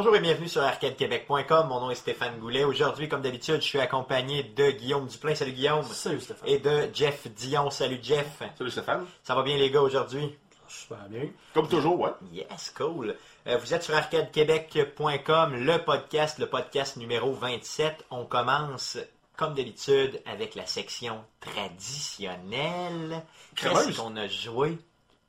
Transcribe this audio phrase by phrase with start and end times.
[0.00, 1.68] Bonjour et bienvenue sur arcadequebec.com.
[1.68, 2.64] Mon nom est Stéphane Goulet.
[2.64, 5.34] Aujourd'hui, comme d'habitude, je suis accompagné de Guillaume Duplain.
[5.34, 5.84] Salut Guillaume.
[5.84, 6.48] Salut Stéphane.
[6.48, 7.68] Et de Jeff Dion.
[7.68, 8.42] Salut Jeff.
[8.56, 9.04] Salut Stéphane.
[9.22, 10.38] Ça va bien les gars aujourd'hui?
[10.66, 11.28] Super bien.
[11.52, 12.12] Comme toujours, ouais.
[12.32, 13.14] Yes, cool.
[13.46, 18.06] Euh, vous êtes sur arcadequebec.com, le podcast, le podcast numéro 27.
[18.10, 18.96] On commence,
[19.36, 23.22] comme d'habitude, avec la section traditionnelle.
[23.54, 24.78] Qu'est-ce qu'on a joué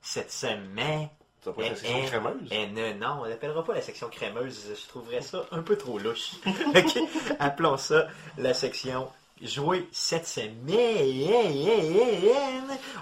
[0.01, 1.09] cette semaine?
[1.43, 2.49] Ça pas la Eh, section eh, crémeuse.
[2.51, 4.73] eh, ne- non, on l'appellera pas la section crémeuse.
[4.79, 6.33] Je trouverais ça un peu trop louche.
[6.75, 6.97] Ok,
[7.39, 9.09] Appelons ça la section
[9.41, 10.53] jouer cette semaine.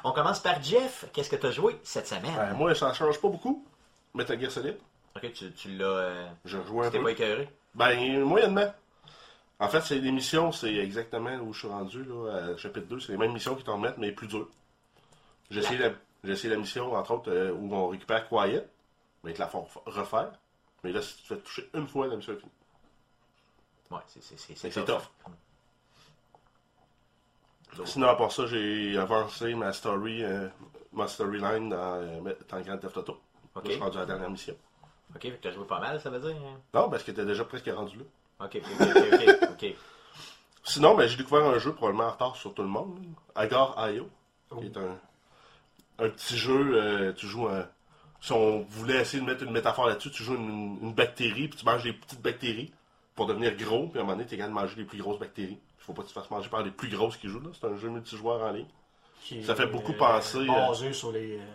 [0.03, 1.05] On commence par Jeff.
[1.13, 2.33] Qu'est-ce que tu as joué cette semaine?
[2.35, 3.65] Ben, moi, ça change pas beaucoup.
[4.13, 4.77] Metal Gear Solid.
[5.17, 5.85] Ok, tu, tu l'as.
[5.85, 7.03] euh, Je joue un tu peu.
[7.03, 7.49] pas écœuré?
[7.75, 8.73] Ben, moyennement.
[9.59, 13.01] En fait, c'est les missions, c'est exactement où je suis rendu, là, à chapitre 2.
[13.01, 14.47] C'est les mêmes missions qui t'en remettent, mais plus dures.
[15.51, 15.89] J'ai essayé, la,
[16.23, 18.67] j'ai essayé la mission, entre autres, euh, où on récupère Quiet,
[19.23, 20.31] mais ils te la font refaire.
[20.83, 22.51] Mais là, si tu te fais toucher une fois, la mission est finie.
[23.91, 24.21] Ouais, c'est
[24.71, 25.09] C'est tough.
[27.85, 30.47] Sinon, à part ça, j'ai avancé ma story, euh,
[30.91, 33.19] ma storyline dans, euh, dans Grand Theft Auto.
[33.55, 33.63] Ok.
[33.63, 34.55] Là, je suis rendu à la dernière mission.
[35.15, 36.35] Ok, que t'as joué pas mal, ça veut dire?
[36.35, 36.59] hein?
[36.73, 38.45] Non, parce que t'es déjà presque rendu là.
[38.45, 39.75] Ok, ok, ok, ok.
[40.63, 42.99] Sinon, ben, j'ai découvert un jeu probablement en retard sur tout le monde.
[43.35, 44.07] Agar.io.
[44.59, 44.99] Qui est un,
[45.99, 46.71] un petit jeu.
[46.75, 47.67] euh, tu joues un.
[48.21, 51.57] Si on voulait essayer de mettre une métaphore là-dessus, tu joues une, une bactérie, puis
[51.59, 52.71] tu manges des petites bactéries
[53.15, 54.97] pour devenir gros, puis à un moment donné, tu es capable de manger les plus
[54.97, 55.57] grosses bactéries.
[55.79, 57.49] Il faut pas que tu te fasses manger par les plus grosses qui jouent là.
[57.59, 58.67] C'est un jeu multijoueur en ligne.
[59.23, 61.45] Qui Ça fait beaucoup euh, penser, Basé sur les, euh,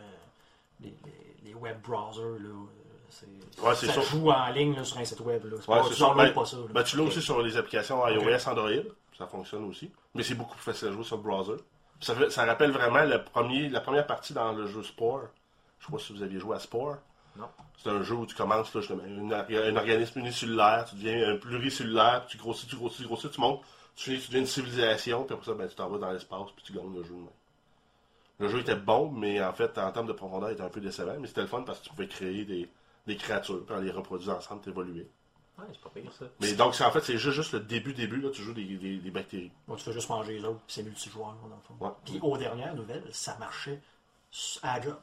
[0.80, 2.22] les, les- les web browsers.
[2.40, 2.48] Là.
[2.48, 2.64] euh,
[3.10, 3.26] C'est,
[3.62, 4.00] Ouais, ça ça.
[4.00, 5.44] joue en ligne là, sur un site web.
[5.44, 5.56] Là.
[5.56, 6.56] Ouais, pas, tu Ben, pas ça.
[6.56, 6.62] là.
[6.72, 8.70] Ben, tu l'as aussi sur les applications iOS, Android.
[9.16, 9.90] Ça fonctionne aussi.
[10.14, 11.56] Mais c'est beaucoup plus facile à jouer sur le browser.
[12.04, 15.22] Ça, rappelle vraiment le premier, la première partie dans le jeu Spore.
[15.78, 16.96] Je sais pas si vous aviez joué à Spore.
[17.36, 17.48] Non.
[17.78, 22.36] C'est un jeu où tu commences là, un organisme unicellulaire, tu deviens un pluricellulaire, puis
[22.36, 23.62] tu grossis, tu grossis, tu grossis, tu montes,
[23.96, 26.50] tu finis, tu deviens une civilisation, puis après ça, ben, tu t'en vas dans l'espace,
[26.54, 27.14] puis tu gagnes le jeu.
[28.38, 30.80] Le jeu était bon, mais en fait, en termes de profondeur, il était un peu
[30.80, 32.68] décevant, mais c'était le fun parce que tu pouvais créer des,
[33.06, 35.08] des créatures, puis en les reproduisant ensemble, t'évoluer.
[35.58, 36.24] Ouais, c'est pas pire ça.
[36.40, 38.64] Mais donc, c'est en fait, c'est juste, juste le début, début, là, tu joues des,
[38.64, 39.52] des, des bactéries.
[39.68, 41.84] Bon, tu fais juste manger les autres, puis c'est multijoueur dans le fond.
[41.84, 41.92] Ouais.
[42.04, 43.80] Puis aux dernières nouvelles, ça marchait
[44.32, 44.96] s- à la job.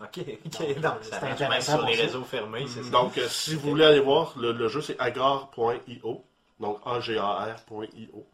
[0.00, 0.80] Ok, ok.
[0.80, 2.02] Donc, euh, ça c'est marche même intéressant sur pour les ça.
[2.02, 2.90] réseaux fermés, c'est ça?
[2.90, 6.24] Donc, euh, si vous voulez aller voir, le, le jeu, c'est agar.io.
[6.60, 8.26] Donc, A-G-A-R.io.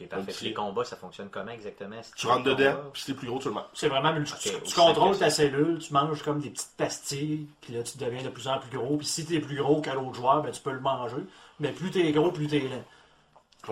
[0.00, 0.32] Ok, parfait.
[0.32, 1.96] Puis les combats, ça fonctionne comment exactement?
[2.16, 3.64] Tu rentres dedans, puis si t'es plus gros, tu le manges.
[3.74, 4.32] C'est vraiment multi.
[4.40, 8.22] Tu, tu contrôles ta cellule, tu manges comme des petites pastilles, puis là tu deviens
[8.22, 8.96] de plus en plus gros.
[8.96, 11.16] Puis si t'es plus gros qu'à l'autre joueur, ben, tu peux le manger.
[11.60, 12.84] Mais plus t'es gros, plus t'es lent.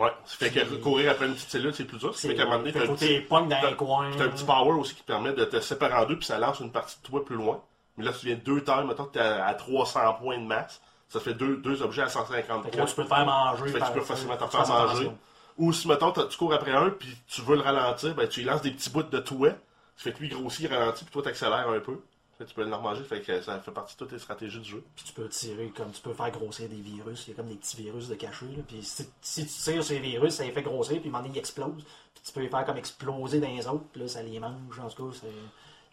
[0.02, 0.10] Ouais.
[0.24, 2.12] Ça fait que courir après une petite cellule, c'est plus dur.
[2.14, 4.10] Ça C'est fait qu'à un moment donné, t'as un petit, dans t'as- un coin.
[4.18, 6.38] t'as un petit power aussi qui te permet de te séparer en deux, puis ça
[6.38, 7.60] lance une partie de toi plus loin.
[7.96, 10.82] Mais là, tu viens deux tailles, mettons que t'es à, à 300 points de masse.
[11.08, 12.84] Ça fait deux, deux objets à 150 Fait que points.
[12.84, 13.68] là, tu peux te faire manger.
[13.68, 15.10] Fait que tu peux facilement te faire manger.
[15.58, 18.46] Ou si, mettons, tu cours après un, puis tu veux le ralentir, ben, tu lui
[18.46, 19.48] lances des petits bouts de toi.
[19.96, 21.98] Ça fait que lui grossit, il ralentit, puis toi, t'accélères un peu.
[22.36, 24.68] Fait que tu peux le fait que ça fait partie de toutes tes stratégies du
[24.68, 24.84] jeu.
[24.94, 27.24] Puis tu peux tirer comme tu peux faire grossir des virus.
[27.26, 28.44] Il y a comme des petits virus de cachés.
[28.44, 28.62] Là.
[28.68, 31.12] Puis si, si tu tires sur les virus, ça les fait grossir, puis à un
[31.12, 31.82] moment donné, ils explosent.
[32.14, 34.78] Puis tu peux les faire comme exploser dans les autres, puis là, ça les mange.
[34.78, 35.26] En tout cas, c'est-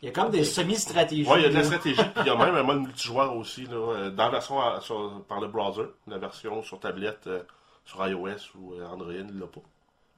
[0.02, 1.30] il y a comme des semi-stratégies.
[1.30, 3.38] Ouais, il y a de la stratégie, puis il y a même un mode multijoueur
[3.38, 5.86] aussi, là, dans la version à- sur- par le browser.
[6.08, 7.42] La version sur tablette, euh,
[7.86, 8.30] sur iOS
[8.60, 9.62] ou euh, Android, il l'a pas.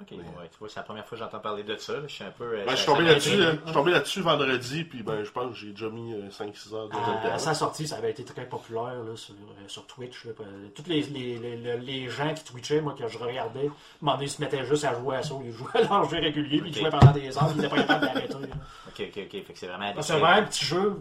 [0.01, 0.17] Ok, ouais,
[0.51, 1.93] tu vois, c'est la première fois que j'entends parler de ça.
[1.93, 1.99] là.
[2.05, 2.43] Je suis un peu.
[2.43, 3.45] euh, Ben, je ça- suis tombé ça là-dessus, m'intrigue.
[3.47, 6.29] euh, je suis tombé là-dessus vendredi, puis ben, je pense que j'ai déjà mis euh,
[6.29, 7.37] 5-6 heures de À, à dedans.
[7.39, 10.25] sa sortie, ça avait été très populaire là, sur, euh, sur Twitch.
[10.25, 10.31] là.
[10.75, 13.69] Tous les, les, les, les gens qui twitchaient, moi, que je regardais,
[14.05, 15.33] à ils se mettaient juste à jouer à ça.
[15.45, 17.77] Ils jouaient à leur jeu régulier, puis ils jouaient pendant des heures, ils n'étaient pas
[17.83, 18.33] capables d'arrêter.
[18.33, 18.55] là.
[18.89, 19.31] Ok, ok, ok.
[19.31, 19.93] Fait que c'est vraiment.
[20.01, 20.99] C'est vraiment un petit jeu,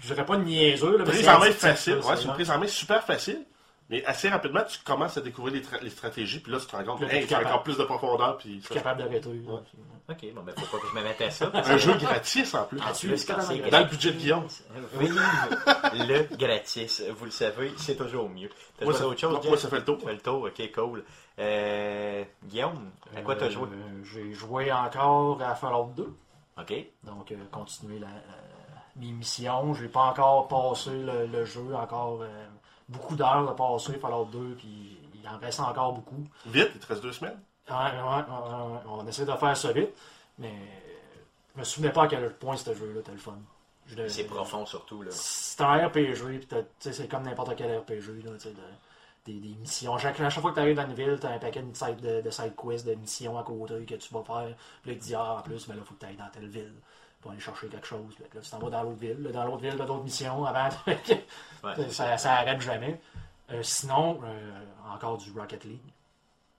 [0.00, 0.96] je dirais pas niaiseux.
[0.96, 3.44] Là, mais prise en main facile, là, ouais, c'est une prise en main super facile,
[3.90, 6.74] mais assez rapidement, tu commences à découvrir les, tra- les stratégies, puis là, tu te
[6.76, 9.28] rends compte que hey, encore plus de profondeur, puis ça- capable d'arrêter.
[9.28, 9.60] Ouais.
[10.06, 11.50] Ok, bon, ben, faut pas que je me mette à ça.
[11.54, 12.78] un jeu gratis en plus.
[12.80, 14.46] En quand Dans le budget de Guillaume.
[15.00, 15.08] Oui,
[15.94, 17.02] le gratis.
[17.16, 18.50] Vous le savez, c'est toujours mieux.
[18.78, 19.98] T'as joué ça, autre chose, moi, ça fait le tour.
[19.98, 21.04] Tu fais le tour, ok, cool.
[21.38, 23.68] Euh, Guillaume, à quoi t'as Euh, joué?
[24.04, 26.14] J'ai joué encore à Fallout 2.
[26.58, 26.72] Ok.
[27.02, 28.12] Donc, euh, continuer la, la-
[28.96, 29.74] mes missions.
[29.74, 32.46] J'ai pas encore passé le, le jeu, encore euh,
[32.88, 36.24] beaucoup d'heures de passer Fallout 2, puis il en reste encore beaucoup.
[36.46, 37.38] Vite, il te reste deux semaines?
[37.68, 39.90] Ouais, ouais, ouais, ouais, on essaie de faire ça vite,
[40.38, 40.52] mais
[41.54, 43.38] je me souvenais pas à quel point ce jeu-là était le fun.
[44.08, 45.10] C'est profond surtout, là.
[45.12, 48.54] C'est un RPG, puis t'as- tu sais, c'est comme n'importe quel RPG, là, tu de-
[49.26, 49.96] des, des missions.
[49.98, 51.74] Chaque, à chaque fois que tu arrives dans une ville, tu as un paquet de
[51.74, 54.54] side, de, de side quests, de missions à côté que tu vas faire.
[54.82, 56.28] Puis là, il te dit, ah, en plus, ben là, faut que tu ailles dans
[56.30, 56.74] telle ville
[57.24, 58.14] pour aller chercher quelque chose.
[58.20, 59.16] Là, tu t'en vas dans l'autre ville.
[59.22, 60.68] Là, dans l'autre ville, d'autres missions avant.
[61.88, 63.00] ça, ça arrête jamais.
[63.50, 64.60] Euh, sinon, euh,
[64.94, 65.80] encore du Rocket League.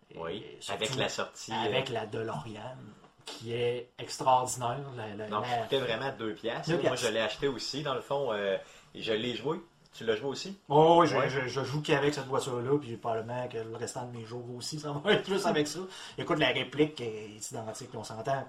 [0.10, 1.52] Et Oui, surtout avec la sortie.
[1.52, 2.78] euh, Avec la DeLorean,
[3.26, 4.80] qui est extraordinaire.
[4.98, 5.42] La, la- Non,
[5.72, 6.68] la- vraiment 2 piastres.
[6.70, 7.06] Deux Moi, piastres.
[7.08, 8.34] je l'ai acheté aussi, dans le fond.
[8.34, 8.58] euh,
[8.96, 9.60] et je l'ai joué.
[9.94, 10.58] Tu l'as joué aussi?
[10.68, 11.30] Oh, oui, je, Ouais.
[11.30, 14.80] je, je joue qu'avec cette voiture-là, puis probablement que le restant de mes jours aussi,
[14.80, 15.80] ça va être juste avec ça.
[16.18, 18.46] Écoute, la réplique est identique, on s'entend.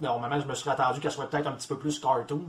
[0.00, 2.44] Normalement, je me serais attendu qu'elle soit peut-être un petit peu plus cartoon,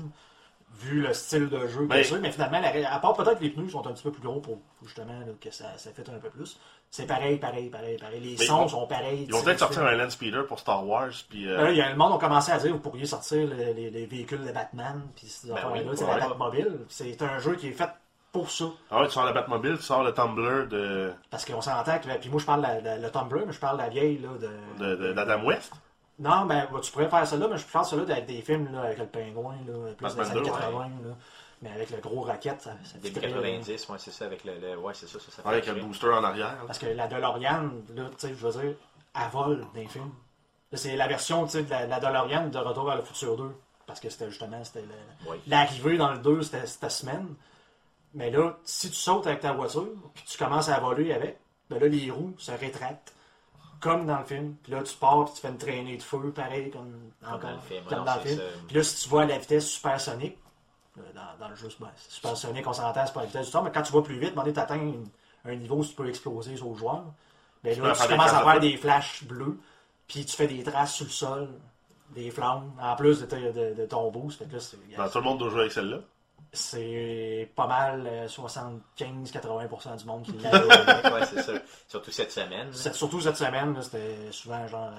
[0.78, 3.50] vu le style de jeu, bien Mais- sûr, mais finalement, la à part peut-être les
[3.50, 6.20] pneus sont un petit peu plus gros pour justement là, que ça, ça fait un
[6.20, 6.60] peu plus.
[6.92, 8.20] C'est pareil, pareil, pareil, pareil.
[8.20, 9.24] Les Mais sons vont- sont pareils.
[9.28, 11.48] Ils vont tu peut-être sais, sortir un land speeder pour Star Wars, puis...
[11.50, 13.56] euh, Là, il y a le monde ont commencé à dire vous pourriez sortir le-
[13.74, 16.20] les, les véhicules de Batman, puis ces Ben oui, sais, ouais.
[16.20, 16.80] la Batmobile.
[16.90, 17.90] C'est un jeu qui est fait
[18.34, 18.66] pour ça.
[18.92, 22.18] Ah ouais, tu sors la Batmobile, tu sors le Tumblr de, Parce qu'on s'entend que.
[22.20, 24.30] Puis moi, je parle de le Tumblr, mais je parle de la vieille, là.
[24.38, 24.84] De...
[24.86, 25.72] de, de- d'Adam West?
[26.18, 28.72] Non, ben, tu pourrais faire ça là, mais je parle ça là avec des films,
[28.72, 31.16] là, avec le pingouin, là, plus des années 2, 80, là.
[31.62, 33.36] Mais avec le gros rocket, ça, ça Début fitterait, là.
[33.42, 34.58] 90, ouais, c'est ça, avec le.
[34.60, 36.48] le- ouais, c'est ça, ça, avec le booster en arrière.
[36.54, 36.64] là.
[36.68, 38.76] Parce que la DeLorean, là, tu sais, je veux dire,
[39.16, 40.12] elle vole dans les films.
[40.74, 43.52] C'est la version, tu sais, de la, la DeLorean de Retour vers le futur 2.
[43.88, 45.38] Parce que c'était justement, c'était le- Oui.
[45.48, 47.28] l'arrivée dans le 2, c'était cette semaine.
[48.14, 51.38] Mais là, si tu sautes avec ta voiture, puis tu commences à voler avec,
[51.70, 53.14] ben là, les roues se rétractent.
[53.86, 54.56] Comme dans le film.
[54.64, 57.60] Puis là, tu pars, puis tu fais une traînée de feu, pareil, comme, dans le
[57.60, 57.84] film.
[57.88, 58.40] comme Non, dans le c'est film.
[58.40, 58.44] ça.
[58.68, 60.38] Puis là, si tu vas à la vitesse supersonique,
[60.98, 63.52] euh, dans, dans le jeu, c'est- ben, supersonique, on s'entend, c'est pas la vitesse du
[63.52, 65.08] temps, mais quand tu vas plus vite, tu atteins une-
[65.46, 67.04] un niveau où tu peux exploser sur le joueur.
[67.64, 69.60] Ben Tu là, tu commences à faire des flashs bleus,
[70.08, 71.50] puis tu fais des traces sur le sol,
[72.12, 74.40] des flammes, en plus de, de- de ton boost.
[74.40, 76.00] Fait que là, c'est- Ben, tout le monde doit jouer avec celle-là?
[76.56, 80.54] C'est pas mal euh, 75-80% du monde qui l'a.
[80.56, 81.54] euh, Ouais, c'est ça.
[81.88, 82.72] Surtout cette semaine.
[82.74, 84.92] Surtout cette semaine, là, c'était souvent genre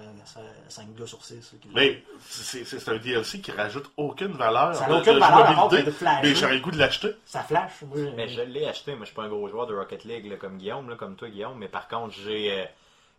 [0.69, 1.55] 5 gars sur 6.
[1.75, 4.75] Mais c'est, c'est- c'est un DLC qui rajoute aucune valeur.
[4.75, 6.21] Ça n'a aucune valeur à part jouabilité, de flasher.
[6.29, 7.11] Mais j'aurais le goût de l'acheter.
[7.25, 7.83] Ça flash.
[7.83, 8.93] Moi, Mais je l'ai acheté.
[8.93, 11.17] Moi, je suis pas un gros joueur de Rocket League là, comme Guillaume, là, comme
[11.17, 11.59] toi, Guillaume.
[11.59, 12.65] Mais par contre, j'ai euh,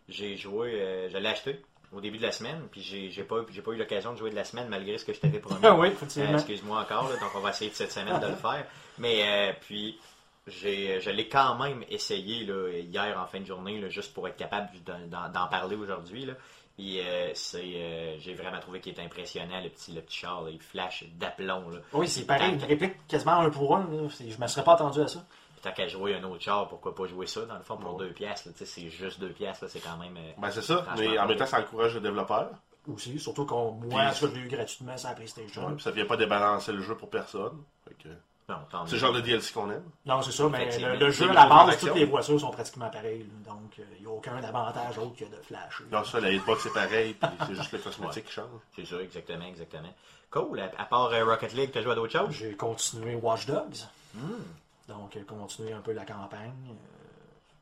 [0.08, 0.80] j'ai joué.
[0.80, 1.62] euh, je l'ai acheté
[1.92, 2.62] au début de la semaine.
[2.70, 5.04] Puis j'ai j'ai pas, j'ai pas eu l'occasion de jouer de la semaine malgré ce
[5.04, 5.60] que je t'avais promis.
[5.64, 6.34] Ah oui, Euh.
[6.34, 8.64] Excuse-moi encore, là, donc on va essayer de cette semaine de le faire.
[8.98, 9.98] Mais euh, puis,
[10.46, 14.26] j'ai, je l'ai quand même essayé là, hier en fin de journée, là, juste pour
[14.28, 16.24] être capable d'en, parler aujourd'hui.
[16.24, 16.34] Là.
[16.76, 20.48] Puis, euh, c'est, j'ai vraiment trouvé qu'il est impressionnant, le petit, le petit char.
[20.50, 21.64] il flash d'aplomb.
[21.92, 23.88] Oui, c'est pareil, une réplique quasiment un pour un.
[24.08, 25.24] Je me serais pas attendu à ça.
[25.58, 27.96] Puis tant qu'à jouer un autre char, pourquoi pas jouer ça, dans le fond, pour
[27.98, 28.48] deux pièces.
[28.56, 30.16] Tu C'est juste deux pièces, là, c'est quand même...
[30.16, 30.86] euh, Ben c'est ça.
[30.96, 32.50] Mais en même temps, ça encourage le développeur.
[32.86, 35.66] Aussi, surtout qu'on moi, je l'ai eu gratuitement sur la PlayStation.
[35.66, 37.60] Ouais, puis ça vient pas débalancer le jeu pour personne.
[37.86, 38.08] Fait que
[38.48, 39.82] non, tant C'est le genre de DLC qu'on aime.
[40.06, 42.88] Non, c'est ça, mais le, le jeu à la base, toutes les voitures sont pratiquement
[42.88, 43.26] pareilles.
[43.46, 45.82] donc, il n'y a aucun avantage autre que de flash.
[45.90, 48.46] Non, ça, la hitbox c'est pareil, puis c'est juste le cosmétique qui change.
[48.76, 49.92] C'est ça, exactement, exactement.
[50.30, 50.60] Cool.
[50.60, 52.30] À, part euh, Rocket League, t'as joué à d'autres choses?
[52.30, 53.84] J'ai continué Watch Dogs.
[54.14, 54.42] Hmm.
[54.88, 56.52] Donc, continuer un peu la campagne.
[56.70, 56.74] Euh,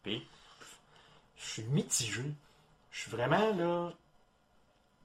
[0.03, 0.27] Puis,
[1.37, 2.23] Je suis mitigé.
[2.91, 3.93] Je suis vraiment là.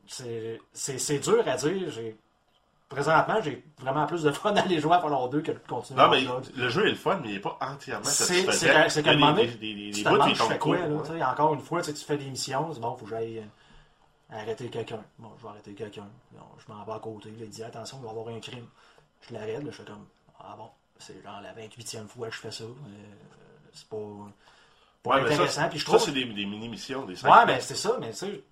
[0.07, 1.89] C'est dur à dire.
[1.89, 2.17] J'ai
[2.91, 6.09] Présentement, j'ai vraiment plus de fun d'aller jouer à Fallout 2 que de continuer Non,
[6.09, 6.25] mais
[6.57, 8.89] le jeu est le fun, mais il est pas entièrement satisfaisant.
[8.89, 9.47] c'est qu'à un moment donné,
[9.93, 12.97] tu te fais quoi, là, encore une fois, tu fais des missions, tu dis, bon,
[12.97, 15.01] faut que j'aille euh, arrêter quelqu'un.
[15.19, 16.09] Bon, je vais arrêter quelqu'un.
[16.33, 18.67] Je m'en vais à côté, là, il dit, attention, il va y avoir un crime.
[19.21, 20.05] Je l'arrête, là, je fais comme,
[20.41, 20.69] ah bon,
[21.01, 22.63] c'est genre la 28e fois que je fais ça.
[22.63, 22.67] euh,
[23.73, 23.97] c'est pas,
[25.03, 25.61] pas Ouais, mais intéressant.
[25.61, 26.05] ça, puis je ça trouve...
[26.05, 28.43] c'est des, des mini-missions, des Ouais, ben c'est ça, mais tu sais,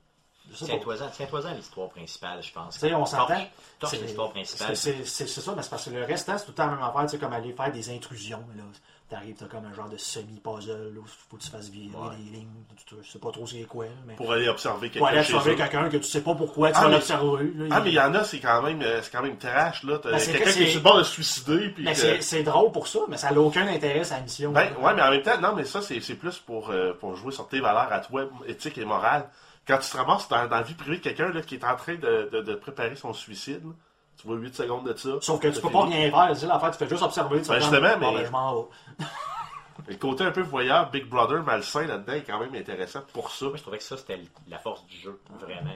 [0.65, 2.73] tiens-toi-en l'histoire principale, je pense.
[2.75, 3.39] Tu sais, on s'entend.
[3.85, 4.75] C'est- l'histoire principale.
[4.75, 7.01] c'est- ça, mais c'est parce que le restant, c'est tout le temps la même affaire,
[7.03, 8.43] tu sais, comme aller faire des intrusions.
[8.55, 8.63] Là.
[9.09, 12.15] T'arrives, t'as comme un genre de semi-puzzle, où faut que tu fasses virer Ouais.
[12.15, 12.47] des lignes.
[12.77, 14.13] Tu, tu sais pas trop c'est quoi, mais.
[14.15, 16.81] Pour aller observer Pour aller quelqu'un observer quelqu'un que tu sais pas pourquoi tu Ah,
[16.83, 17.43] vas mais- l'observer.
[17.55, 19.37] là, Ah, il- mais il y en a, c'est quand même, euh, c'est quand même
[19.37, 19.99] trash, là.
[20.03, 22.21] Ben, c'est quelqu'un que qui est sur le bord de se suicider, puis que- c'est
[22.21, 24.51] c'est drôle pour ça, mais ça n'a aucun intérêt, sa mission.
[24.51, 27.15] Ben, ouais, mais en même temps, non, mais ça, c'est c'est plus pour, euh, pour
[27.15, 29.27] jouer sur tes valeurs à toi, éthiques et morales.
[29.67, 31.75] Quand tu te ramasses dans, dans la vie privée de quelqu'un là, qui est en
[31.75, 33.71] train de, de, de préparer son suicide, là,
[34.19, 35.09] tu vois 8 secondes de ça.
[35.21, 37.41] Sauf que tu peux pas rien faire, c'est l'affaire, tu fais juste observer.
[37.41, 38.67] Tu Ben, justement, mais- ben, je m'en vais.
[39.87, 43.45] Le côté un peu voyeur, Big Brother, malsain là-dedans est quand même intéressant pour ça.
[43.45, 45.71] Moi, je trouvais que ça, c'était la force du jeu, vraiment.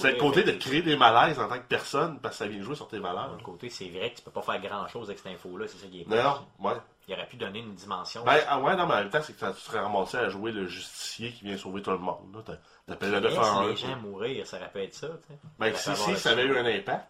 [0.00, 2.60] C'est le côté de créer des malaises en tant que personne parce que ça vient
[2.62, 3.30] jouer sur tes valeurs.
[3.34, 5.86] D'un côté, c'est vrai que tu peux pas faire grand-chose avec cette info-là, c'est ça
[5.86, 6.74] qui est Non, ouais.
[7.06, 8.22] Il aurait pu donner une dimension.
[8.24, 10.28] Ben, ah ouais, non, mais en même temps, c'est que ça- tu serais ramassé à
[10.28, 12.42] jouer le justicier qui vient sauver tout le monde.
[12.86, 13.70] T'appelles le Laisse 911.
[13.70, 15.06] les gens mourir, ça aurait pu être ça.
[15.58, 17.06] Ben, Ça si, si, ça avait eu un impact.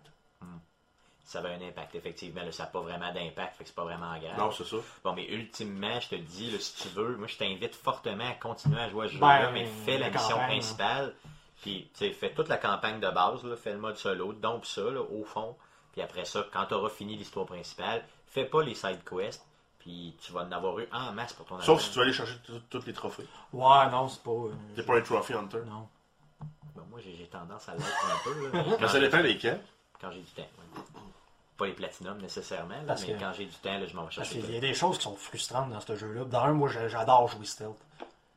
[1.25, 2.43] Ça avait un impact, effectivement.
[2.43, 4.37] Là, ça n'a pas vraiment d'impact, fait que c'est pas vraiment grave.
[4.39, 4.77] Non, c'est ça.
[5.03, 8.35] Bon, mais ultimement, je te dis, là, si tu veux, moi, je t'invite fortement à
[8.35, 11.15] continuer à jouer à ce jeu-là, Ben, mais fais la mission campagne, principale.
[11.63, 14.67] Puis, tu sais, fais toute la campagne de base, là, fais le mode solo, donc
[14.67, 15.57] ça, là, au fond.
[15.93, 19.45] Puis après ça, quand tu auras fini l'histoire principale, fais pas les side quests.
[19.79, 22.13] Puis tu vas en avoir eu en masse pour ton Sauf si tu veux aller
[22.13, 22.35] chercher
[22.71, 23.27] tous les trophées.
[23.53, 24.31] Ouais, non, c'est pas.
[24.31, 25.59] euh, T'es pas un trophy hunter.
[25.67, 25.89] Non.
[26.75, 28.49] Ben, moi, j'ai tendance à l'être un peu.
[28.51, 28.65] là.
[28.81, 29.61] Mais ça dépend lesquels.
[30.01, 30.43] Quand j'ai du temps.
[31.57, 34.03] Pas les platinums nécessairement, là, Parce mais que- quand j'ai du temps, là, je m'en
[34.03, 34.41] vais Parce chercher.
[34.41, 36.25] qu'il y a des choses qui sont frustrantes dans ce jeu-là.
[36.25, 37.77] D'un, moi, j'a- j'adore jouer stealth.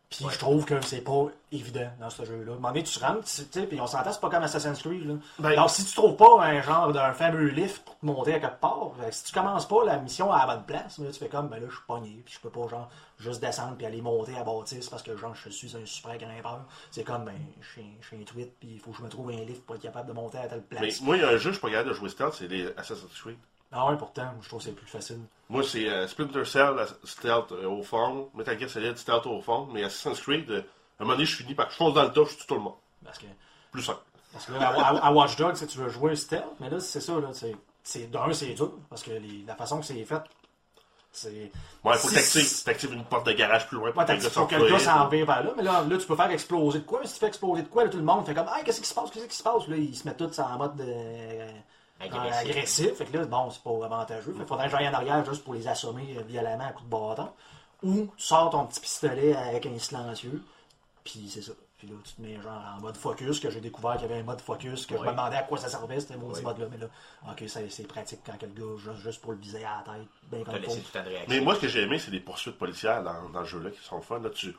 [0.09, 0.31] Puis Ouais.
[0.33, 2.51] je trouve que c'est pas évident dans ce jeu-là.
[2.53, 4.79] À un moment donné, tu rentres, tu sais, puis on s'entend, c'est pas comme Assassin's
[4.81, 5.05] Creed.
[5.05, 5.15] Là.
[5.39, 8.39] Ben- Donc, si tu trouves pas un genre d'un fameux lift pour te monter à
[8.39, 11.19] quelque part, que si tu commences pas la mission à la bonne place, là, tu
[11.19, 13.85] fais comme, ben là, je suis pogné, puis je peux pas, genre, juste descendre puis
[13.85, 16.61] aller monter à bâtisse parce que, genre, je suis un super grimpeur.
[16.89, 17.81] C'est comme, ben, je suis
[18.21, 20.13] un- tweet, puis il faut que je me trouve un lift pour être capable de
[20.13, 21.01] monter à telle Mais place.
[21.01, 22.67] moi, il y a un jeu, je suis pas capable de jouer stealth, c'est les
[22.77, 23.35] Assassin's Creed.
[23.71, 25.19] Ah ouais, pourtant, je trouve que c'est plus facile.
[25.49, 29.67] Moi, c'est euh, Splinter Cell, stealth euh, au fond, Metal Gear Solid, stealth au fond,
[29.71, 32.11] mais Assassin's Creed, euh, à un moment donné, je finis par je fonce dans le
[32.11, 32.75] tas, je tue tout le monde.
[33.03, 33.25] Parce que.
[33.71, 33.99] Plus simple.
[34.33, 37.01] Parce que là, à, à- à Watch Dogs, tu veux jouer stealth, mais là, c'est
[37.01, 40.21] ça, là, c'est, c'est, d'un, c'est dur, parce que les- la façon que c'est fait,
[41.11, 41.29] c'est...
[41.83, 44.17] Ouais, il faut que Si- t'actives, t'actives une porte de garage plus loin pour Ouais,
[44.17, 46.29] que faut que le gars s'en vire vers là, mais là, là, tu peux faire
[46.31, 48.33] exploser de quoi, mais si tu fais exploser de quoi, là, tout le monde fait
[48.33, 50.39] comme, hey, qu'est-ce qui se passe, qu'est-ce qui se passe, là, ils se mettent tous
[50.39, 50.85] en mode de...
[51.99, 52.31] Agressif.
[52.31, 52.93] Euh, agressif.
[52.95, 54.31] Fait que là, bon, c'est pas avantageux.
[54.31, 56.85] Fait qu'il faudrait que j'aille en arrière juste pour les assommer euh, violemment à coups
[56.85, 57.29] de bâton.
[57.83, 60.43] Ou tu sors ton petit pistolet avec un silencieux,
[61.03, 61.51] puis c'est ça.
[61.77, 64.19] Puis là, tu te mets genre en mode focus, que j'ai découvert qu'il y avait
[64.19, 66.41] un mode focus, que je me demandais à quoi ça servait, c'était mon Ouais.
[66.41, 66.65] mode-là.
[66.71, 66.87] Mais là,
[67.29, 70.07] ok, ça, c'est pratique quand quel gars, juste, juste pour le viser à la tête,
[70.23, 70.85] bien comme il laissé faut.
[70.85, 71.27] du temps de réaction.
[71.35, 73.83] Mais moi, ce que j'ai aimé, c'est les poursuites policières dans, dans le jeu-là qui
[73.83, 74.17] sont fun.
[74.19, 74.55] Là, tu,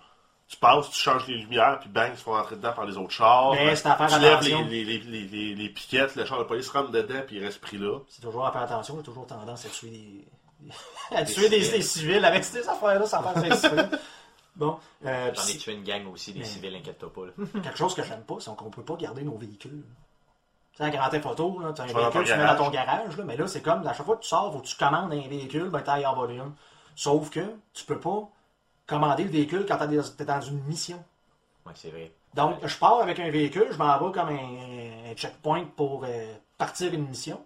[0.49, 2.97] tu passes, tu changes les lumières, puis bang, ils se font rentrer dedans par les
[2.97, 3.53] autres chars.
[3.53, 4.67] Mais c'est à faire tu lèves les, attention.
[4.69, 7.61] les, les, les, les, les piquettes, le char de police rentre dedans, puis il reste
[7.61, 7.99] pris là.
[8.09, 10.29] C'est toujours à faire attention, il y a toujours tendance à tuer des.
[11.17, 13.89] à tuer des, des civils avec ces affaires-là sans faire.
[14.57, 14.77] Bon,
[15.07, 17.27] euh, J'en ai tué une gang aussi, des Mais- civils, inquiète-toi pas.
[17.27, 17.33] là.
[17.63, 19.85] quelque chose que j'aime pas, c'est qu'on peut pas garder nos véhicules.
[20.73, 23.17] Tu sais, à Grand là, tu as un véhicule, tu le mets dans ton garage,
[23.17, 25.13] là, mais là, c'est comme, à chaque fois que tu sors, faut que tu commandes
[25.13, 26.53] un véhicule, ben, t'ailles en voler un.
[26.97, 27.39] Sauf que
[27.73, 28.29] tu peux pas
[28.89, 31.01] commander le véhicule quand dans- t'es dans une mission.
[31.65, 32.11] Ouais, c'est vrai.
[32.35, 36.35] Donc, je pars avec un véhicule, je m'en vais comme un, un checkpoint pour euh,
[36.57, 37.41] partir une mission.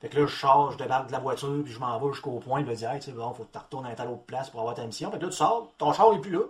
[0.00, 2.38] Fait que là, je charge, je débarque de la voiture, puis je m'en vais jusqu'au
[2.38, 4.08] point, je me dis, hey, tu sais, bon, faut que tu retournes à une telle
[4.08, 5.10] autre place pour avoir ta mission.
[5.10, 6.40] Fait que là, tu sors, ton char est plus là.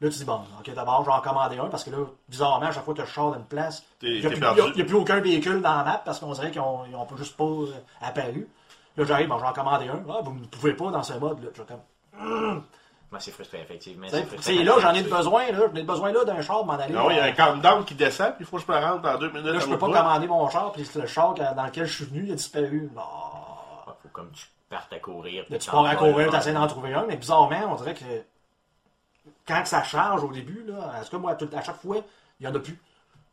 [0.00, 2.66] Là, tu dis, bon, ok, d'abord, je vais en commander un, parce que là, bizarrement,
[2.66, 4.64] à chaque fois que je sors d'une place, il n'y a, plus- a-
[4.96, 7.44] aucun véhicule dans la map, parce qu'on dirait qu'ils ont, ils ont pas juste pas
[7.44, 8.48] euh, apparu.
[8.96, 10.00] Là, j'arrive, bon, je vais en commander un.
[10.08, 11.50] Ah, vous ne pouvez pas dans ce mode-là.
[11.54, 12.64] Je comme,
[13.10, 14.06] Moi, c'est frustrant, effectivement.
[14.40, 15.68] c'est là, j'en ai besoin, là.
[15.72, 16.94] J'en ai besoin là d'un char pour m'en aller.
[16.96, 18.78] Ah oui, il y a un countdown qui descend, puis il faut que je me
[18.78, 19.46] rende dans deux minutes.
[19.46, 22.24] Là, je peux pas commander mon char, puis le char dans lequel je suis venu,
[22.26, 22.90] il a disparu.
[22.96, 23.00] Ah.
[23.86, 25.44] Ouais, faut comme tu partes à courir.
[25.48, 26.30] Là, tu pars à courir, un.
[26.30, 28.04] tu essaies d'en trouver un, mais bizarrement, on dirait que
[29.46, 31.96] quand ça charge au début, là, en tout cas, moi, à chaque fois,
[32.38, 32.78] il n'y en a plus.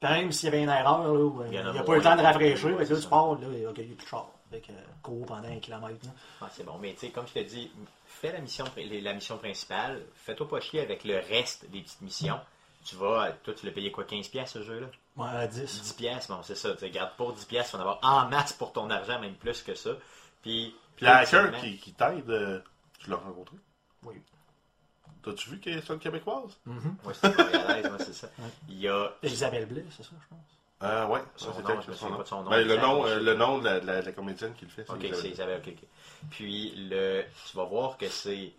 [0.02, 1.96] Même s'il y avait une erreur, là, euh, Il y a n'y a pas eu
[1.96, 3.96] le temps de rafraîchir, fait que là, tu pars, là, et, ok, il n'y a
[3.96, 4.28] plus de char.
[4.52, 6.06] Fait que, euh, cours pendant un kilomètre.
[6.42, 7.72] Ah, c'est bon, mais tu sais, comme je te dis,
[8.06, 12.40] fais la mission, la mission principale, fais-toi pas chier avec le reste des petites missions.
[12.86, 14.88] Tu vas, toi, tu l'as payé quoi, 15$ piastres, ce jeu-là?
[15.18, 15.62] Ouais, à 10.
[15.82, 16.72] 10$, piastres, bon, c'est ça.
[16.74, 19.20] Tu sais, garde pour 10$, piastres, tu vas en avoir en masse pour ton argent,
[19.20, 19.92] même plus que ça.
[20.44, 22.60] Puis, Puis hacker ultimement- qui, qui t'aide, euh,
[23.00, 23.56] tu l'as rencontré.
[24.04, 24.22] Oui.
[25.24, 26.56] T'as-tu vu qu'elle est une québécoise?
[27.24, 28.30] À l'aise, moi, c'est ça.
[28.70, 29.12] Il y a.
[29.24, 30.40] Isabelle Blais, c'est ça, je pense.
[30.86, 32.18] Euh, ouais, Son ça, nom, c'était je me son souviens nom.
[32.18, 34.06] pas de son nom Ben, le, nom, euh, le nom de la, de la- de
[34.06, 35.88] la comédienne qui le fait, Ok, c'est Isabelle, ok, ok.
[36.32, 38.52] Puis, le, tu vas voir que c'est.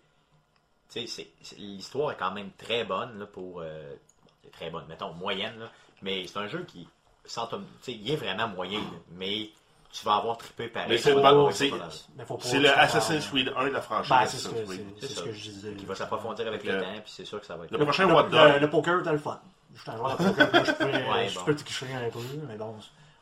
[0.89, 3.61] Tu sais, c'est- c'est- l'histoire est quand même très bonne, là, pour.
[3.61, 3.95] euh,
[4.45, 5.71] c'est très bonne, mettons, moyenne, là.
[6.03, 6.87] Mais c'est un jeu qui.
[7.25, 9.51] Sans tom- tu sais, il est vraiment moyen, là, mais
[9.93, 10.91] tu vas avoir trippé pareil.
[10.91, 11.13] Mais c'est
[12.61, 14.87] le- Assassin's Creed 1 de la franchise Ben, c'est ce Assassin's que, Creed.
[15.01, 15.23] c'est, c'est ce ça.
[15.25, 15.75] que je disais.
[15.75, 17.71] Qui va s'approfondir avec le temps, puis c'est sûr que ça va être.
[17.73, 18.29] Le prochain What
[18.61, 19.41] le poker, t'as le fun.
[19.77, 21.45] Je suis un joueur de poker, là, je peux, Ouais, je bon.
[21.45, 22.19] peux tricher un peu,
[22.49, 22.75] mais bon,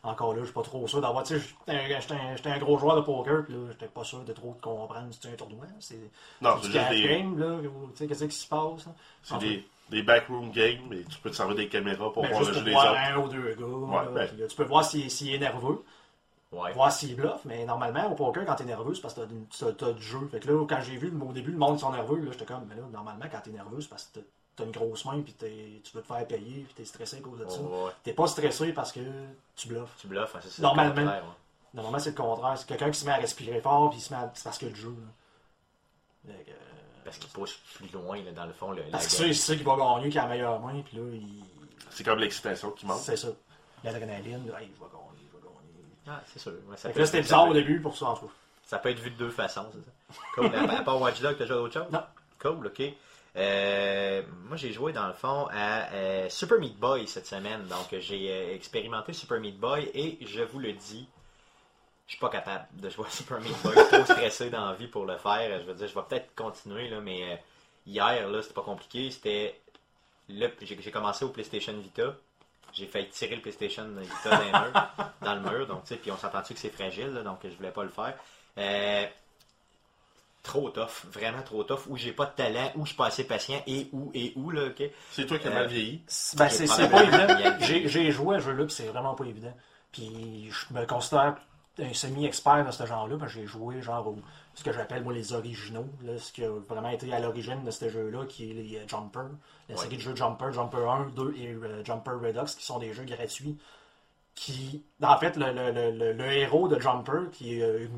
[0.02, 1.25] encore là, je suis pas trop sûr d'avoir.
[1.25, 4.32] Tu sais, j'étais un- un, gros joueur de poker, puis là, j'étais pas sûr de
[4.32, 5.66] trop comprendre si un tournoi.
[5.80, 5.99] C'est
[6.40, 8.87] Non, c'est juste des, game, là, tu sais, qu'est-ce qui se passe.
[8.87, 8.92] là?
[9.23, 12.42] c'est des, des backroom games, mais tu peux te servir des caméras pour ben, voir
[12.44, 13.00] le jeu des voir autres.
[13.00, 13.64] un ou deux gars.
[13.66, 14.28] Ouais, là, ben.
[14.28, 15.82] puis là, tu peux voir s'il s'il est nerveux,
[16.52, 16.73] Ouais.
[16.73, 19.23] voir s'il bluffe, mais normalement, au poker, quand t'es nerveux, c'est parce que
[19.58, 20.28] t'as t'as du jeu.
[20.30, 22.44] Fait que là, quand j'ai vu au début le monde qui sont nerveux, là, j'étais
[22.44, 24.20] comme, mais là, normalement, quand t'es nerveux, c'est parce que
[24.56, 27.20] t'as- une grosse main, puis t'es- tu veux te faire payer, puis t'es stressé à
[27.20, 27.61] cause de ça.
[27.61, 27.90] Ouais, ouais.
[28.02, 29.00] T'es pas stressé parce que
[29.56, 29.94] tu bluffes.
[29.99, 30.62] Tu bluffes, hein, c'est ça.
[30.62, 30.94] Normalement.
[30.94, 31.30] le contraire, ouais.
[31.75, 32.58] Normalement, c'est le contraire.
[32.58, 34.30] C'est quelqu'un qui se met à respirer fort, puis il se met à...
[34.34, 34.94] c'est parce que le jeu.
[36.26, 36.32] là.
[36.32, 36.52] Euh,
[37.04, 38.70] Parce qu'il pousse plus loin, là, dans le fond.
[38.70, 41.02] Le, Parce que c'est c'est qui va gagner, qui a la meilleure main, puis là,
[41.12, 41.42] il...
[41.90, 43.00] C'est comme l'excitation qui manque.
[43.02, 43.28] c'est ça.
[43.82, 45.84] L'adrénaline, là, hey, je vais gagner, je vais gagner.
[46.08, 46.52] Ah, c'est sûr.
[46.66, 48.32] Ouais, ça Fait là, c'était ça bizarre au début pour ça, en tout cas.
[48.64, 50.20] Ça peut être vu de deux façons, c'est ça.
[50.34, 50.54] Cool.
[50.54, 51.92] À, à part Watch Dogs, t'as joué à d'autres choses?
[51.92, 52.02] Non.
[52.40, 52.82] Cool, ok.
[53.37, 57.67] Euh, moi, j'ai joué dans le fond à euh, Super Meat Boy cette semaine.
[57.67, 61.09] Donc, j'ai euh, expérimenté Super Meat Boy et je vous le dis,
[62.07, 63.75] je suis pas capable de jouer à Super Meat Boy.
[63.75, 65.61] Je suis trop stressé dans la vie pour le faire.
[65.61, 67.37] Je veux dire, je vais peut-être continuer, là, mais euh,
[67.87, 69.11] hier, là, c'était pas compliqué.
[69.11, 69.61] C'était.
[70.29, 72.14] J'ai commencé au PlayStation Vita.
[72.73, 75.67] J'ai failli tirer le PlayStation Vita dans, le mur.
[75.67, 78.17] Donc, tu sais, puis on s'entend-tu que c'est fragile, donc je voulais pas le faire.
[80.44, 83.24] Trop tough, vraiment trop tough, où j'ai pas de talent, où je suis pas assez
[83.24, 84.82] patient, et où, et où, là, ok?
[85.10, 86.02] C'est toi qui as Euh, mal vieilli.
[86.36, 87.56] Ben, c'est pas évident.
[87.60, 89.54] J'ai j'ai joué à ce jeu-là, puis c'est vraiment pas évident.
[89.90, 91.36] Puis je me considère
[91.78, 94.18] un semi-expert de ce genre-là, parce que j'ai joué genre au-
[94.54, 97.70] ce que j'appelle moi les originaux, là, ce qui a vraiment été à l'origine de
[97.72, 99.20] ce jeu-là, qui est les euh, Jumper,
[99.70, 99.80] la Ouais.
[99.82, 103.04] série de jeux Jumper, Jumper 1, 2 et euh, Jumper Redux, qui sont des jeux
[103.04, 103.56] gratuits.
[104.34, 107.96] Qui, en fait, le, le- le- le- le héros de Jumper, qui est euh, Hugues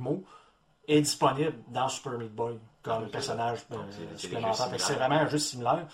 [0.88, 3.76] est disponible dans Super Meat Boy comme personnage euh,
[4.16, 4.54] supplémentaire.
[4.70, 4.98] C'est similaires.
[5.08, 5.86] vraiment un jeu similaire.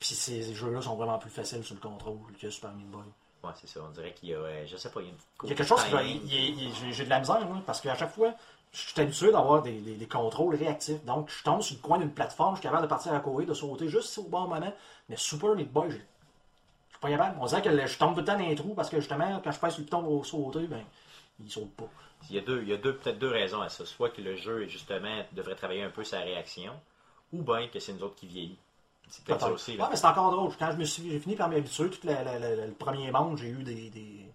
[0.00, 3.02] Puis ces jeux-là sont vraiment plus faciles sur le contrôle que Super Meat Boy.
[3.44, 3.80] Ouais, c'est ça.
[3.86, 5.48] On dirait qu'il y a, euh, je sais pas, il y a une petite Il
[5.48, 6.92] y a quelque chose qui va.
[6.92, 8.32] J'ai de la misère, parce qu'à chaque fois,
[8.72, 11.04] je suis habitué d'avoir des, des- des contrôles réactifs.
[11.04, 13.46] Donc, je tombe sur le coin d'une plateforme, je suis capable de partir à courir,
[13.46, 14.72] de sauter juste au bon moment.
[15.08, 16.04] Mais Super Meat Boy, je suis
[17.00, 17.36] pas capable.
[17.40, 19.52] On dirait que je tombe tout le temps dans les trous parce que justement, quand
[19.52, 20.82] je passe sur le bouton pour sauter, ben,
[21.40, 21.88] il saute pas.
[22.30, 23.86] Il y a deux, il y a deux, peut-être deux raisons à ça.
[23.86, 26.72] Soit que le jeu, justement, devrait travailler un peu sa réaction,
[27.32, 28.58] ou bien que c'est nous autres qui vieillit.
[29.08, 29.72] C'est peut-être ça aussi.
[29.72, 29.88] Ouais, Là.
[29.90, 30.52] mais c'est encore drôle.
[30.58, 33.10] Quand je me suis, j'ai fini par m'habituer, tout la- la- la- la- le premier
[33.10, 34.26] monde, j'ai eu des, des.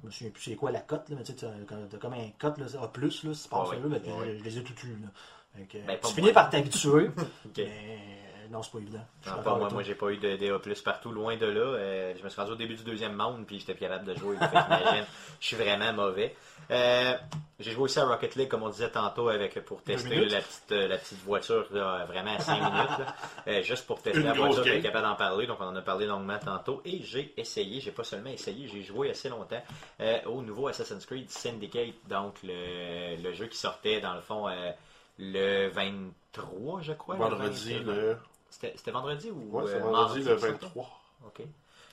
[0.00, 1.46] Je me souviens plus c'est quoi la cote, là, mais tu sais,
[1.90, 4.60] t'as comme un cote, là, A, là, si tu Ouais, là, ben, je, les ai
[4.62, 5.08] là.
[5.54, 7.10] Fait que, Ben, tu finis par t'habituer,
[7.58, 9.04] mais non, c'est pas évident.
[9.26, 11.60] Non, pas moi, j'ai pas eu de DA partout, loin de là.
[11.60, 14.14] Euh, je me suis rendu au début du deuxième monde, puis j'étais plus capable de
[14.14, 14.36] jouer.
[15.40, 16.36] Je suis vraiment mauvais.
[16.70, 17.14] Euh,
[17.58, 20.72] j'ai joué aussi à Rocket League, comme on disait tantôt, avec pour tester la petite,
[20.72, 22.98] euh, la petite voiture, là, vraiment à 5 minutes.
[22.98, 23.14] là.
[23.48, 25.82] Euh, juste pour tester Une la voiture, j'étais capable d'en parler, donc on en a
[25.82, 26.80] parlé longuement tantôt.
[26.84, 29.62] Et j'ai essayé, j'ai pas seulement essayé, j'ai joué assez longtemps
[30.00, 34.48] euh, au nouveau Assassin's Creed Syndicate, donc le, le jeu qui sortait dans le fond
[34.48, 34.70] euh,
[35.18, 37.16] le 23, je crois.
[37.16, 38.16] le Vendredi, 20, le.
[38.52, 40.46] C'était vendredi ou Ouais, euh, vendredi le ça?
[40.48, 41.00] 23.
[41.26, 41.42] OK.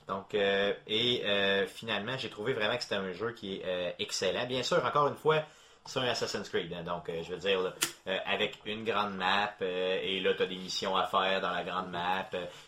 [0.08, 4.46] Donc, euh, et euh, finalement, j'ai trouvé vraiment que c'était un jeu qui est excellent.
[4.48, 5.44] Bien sûr, encore une fois,
[5.86, 6.72] c'est un Assassin's Creed.
[6.74, 6.84] hein.
[6.84, 7.74] donc, euh, je veux dire, là,
[8.08, 11.50] euh, avec une grande map, euh, et là, tu as des missions à faire dans
[11.52, 12.26] la grande map.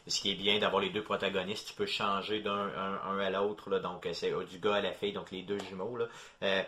[0.07, 3.29] ce qui est bien d'avoir les deux protagonistes, tu peux changer d'un un, un à
[3.29, 3.69] l'autre.
[3.69, 3.79] là.
[3.79, 5.97] Donc, c'est du gars à la fille, donc les deux jumeaux.
[5.97, 6.05] Là.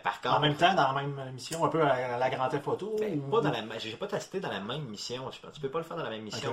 [0.02, 2.96] Par contre, En même temps, dans la même mission, un peu à la grande photo.
[3.00, 5.30] ben, ou- pas dans la j'ai pas testé dans la même mission.
[5.32, 6.52] Je Tu peux pas le faire dans la même mission.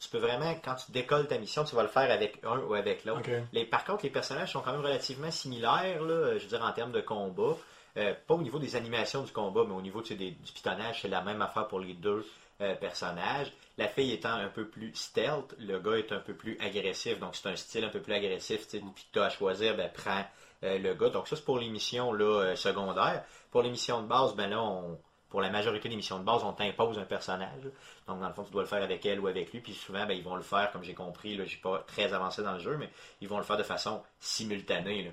[0.00, 2.74] Tu peux vraiment, quand tu décolles ta mission, tu vas le faire avec un ou
[2.74, 3.20] avec l'autre.
[3.52, 6.72] Les, par contre, les personnages sont quand même relativement similaires, là, je veux dire, en
[6.72, 7.54] termes de combat.
[7.98, 10.14] Euh, pas au niveau des animations du combat, mais au niveau du
[10.54, 12.26] pitonnage, c'est la même affaire pour les deux
[12.60, 13.52] euh, personnages.
[13.76, 17.36] La fille étant un peu plus stealth, le gars est un peu plus agressif, donc
[17.36, 18.66] c'est un style un peu plus agressif.
[18.66, 20.24] tu sais, Puis tu as à choisir, ben, prends
[20.64, 21.10] euh, le gars.
[21.10, 23.24] Donc ça, c'est pour les missions là, secondaires.
[23.50, 24.62] Pour les missions de base, ben là,
[25.28, 27.64] pour la majorité des missions de base, on t'impose un personnage.
[28.06, 29.60] Donc, dans le fond, tu dois le faire avec elle ou avec lui.
[29.60, 32.42] Puis souvent, ben, ils vont le faire, comme j'ai compris, là, j'ai pas très avancé
[32.42, 35.12] dans le jeu, mais ils vont le faire de façon simultanée.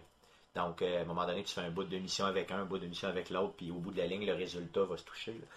[0.55, 2.65] Donc, euh, à un moment donné, tu fais un bout de mission avec un, un
[2.65, 5.03] bout de mission avec l'autre, puis au bout de la ligne, le résultat va se
[5.03, 5.33] toucher.
[5.33, 5.47] là.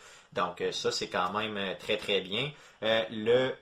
[0.46, 2.50] Donc, euh, ça, c'est quand même euh, très, très bien.
[2.82, 3.54] Euh, le...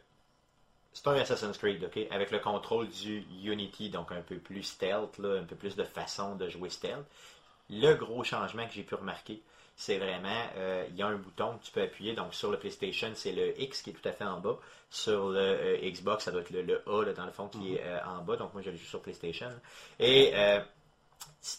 [0.93, 1.99] C'est un Assassin's Creed, OK?
[2.11, 5.85] Avec le contrôle du Unity, donc un peu plus stealth, là, un peu plus de
[5.85, 7.07] façon de jouer stealth.
[7.71, 9.41] Le gros changement que j'ai pu remarquer,
[9.77, 12.13] c'est vraiment, euh, il y a un bouton que tu peux appuyer.
[12.13, 14.59] Donc sur le PlayStation, c'est le X qui est tout à fait en bas.
[14.91, 17.77] Sur le euh, Xbox, ça doit être le, le A là, dans le fond qui
[17.77, 18.37] est euh, en bas.
[18.37, 19.51] Donc moi, je le joue sur PlayStation.
[20.01, 20.61] Et euh,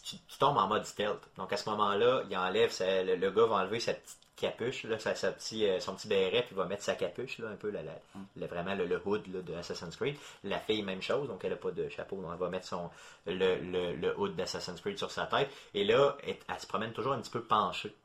[0.07, 1.21] tu, tombes en mode stealth.
[1.37, 5.31] Donc à ce moment-là, il enlève, le, gars va enlever sa petite capuche, là, sa,
[5.31, 8.47] petit, euh, son petit béret, puis va mettre sa capuche, là, un peu la, le-
[8.47, 10.15] vraiment le, hood de Assassin's Creed.
[10.43, 12.89] La fille, même chose, donc elle n'a pas de chapeau, donc elle va mettre son,
[13.27, 15.49] le, le, le hood d'Assassin's Creed sur sa tête.
[15.73, 17.95] Et là, elle, elle se promène toujours un petit peu penchée.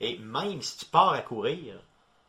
[0.00, 1.80] Et même si tu pars à courir,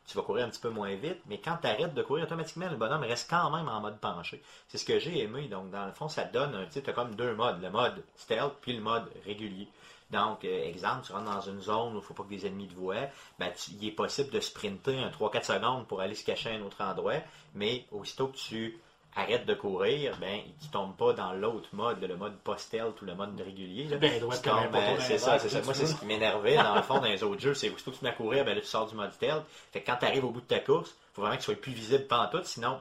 [0.10, 2.68] tu vas courir un petit peu moins vite, mais quand tu arrêtes de courir, automatiquement,
[2.68, 4.42] le bonhomme reste quand même en mode penché.
[4.68, 5.48] C'est ce que j'ai aimé.
[5.48, 7.62] Donc, dans le fond, ça donne, un- tu sais, comme deux modes.
[7.62, 9.68] Le mode stealth, puis le mode régulier.
[10.10, 12.48] Donc, euh, exemple, tu rentres dans une zone où il ne faut pas que des
[12.48, 16.26] ennemis te voient, ben, il est possible de sprinter un 3-4 secondes pour aller se
[16.26, 17.22] cacher à un autre endroit,
[17.54, 18.80] mais aussitôt que tu
[19.16, 23.16] arrêtes de courir, ben, tu tombes pas dans l'autre mode, le mode post-stealth ou le
[23.16, 23.86] mode régulier.
[23.86, 23.98] là.
[23.98, 25.62] Ben, doit dans c'est ça, c'est ça.
[25.62, 27.98] Moi, c'est ce qui m'énervait dans le fond dans les autres jeux, c'est aussitôt que
[27.98, 29.44] tu mets à courir, ben là, tu sors du mode stealth.
[29.72, 31.46] Fait que quand tu arrives au bout de ta course, il faut vraiment que tu
[31.46, 32.80] sois plus visible pantoute, sinon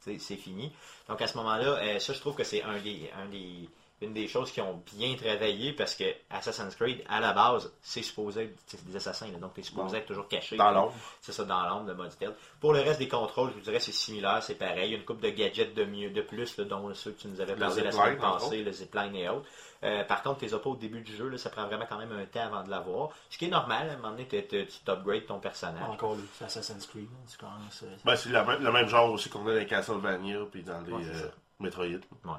[0.00, 0.72] c'est c'est fini.
[1.08, 3.68] Donc à ce moment-là, euh, ça je trouve que c'est un des, un des
[4.02, 8.02] une des choses qui ont bien travaillé parce que Assassin's Creed, à la base, c'est
[8.02, 9.94] supposé être c'est des assassins, là, donc tu es supposé Bon.
[9.94, 10.56] être toujours caché.
[10.56, 10.92] Dans l'ombre.
[11.22, 12.34] C'est ça, dans l'ombre, le mode stealth.
[12.60, 14.88] Pour le reste des contrôles, je vous dirais c'est similaire, c'est pareil.
[14.88, 17.20] Il y a une coupe de gadgets de mieux, de plus, là, dont ceux que
[17.22, 19.46] tu nous avais parlé la semaine passée, le zipline et autres.
[19.84, 22.10] Euh, par contre, tes pas au début du jeu, là, ça prend vraiment quand même
[22.12, 23.10] un temps avant de l'avoir.
[23.30, 25.82] Ce qui est normal, à un moment donné, tu t'upgrades ton personnage.
[25.88, 27.08] Encore c'est Assassin's Creed.
[27.42, 30.62] euh, Ben, c'est la même- le même genre aussi qu'on a dans les Castlevania puis
[30.62, 31.32] dans les Ouais, c'est.
[31.60, 31.84] Metroid.
[31.84, 32.38] Ouais.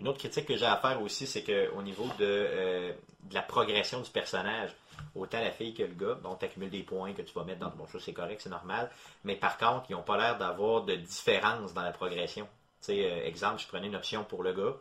[0.00, 3.42] Une autre critique que j'ai à faire aussi, c'est qu'au niveau de, euh, de la
[3.42, 4.70] progression du personnage,
[5.14, 7.60] autant la fille que le gars, bon, tu accumules des points que tu vas mettre
[7.60, 8.90] dans bon, ça c'est correct, c'est normal,
[9.24, 12.44] mais par contre, ils n'ont pas l'air d'avoir de différence dans la progression.
[12.80, 14.74] Tu sais, euh, exemple, je prenais une option pour le gars,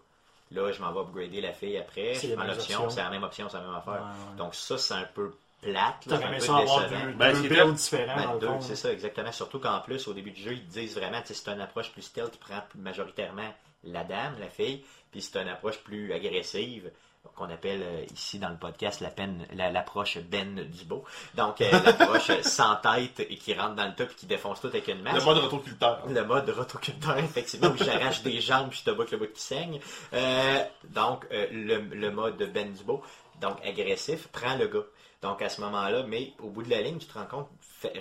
[0.51, 3.49] là, je m'en vais upgrader la fille après, C'est prends l'option, c'est la même option,
[3.49, 3.93] c'est la même affaire.
[3.93, 4.37] Ouais, ouais.
[4.37, 7.05] Donc ça, c'est un peu plate, là, un peu ça avoir décevant.
[7.05, 9.31] deux, Ben, deux c'est builds différents Ben, c'est ça, exactement.
[9.31, 11.91] Surtout qu'en plus, au début du jeu, ils te disent vraiment, tu c'est une approche
[11.91, 13.51] plus stealth qui prend majoritairement
[13.83, 16.91] la dame, la fille, puis c'est une approche plus agressive
[17.35, 21.03] qu'on appelle euh, ici dans le podcast la peine- la- l'approche Ben Dubo.
[21.35, 24.67] Donc, euh, l'approche sans tête et qui rentre dans le top et qui défonce tout
[24.67, 25.15] avec une masse.
[25.15, 26.07] Le mode rotoculteur.
[26.07, 29.33] Le mode rotoculteur, effectivement, où j'arrache des jambes puis je te bats que le bout
[29.33, 29.79] qui saigne.
[30.13, 33.03] Euh, donc, euh, le, le mode Ben Dubo,
[33.41, 34.85] donc agressif, prend le gars.
[35.21, 37.49] Donc, à ce moment-là, mais au bout de la ligne, tu te rends compte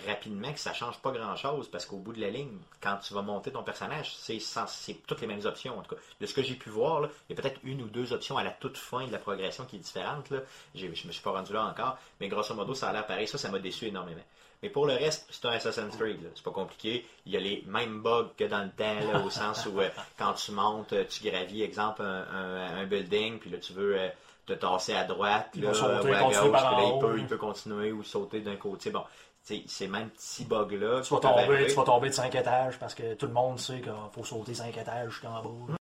[0.07, 3.23] rapidement que ça change pas grand-chose parce qu'au bout de la ligne, quand tu vas
[3.23, 5.79] monter ton personnage, c'est c'est toutes les mêmes options.
[5.79, 7.89] En tout cas, de ce que j'ai pu voir, il y a peut-être une ou
[7.89, 10.33] deux options à la toute fin de la progression qui est différente.
[10.75, 13.29] Je me suis pas rendu là encore, mais grosso modo, ça a l'air pareil.
[13.29, 14.25] Ça, ça m'a déçu énormément.
[14.63, 16.23] Mais pour le reste, c'est un Assassin's Creed.
[16.23, 16.31] là.
[16.35, 17.07] C'est pas compliqué.
[17.27, 20.33] Il y a les mêmes bugs que dans le temps, au sens où euh, quand
[20.33, 24.09] tu montes, euh, tu gravis, exemple, un building, puis là, tu veux euh,
[24.47, 27.93] te tasser à droite, là, sauter, ou à gauche, là, il peut, il peut continuer
[27.93, 28.91] ou sauter d'un côté.
[28.91, 29.03] Bon,
[29.43, 31.03] ces mêmes petits bugs-là.
[31.03, 33.81] Tu vas, tomber, tu vas tomber de 5 étages parce que tout le monde sait
[33.81, 35.77] qu'il faut sauter 5 étages jusqu'en bas.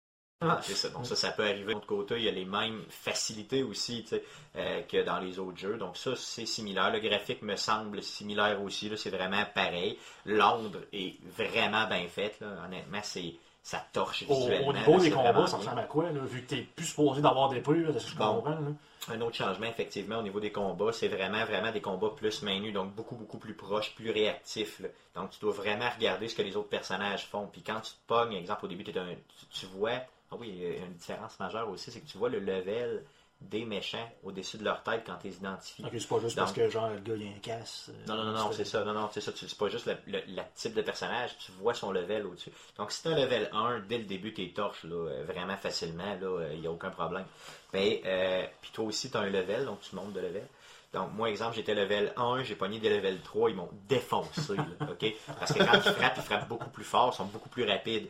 [0.44, 0.88] Ah, c'est ça.
[0.88, 1.66] Donc ça, ça peut arriver.
[1.66, 4.04] De l'autre côté, il y a les mêmes facilités aussi
[4.56, 5.76] euh, que dans les autres jeux.
[5.76, 6.90] Donc ça, c'est similaire.
[6.90, 8.90] Le graphique me semble similaire aussi.
[8.96, 9.98] C'est vraiment pareil.
[10.26, 12.40] Londres est vraiment bien faite.
[12.66, 14.68] Honnêtement, c'est ça torche Au, visuellement.
[14.68, 17.22] au niveau des c'est combats, ça ressemble à quoi, là, vu que t'es plus supposé
[17.22, 18.50] d'avoir des prix, de ce que je comprends.
[18.50, 18.58] Là.
[19.08, 22.60] Un autre changement, effectivement, au niveau des combats, c'est vraiment, vraiment des combats plus main
[22.60, 24.78] nue, donc beaucoup, beaucoup plus proches, plus réactifs.
[24.80, 24.88] là.
[25.16, 27.46] Donc, tu dois vraiment regarder ce que les autres personnages font.
[27.52, 29.90] Puis quand tu te pognes, exemple, au début, un- tu, tu vois,
[30.30, 33.02] ah oui, il y a une différence majeure aussi, c'est que tu vois le level
[33.50, 35.84] des méchants au-dessus de leur tête quand tu les identifies.
[35.84, 37.90] Ok, c'est pas juste Donc- parce que genre le gars il a un casse.
[37.90, 38.84] euh, Non, non, non, non, c'est ça.
[38.84, 39.32] Non, non, c'est ça.
[39.34, 42.50] C'est pas juste le, type de personnage, tu vois son level au-dessus.
[42.78, 46.14] Donc, si tu un level 1, dès le début, t'es torches, là, euh, vraiment facilement,
[46.20, 47.24] là, il n'y a aucun problème.
[47.72, 50.46] Mais, euh, puis toi aussi, tu as un level, donc tu montes de level.
[50.92, 54.64] Donc, moi, exemple, j'étais level 1, j'ai pogné des level 3, ils m'ont défoncé, là,
[54.90, 55.14] OK?
[55.38, 58.08] Parce que quand ils frappent, ils frappent beaucoup plus fort, ils sont beaucoup plus rapides.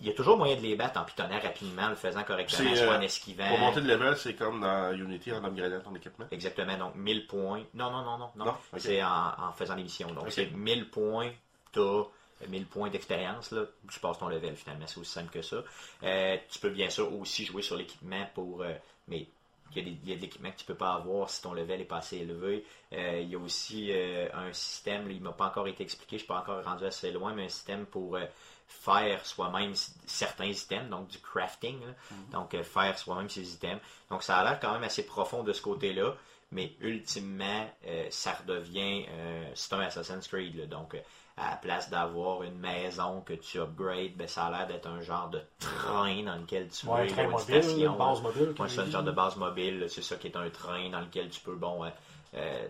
[0.00, 2.74] Il y a toujours moyen de les battre en pitonnant rapidement, en le faisant correctement,
[2.74, 3.48] soit euh, en esquivant.
[3.48, 6.26] Pour monter de level, c'est comme dans Unity en upgradant ton équipement.
[6.30, 7.64] Exactement, donc 1000 points.
[7.74, 8.54] Non, non, non, non, non.
[8.78, 10.08] C'est en, en faisant l'émission.
[10.12, 10.32] Donc Ok.
[10.32, 11.30] c'est 1000 points,
[11.72, 12.04] t'as
[12.48, 15.62] 1000 points d'expérience, là, tu passes ton level finalement, c'est aussi simple que ça.
[16.02, 18.62] Euh, tu peux bien sûr aussi jouer sur l'équipement pour.
[18.62, 18.72] euh,
[19.08, 19.26] mais
[19.72, 21.42] il y, a des, il y a de l'équipement que tu peux pas avoir si
[21.42, 22.64] ton level est pas assez élevé.
[22.92, 26.16] Euh, il y a aussi euh, un système, là, il m'a pas encore été expliqué,
[26.16, 28.24] je suis pas encore rendu assez loin, mais un système pour euh,
[28.70, 29.74] faire soi-même
[30.06, 31.92] certains items, donc du crafting, là.
[32.32, 33.80] donc euh, faire soi-même ses items.
[34.10, 36.14] Donc ça a l'air quand même assez profond de ce côté-là,
[36.52, 40.66] mais ultimement, euh, ça redevient, euh, c'est un Assassin's Creed, là.
[40.66, 41.00] donc euh,
[41.36, 45.00] à la place d'avoir une maison que tu upgrades, ben, ça a l'air d'être un
[45.00, 48.54] genre de train dans lequel tu Ouais, un train une mobile, station, une base mobile.
[48.58, 51.28] Ouais, c'est un genre de base mobile, c'est ça qui est un train dans lequel
[51.30, 51.84] tu peux, bon,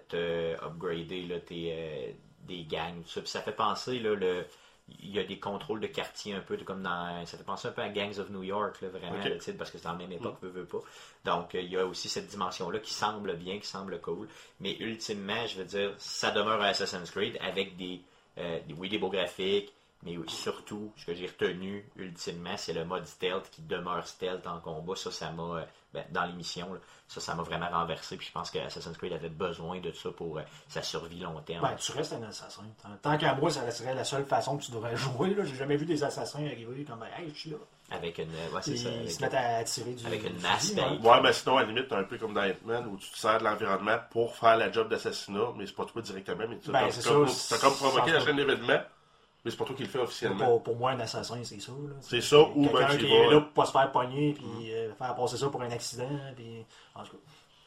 [0.08, 2.14] te upgrader là, tes,
[2.46, 3.20] des gangs, tout ça.
[3.22, 4.46] Puis ça fait penser, là, le,
[5.02, 7.24] il y a des contrôles de quartier un peu comme dans.
[7.26, 9.70] Ça fait penser un peu à Gangs of New York, là, vraiment, tu sais, parce
[9.70, 10.80] que c'est dans la même époque, veux, veux pas.
[11.24, 14.28] Donc, euh, il y a aussi cette dimension-là qui semble bien, qui semble cool.
[14.60, 18.00] Mais ultimement, je veux dire, ça demeure un Assassin's Creed avec des,
[18.38, 19.72] euh, des- oui, des beaux graphiques,
[20.02, 24.46] mais oui, surtout, ce que j'ai retenu, ultimement, c'est le mode stealth qui demeure stealth
[24.46, 24.96] en combat.
[24.96, 28.16] Ça, ça m'a, euh, ben, dans l'émission, là, ça, ça m'a vraiment renversé.
[28.16, 31.40] Puis je pense que Assassin's Creed avait besoin de ça pour euh, sa survie long
[31.40, 31.62] terme.
[31.62, 32.62] Ben, tu restes un assassin.
[32.82, 35.34] Tant- Tant qu'à moi, ça serait la seule façon que tu devrais jouer.
[35.34, 35.44] là.
[35.44, 37.56] J'ai jamais vu des assassins arriver comme Hey, je suis là.
[37.92, 38.84] Avec une, euh, ouais, c'est Ils ça.
[38.90, 40.06] se avec- mettent à tirer du.
[40.06, 40.98] avec une du masse, fusil, ben, hein.
[41.02, 43.18] Ouais, mais sinon, à la limite, t'es un peu comme dans Hitman où tu te
[43.18, 46.44] sers de l'environnement pour faire la job d'assassinat, mais c'est pas toi directement.
[46.48, 48.80] Mais tu Ben, c'est comme, ça, t'as comme provoqué la chaîne d'événements,
[49.44, 50.44] mais c'est pas toi qui le fais officiellement.
[50.46, 51.72] Pour, pour moi, un assassin, c'est ça.
[52.00, 53.92] C'est ça, ou Quelqu'un ben, tu qui y est vas- là pour pas se faire
[53.92, 56.08] pogner, puis euh, faire passer ça pour un accident.
[56.36, 56.64] Puis...
[56.94, 57.18] En tout cas,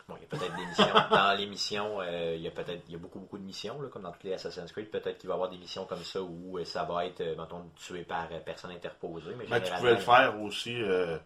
[0.06, 0.94] Bon, il y a peut-être des missions.
[1.12, 3.82] Dans les missions, euh, il y a peut-être il y a beaucoup, beaucoup de missions,
[3.82, 4.92] là, comme dans tous les Assassin's Creed.
[4.92, 7.38] Peut-être qu'il va y avoir des missions comme ça où euh, ça va être, euh,
[7.38, 9.34] mettons, tué par euh, personne interposée.
[9.38, 10.76] Mais Ben, tu pouvais le faire aussi.
[10.84, 11.18] euh,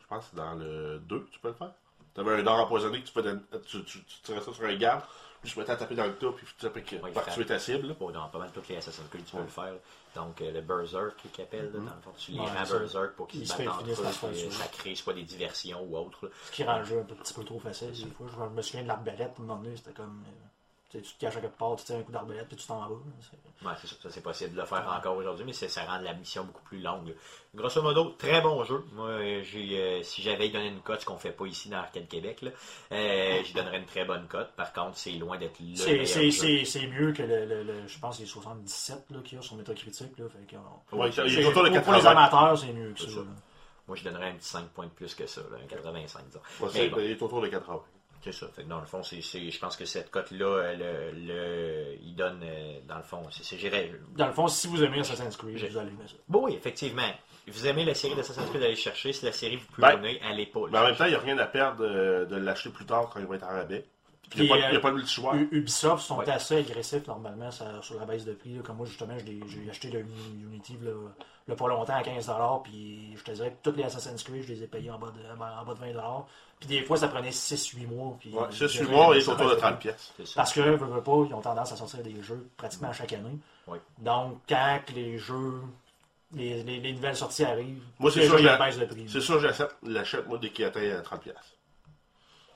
[0.00, 1.72] je pense que dans le 2, tu peux le faire.
[2.14, 3.24] T'avais un or empoisonné que tu, peux,
[3.66, 5.02] tu, tu, tu tirais ça sur un garde,
[5.50, 7.58] te mettais à taper dans le tas, puis tu tapais que, Ouais, par tuer ta
[7.58, 7.88] cible.
[7.88, 7.94] là.
[7.98, 9.74] Bon, dans pas mal toutes les Assassin's Creed, tu peux le faire.
[10.14, 12.78] Donc, euh, le Berserk qu'ils appellent, là, dans le fond, tu les Ouais, ça.
[12.78, 16.26] Berserk pour qu'ils Ils se battent entre eux, ça crée soit des diversions ou autre.
[16.26, 16.30] là.
[16.46, 18.26] Ce qui rend le jeu un petit peu trop facile, des fois.
[18.32, 20.22] Je me souviens de l'arbalète, à un moment donné, c'était comme.
[20.26, 20.46] euh,
[21.00, 22.88] tu te caches à quelque part, tu tires un coup d'arbalète, puis tu t'en vas.
[22.88, 26.12] Ouais, c'est ça, ça, c'est possible de le faire encore aujourd'hui, mais ça rend la
[26.14, 27.14] mission beaucoup plus longue.
[27.54, 28.84] Grosso modo, très bon jeu.
[28.94, 31.78] Moi, euh, j'ai, euh, si j'avais donné une cote, ce qu'on fait pas ici dans
[31.78, 32.50] Arcade Québec, là,
[32.92, 34.50] euh, j'y donnerais une très bonne cote.
[34.56, 36.30] Par contre, c'est loin d'être le C'est- meilleur C'est jeu.
[36.30, 39.42] c'est- c'est mieux que le, le, le- je pense, les 77 là, qu'il y a
[39.42, 40.18] sur Metacritic.
[40.18, 40.56] Là, fait que,
[40.92, 42.10] on- Ouais, il c'est- est autour de pour, pour les 80.
[42.10, 43.20] amateurs, c'est mieux que C'est ça.
[43.88, 46.38] Moi, je donnerais un petit 5 points de plus que ça, là, un 85, disons.
[46.60, 46.96] Ouais, Mais c'est- bon.
[47.00, 47.82] Il est autour de 80.
[48.24, 48.46] C'est ça.
[48.54, 51.96] Fait que dans le fond, c'est, c'est- je pense que cette cote-là, euh, le, le-
[52.02, 53.58] il donne, euh, dans le fond, c'est,
[54.16, 56.14] Dans le fond, si vous aimez Assassin's Creed, J'ai- vous allez aimer ça.
[56.28, 57.02] Bon, oui, effectivement.
[57.48, 59.12] Vous aimez la série d'Assassin's Creed, allez chercher.
[59.12, 60.60] Si la série vous plaît, Ben, donner, allez pas.
[60.70, 63.10] Mais en même temps, il n'y a rien à perdre de, de l'acheter plus tard
[63.12, 63.84] quand il va être en rabais.
[64.36, 65.34] Il n'y a, pas- il y a euh, pas de multijoueur.
[65.50, 66.30] Ubisoft sont Ouais.
[66.30, 68.54] assez agressifs normalement ça- sur la baisse de prix.
[68.54, 68.62] là.
[68.62, 70.92] Comme moi, justement, je j'ai acheté le Unity là,
[71.48, 72.62] là, pas longtemps à 15$.
[72.62, 75.08] Puis je te dirais que tous les Assassin's Creed, je les ai payés en bas
[75.12, 76.24] de, en bas de 20$.
[76.64, 78.16] Puis des fois, ça prenait 6-8 mois.
[78.20, 79.88] Puis Ouais, je c'est autour de baisse 30 prix.
[79.88, 80.12] pièces.
[80.36, 83.36] Parce que, veux, veux pas, ils ont tendance à sortir des jeux pratiquement chaque année.
[83.66, 83.78] Oui.
[83.98, 85.60] Donc, quand que les jeux,
[86.34, 88.78] les, les- les nouvelles sorties arrivent, Moi, c'est les sûr, jeux, je ils la- baissent
[88.78, 89.06] de prix.
[89.08, 91.34] C'est sûr, j'achète, l'achète, moi, dès qu'il atteint 30 pièces.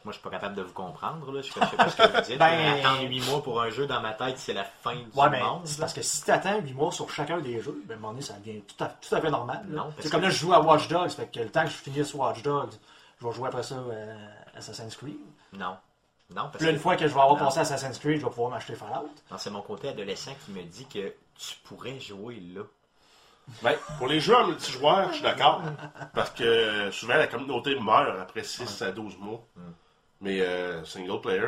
[0.04, 1.32] Moi, je suis pas capable de vous comprendre.
[1.32, 1.42] Là.
[1.42, 2.38] Je sais pas, je sais pas ce que vous dites.
[2.38, 5.28] Ben- Attendre 8 mois pour un jeu dans ma tête, c'est la fin du Ouais,
[5.30, 5.62] mais monde.
[5.80, 8.12] parce que si tu attends 8 mois sur chacun des jeux, ben, à un moment
[8.12, 9.66] donné, ça devient tout à, tout à fait normal.
[9.98, 11.74] C'est comme que- là, je joue à Watch Dogs, fait que le temps que je
[11.74, 12.70] finisse Watch Dogs,
[13.20, 13.76] je vais jouer après ça
[14.54, 15.16] à Assassin's Creed?
[15.52, 15.76] Non.
[16.30, 17.44] Non, parce Puis là, que une fois que je vais avoir Non.
[17.44, 19.08] passé Assassin's Creed, je vais pouvoir m'acheter Fallout.
[19.30, 22.62] non, c'est mon côté adolescent qui me dit que tu pourrais jouer là.
[23.62, 25.62] Ben, pour les jeux en multijoueur, je suis d'accord.
[26.14, 29.40] Parce que euh, souvent, la communauté meurt après 6 à 12 mois.
[29.54, 29.60] Mm.
[30.22, 31.46] Mais euh, single player,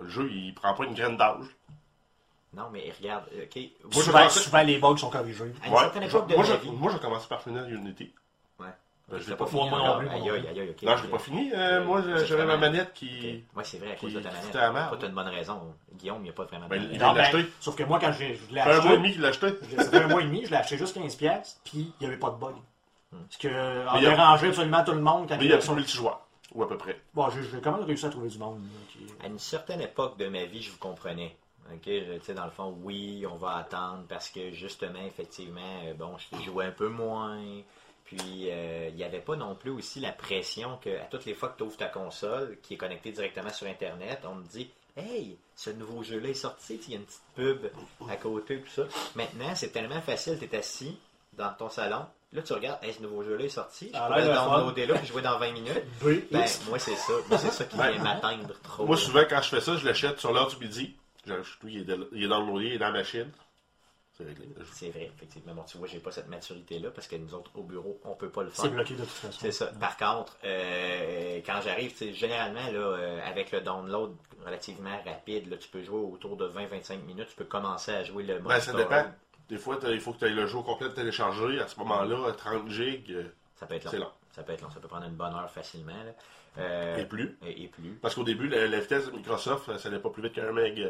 [0.00, 1.46] le jeu, il prend pas une graine d'âge.
[2.52, 3.56] Non, mais regarde, euh, OK.
[3.56, 5.44] Moi, je souvent, pensais- souvent, les bugs sont corrigés.
[5.62, 5.78] À une Ouais.
[5.80, 6.70] certaine époque de moi, je, vie.
[6.72, 8.12] moi, j'ai commencé par finir Unity.
[9.10, 11.08] Ben, je l'ai pas fini moi non plus, moi Aïe, non aïe, aïe, je l'ai
[11.08, 11.50] pas fini.
[11.54, 13.42] Euh, moi, C'est j'avais ma manette qui.
[13.56, 14.50] Ouais, c'est vrai, à qui- cause de ta manette.
[14.52, 15.74] Toi, t'as une bonne raison.
[15.94, 16.90] Guillaume, il n'y a pas vraiment de Ben, manette.
[16.94, 17.46] il l'a ben, acheté.
[17.58, 19.28] sauf que moi, quand je l'ai Ça fait un mois et acheté, demi qu'il l'a
[19.28, 19.46] acheté.
[19.76, 22.06] ça fait un mois et demi, je l'ai acheté juste 15$, piastres, puis il n'y
[22.06, 22.54] avait pas de bug.
[23.30, 25.50] Ce que a Mais il y a- dérangé absolument tout le monde quand Mais il
[25.50, 26.20] y a il plus de multijoueur.
[26.54, 27.00] Ou à peu près.
[27.14, 28.60] Bon, j'ai j'ai quand même réussi à trouver du monde.
[29.22, 31.34] À une certaine époque de ma vie, je vous comprenais.
[31.72, 35.60] Ok, je- tu sais, dans le fond, oui, on va attendre parce que justement, effectivement,
[35.84, 37.38] euh, bon, je jouais un peu moins.
[38.08, 41.34] Puis, euh, il n'y avait pas non plus aussi la pression que, à toutes les
[41.34, 44.70] fois que tu ouvres ta console, qui est connectée directement sur Internet, on me dit
[44.96, 47.70] Hey, ce nouveau jeu-là est sorti, il y a une petite pub
[48.10, 48.82] à côté, tout ça.
[49.14, 50.98] Maintenant, c'est tellement facile, tu es assis
[51.34, 52.04] dans ton salon.
[52.32, 55.06] Là, tu regardes, hey, ce nouveau jeu-là est sorti, je Ah, pourrais downloader là, puis
[55.06, 55.84] jouer dans 20 minutes.
[56.02, 56.22] BX.
[56.32, 57.12] Ben, moi, c'est ça.
[57.28, 58.86] Moi, c'est ça qui vient m'atteindre trop.
[58.86, 60.94] Moi, souvent, quand je fais ça, je l'achète sur l'heure du midi.
[61.26, 63.30] J'ajoute tout, il est, de- il est dans le loyer, il est dans la machine.
[64.18, 64.26] C'est.
[64.72, 65.54] C'est vrai, effectivement.
[65.54, 68.30] Bon, tu vois, j'ai pas cette maturité-là parce que nous autres, au bureau, on peut
[68.30, 68.70] pas le C'est faire.
[68.72, 69.38] bloqué de toute façon.
[69.40, 69.66] C'est ça.
[69.78, 75.48] Par contre, euh, quand j'arrive, tu sais, généralement, là, euh, avec le download relativement rapide,
[75.50, 77.28] là, tu peux jouer autour de 20-25 minutes.
[77.28, 78.88] Tu peux commencer à jouer le mode Ben, ça storage.
[78.88, 79.14] dépend.
[79.48, 81.60] Des fois, il faut que tu aies le jeu au complet téléchargé.
[81.60, 83.90] À ce moment-là, 30 gigs euh, Ça peut être long.
[83.92, 84.10] C'est long.
[84.32, 84.70] Ça peut être long.
[84.70, 85.92] Ça peut prendre une bonne heure facilement.
[86.04, 86.12] là.
[86.58, 87.38] Euh, et plus.
[87.46, 87.90] et, et plus.
[88.02, 90.84] Parce qu'au début, la, la vitesse de Microsoft, ça n'allait pas plus vite qu'un meg.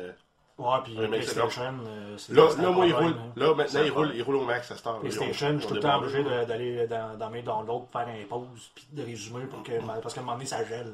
[0.59, 0.63] Euh.
[0.63, 3.07] Ouais, puis PlayStation, euh, c'est Là, là moi, il roule.
[3.13, 3.33] hein.
[3.37, 4.99] Là, maintenant, il roule, il roule au max à cette heure.
[5.01, 8.71] PlayStation, je suis tout le temps obligé d'aller dans, dans mes downloads faire un pause
[8.75, 10.93] puis de résumer pour que, parce qu'à un moment donné, ça gèle.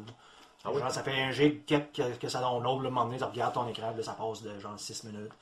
[0.64, 0.80] Ah oui?
[0.80, 3.24] Genre, ça fait un gig que, que, ça download, là, à un moment donné, tu
[3.24, 5.32] regardes ton écran, là, ça passe de genre 6 minutes,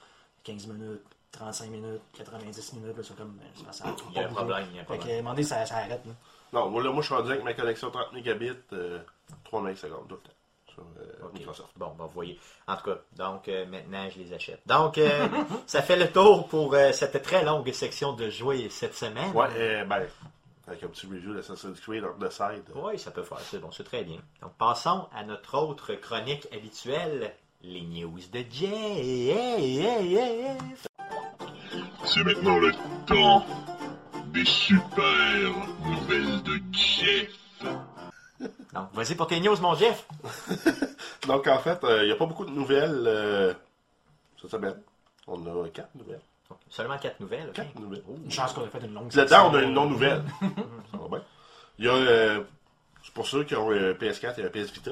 [0.44, 3.84] 15 minutes, 35 minutes, 90 minutes, là, c'est comme, c'est pas ça.
[4.10, 4.66] Il y a un problème.
[4.70, 5.16] Il y a un Fait que, problème.
[5.16, 6.12] à un moment donné, ça, ça arrête, là.
[6.52, 8.98] Non, moi, là, moi, je suis rendu avec ma connexion 30 mégabits, euh,
[9.44, 10.36] 3 megasecondes tout le temps.
[10.74, 11.28] Sur euh.
[11.34, 11.70] Microsoft.
[11.76, 12.38] Bon, ben, vous voyez.
[12.66, 14.60] En tout cas, donc euh, maintenant, je les achète.
[14.66, 15.28] Donc, euh,
[15.66, 19.32] ça fait le tour pour euh, cette très longue section de jouets cette semaine.
[19.32, 20.06] Ouais, euh, ben,
[20.66, 22.64] avec un petit review d'Assassin's Creed on the side.
[22.74, 23.40] Oui, ça peut faire.
[23.40, 24.18] C'est bon, c'est très bien.
[24.40, 29.68] Donc, passons à notre autre chronique habituelle, les news de Jeff.
[32.04, 32.72] C'est maintenant le
[33.06, 33.44] temps
[34.32, 35.50] des super
[35.84, 37.41] nouvelles de Jeff.
[38.72, 40.06] Donc, vas-y pour tes news, mon Jeff.
[41.26, 43.54] Donc, en fait, il n'y a pas beaucoup de nouvelles euh,
[44.40, 44.80] cette semaine.
[45.26, 46.20] On a 4 nouvelles.
[46.68, 47.48] Seulement quatre nouvelles.
[47.48, 47.54] ok.
[47.54, 48.02] 4 nouvelles.
[48.24, 50.22] Une chance qu'on a fait une longue Là-dedans, on a une non-nouvelle.
[50.90, 51.24] Ça va bien.
[51.78, 52.42] Il y a, euh,
[53.02, 54.90] c'est pour ceux qui ont un PS4 et un PS Vita,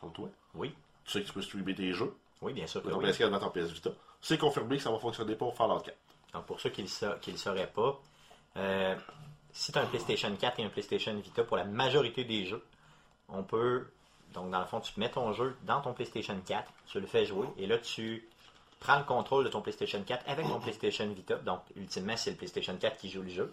[0.00, 0.28] comme toi.
[0.54, 0.72] Oui,
[1.04, 2.14] Tu sais que tu peux streamer tes jeux.
[2.42, 3.06] oui, bien sûr que Ton oui.
[3.10, 3.90] PS4 dans ton PS Vita.
[4.20, 5.96] C'est confirmé que ça va fonctionner pour Fallout 4.
[6.34, 8.00] Donc, pour ceux qui ne le, sa- qui le sauraient pas,
[8.56, 8.94] euh,
[9.52, 12.62] si tu as un PlayStation 4 et un PlayStation Vita, pour la majorité des jeux,
[13.32, 13.86] on peut.
[14.34, 17.26] Donc, dans le fond, tu mets ton jeu dans ton PlayStation 4, tu le fais
[17.26, 18.28] jouer, et là, tu
[18.78, 21.34] prends le contrôle de ton PlayStation 4 avec ton PlayStation Vita.
[21.36, 23.52] Donc, ultimement, c'est le PlayStation 4 qui joue le jeu.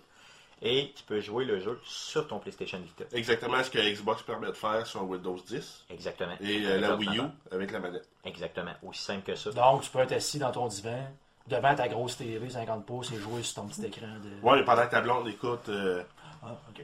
[0.62, 3.06] Et tu peux jouer le jeu sur ton PlayStation Vita.
[3.12, 6.34] Exactement ce que Xbox permet de faire sur Windows 10 Exactement.
[6.42, 8.08] et euh, la Wii U avec la manette.
[8.24, 8.72] Exactement.
[8.84, 9.52] Aussi simple que ça.
[9.52, 11.08] Donc, tu peux être assis dans ton divan,
[11.48, 14.48] devant ta grosse TV 50 pouces et jouer sur ton petit écran de.
[14.48, 16.04] Ouais, mais pendant que ta blonde écoute, euh,
[16.44, 16.84] Ah, ok.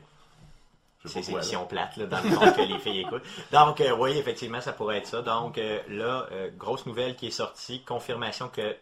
[1.05, 1.65] C'est l'émission là.
[1.67, 3.23] plate, là, dans le fond, que les filles écoutent.
[3.51, 5.21] Donc, euh, oui, effectivement, ça pourrait être ça.
[5.21, 8.75] Donc, euh, là, euh, grosse nouvelle qui est sortie, confirmation que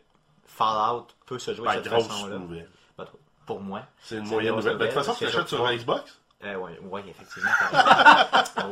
[0.45, 2.37] Fallout peut se jouer Ben, de cette grosse façon-là.
[2.37, 2.69] nouvelle.
[2.95, 3.19] Pas trop.
[3.45, 3.81] Pour moi.
[4.03, 4.77] C'est une moyenne une nouvelle.
[4.77, 5.65] Ben, de toute façon, tu l'achètes sur.
[5.71, 6.17] Xbox.
[6.43, 7.49] Euh, oui, ouais, effectivement.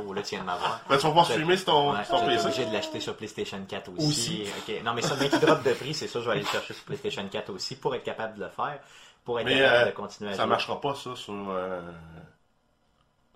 [0.07, 0.81] oh, là, tu viens de m'avoir.
[0.89, 2.45] Ben, tu vas pouvoir streamer sur ton, Ouais, ton PC.
[2.45, 4.07] obligé de l'acheter sur PlayStation 4 aussi.
[4.07, 4.81] Aussi.
[4.83, 6.73] Non, mais ça, mais qui drop de prix, c'est ça, je vais aller le chercher
[6.73, 8.79] sur PlayStation 4 aussi pour être capable de le faire,
[9.23, 10.49] pour être Mais capable de continuer à ça jouer.
[10.49, 11.33] marchera pas, ça, sur.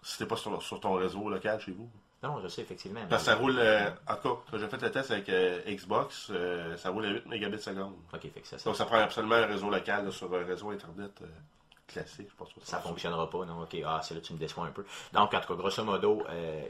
[0.04, 1.90] Si t'es pas sur, sur ton réseau local chez vous?
[2.22, 3.02] Non, je sais, effectivement.
[3.10, 3.56] Parce que ça roule.
[3.58, 7.06] euh, En tout cas, quand j'ai fait le test avec euh, Xbox, euh, ça roule
[7.06, 7.94] à 8 mégabits seconde.
[8.14, 10.70] Ok, fait que ça, Donc ça prend absolument un réseau local là, sur un réseau
[10.70, 11.26] internet euh,
[11.86, 13.62] classique, je pense que ça fonctionnera pas, non?
[13.64, 14.86] Ok, ah, c'est là que tu me déçois un peu.
[15.12, 16.24] Donc, en tout cas, grosso modo,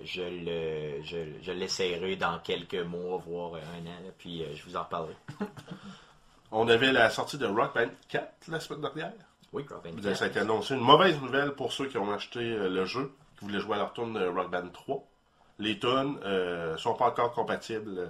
[0.03, 4.75] je le, je, je l'essayerai dans quelques mois, voire un an, là, puis je vous
[4.75, 5.15] en reparlerai.
[6.51, 9.13] On avait la sortie de Rock Band 4 la semaine dernière.
[9.53, 9.91] Oui, Robin.
[10.15, 10.73] Ça a été annoncé.
[10.73, 13.93] Une mauvaise nouvelle pour ceux qui ont acheté le jeu, qui voulaient jouer à leur
[13.93, 15.03] tune de Rock Band 3.
[15.59, 18.07] Les tunes euh, sont pas encore compatibles euh,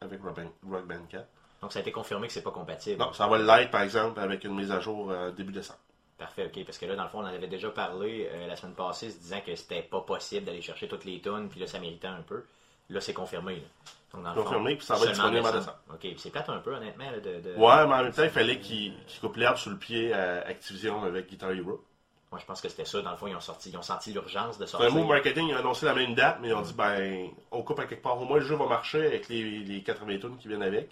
[0.00, 1.26] avec Rock Band, Rock Band 4.
[1.62, 3.00] Donc, ça a été confirmé que c'est pas compatible.
[3.00, 5.78] Non, ça va l'être par exemple avec une mise à jour euh, début décembre.
[6.18, 8.56] Parfait, ok, parce que là, dans le fond, on en avait déjà parlé euh, la
[8.56, 11.66] semaine passée, se disant que c'était pas possible d'aller chercher toutes les tonnes, puis là,
[11.66, 12.44] ça méritait un peu.
[12.88, 13.56] Là, c'est confirmé.
[13.56, 14.32] Là.
[14.34, 15.76] Donc, Confirmé, fond, puis ça va être disponible en décembre.
[15.90, 17.10] Ok, puis c'est plate un peu, honnêtement.
[17.10, 19.68] là, de, de- Ouais, mais en même temps, il fallait qu'ils qu'ils coupent l'herbe sous
[19.70, 21.84] le pied à Activision avec Guitar Hero.
[22.32, 23.00] Moi, je pense que c'était ça.
[23.02, 24.90] Dans le fond, ils ont, sorti, ils ont senti l'urgence de sortir.
[24.90, 27.62] un mot marketing, ils ont annoncé la même date, mais ils ont dit, ben, on
[27.62, 28.20] coupe à quelque part.
[28.20, 30.90] Au moins, le jeu va marcher avec les, les 80 tunes qui viennent avec.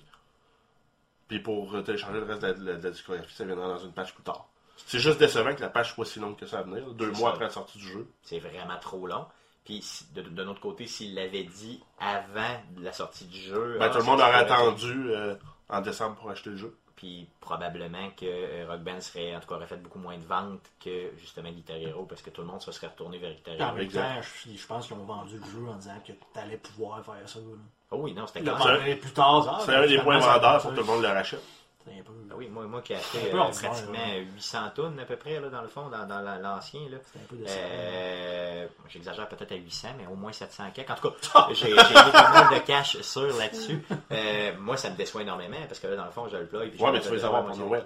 [1.28, 3.78] Puis pour télécharger le reste de la, de la- de la discographie, ça viendra dans
[3.78, 4.46] une page plus tard.
[4.86, 7.18] C'est juste décevant que la page soit si longue que ça à venir, deux mois
[7.20, 7.28] ça.
[7.30, 8.06] après la sortie du jeu.
[8.22, 9.24] C'est vraiment trop long.
[9.64, 13.76] Puis, si- de, de notre côté, s'ils l'avaient dit avant la sortie du jeu.
[13.78, 15.34] Ben, ah, tout le monde aurait attendu euh,
[15.70, 16.76] en décembre pour acheter le jeu.
[16.96, 20.24] Puis probablement que euh, Rock Band serait, en tout cas, aurait fait beaucoup moins de
[20.24, 23.54] ventes que justement Guitar Hero parce que tout le monde se serait retourné vers Guitar
[23.54, 23.76] Puis en Hero.
[23.76, 26.56] même temps, je, je pense qu'ils ont vendu le jeu en disant que tu allais
[26.56, 27.38] pouvoir faire ça.
[27.40, 27.44] là.
[27.90, 30.76] Oh oui, non, c'était un- vendredi plus tard, C'est un des points vendeurs pour que
[30.76, 31.42] tout le monde le rachète.
[31.86, 32.12] C'est un peu.
[32.30, 35.48] Ah oui, moi, moi qui ai acheté euh, pratiquement 800 tonnes à peu près, là,
[35.50, 36.80] dans le fond, dans, dans la- l'ancien.
[36.88, 36.96] là.
[37.12, 37.60] C'est un peu décevant.
[37.62, 40.90] Euh, J'exagère peut-être à 800, mais au moins 700 quelques.
[40.90, 41.76] En tout cas, j'ai j'ai mis
[42.12, 43.84] pas mal de cash sûr là-dessus.
[44.12, 46.70] Euh, moi, ça me déçoit énormément parce que là, dans le fond, je le plug.
[46.72, 47.84] puis Ouais, mais tu veux les avoir pour Noël.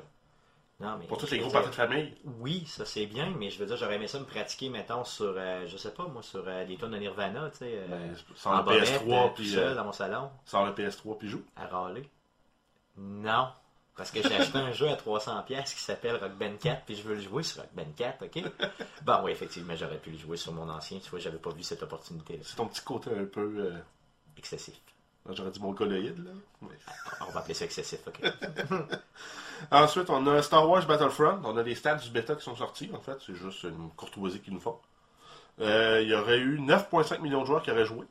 [0.80, 2.14] Non, mais Pour tous les gros dire, parties de famille.
[2.38, 5.34] Oui, ça c'est bien, mais je veux dire, j'aurais aimé ça me pratiquer, mettons, sur,
[5.36, 8.14] euh, je sais pas, moi, sur euh, des tonnes de Nirvana, tu sais, euh, Ben,
[8.36, 11.18] sans en le bobette, PS3 euh, tout puis seul dans mon salon, sans le PS3
[11.18, 11.42] puis joue.
[11.56, 12.08] à râler.
[12.96, 13.48] Non,
[13.98, 16.94] parce que j'ai acheté un jeu à 300$ pièces qui s'appelle Rock Band 4, puis
[16.96, 18.44] je veux le jouer sur Rock Band 4, ok?
[19.02, 21.62] Bon, oui, effectivement, j'aurais pu le jouer sur mon ancien, tu vois, j'avais pas vu
[21.62, 22.40] cette opportunité-là.
[22.44, 23.40] C'est ton petit côté un peu.
[23.58, 23.78] euh,
[24.38, 24.74] Excessif.
[25.30, 26.30] J'aurais dit mon colloïde, là.
[26.62, 26.76] Ouais.
[27.28, 28.20] On va appeler ça excessif, ok?
[29.70, 31.40] Ensuite, on a Star Wars Battlefront.
[31.44, 33.18] On a les stats du bêta qui sont sortis, en fait.
[33.26, 34.78] C'est juste une courtoisie qu'ils nous font.
[35.60, 38.06] Euh, il y aurait eu 9,5 millions de joueurs qui auraient joué.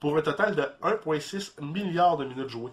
[0.00, 2.72] Pour un total de 1,6 milliard de minutes jouées.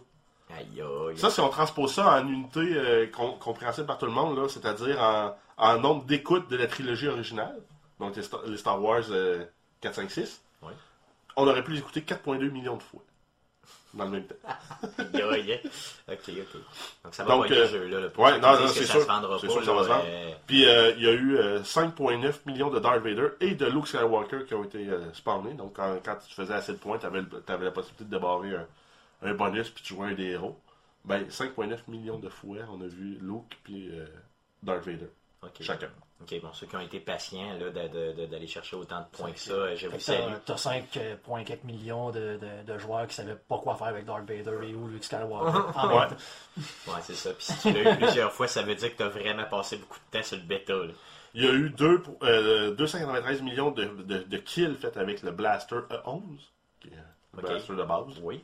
[0.57, 1.17] Aïe, aïe.
[1.17, 4.99] Ça, si on transpose ça en unité euh, com- compréhensible par tout le monde, c'est-à-dire
[5.01, 7.57] en, en nombre d'écoutes de la trilogie originale,
[7.99, 9.45] donc les Star, les Star Wars euh,
[9.81, 10.73] 4, 5, 6, Ouais.
[11.38, 13.01] on aurait pu les écouter 4,2 millions de fois.
[13.93, 14.35] Dans le même temps.
[16.09, 16.62] Ok, ok.
[17.03, 18.07] Donc ça va Donc, pas euh, jeu, là.
[18.17, 19.01] ouais, non, non, c'est ça sûr.
[19.01, 19.19] se pas,
[19.57, 20.03] que ça là, va se vendre.
[20.05, 23.65] euh, Puis euh, il y a eu euh, 5,9 millions de Darth Vader et de
[23.67, 25.53] Luke Skywalker qui ont été spawnés.
[25.53, 27.21] Donc quand, quand tu faisais assez de points, tu avais,
[27.65, 28.53] la possibilité de débarrer
[29.21, 30.60] un, bonus puis tu jouais un des héros.
[31.05, 34.05] Ben 5,9 millions de fois, on a vu Luke puis euh,
[34.63, 35.10] Darth Vader.
[35.62, 35.89] Chacun.
[36.21, 39.06] Ok, bon, ceux qui ont été patients là, de- de- de- d'aller chercher autant de
[39.17, 40.33] points que ça, euh, je vous que salue.
[40.46, 44.67] T'as 5,4 millions de, de, de joueurs qui savaient pas quoi faire avec Darth Vader
[44.67, 45.60] et ou Luke Skywalker.
[45.77, 46.08] en Ouais.
[46.87, 47.31] Ouais, c'est ça.
[47.33, 49.77] Puis si tu l'as eu plusieurs fois, ça veut dire que tu as vraiment passé
[49.77, 50.73] beaucoup de temps sur le bêta.
[50.73, 50.91] là.
[51.35, 55.21] Il y a eu deux, pour- euh, 293 millions de, de, de kills faits avec
[55.23, 56.21] le Blaster E11,
[56.81, 56.91] qui est
[57.37, 57.41] le.
[57.41, 58.19] Blaster de base.
[58.21, 58.43] Oui.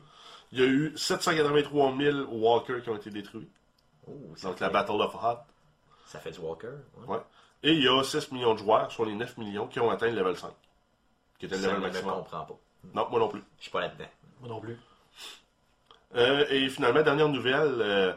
[0.52, 3.48] Il y a eu 783 000 Walkers qui ont été détruits.
[4.06, 5.38] Oh, Donc fait, la Battle of Hoth.
[6.06, 6.68] ça fait du Walker.
[6.98, 7.06] ouais.
[7.16, 7.20] Ouais.
[7.62, 10.08] Et il y a 6 millions de joueurs sur les 9 millions qui ont atteint
[10.08, 10.50] le level 5.
[11.38, 12.14] Qui était le level je ne maximum.
[12.14, 12.54] comprends pas.
[12.94, 13.42] Non, moi non plus.
[13.58, 14.04] Je suis pas là-dedans.
[14.40, 14.78] Moi non plus.
[16.14, 18.12] Euh, et finalement, dernière nouvelle, euh,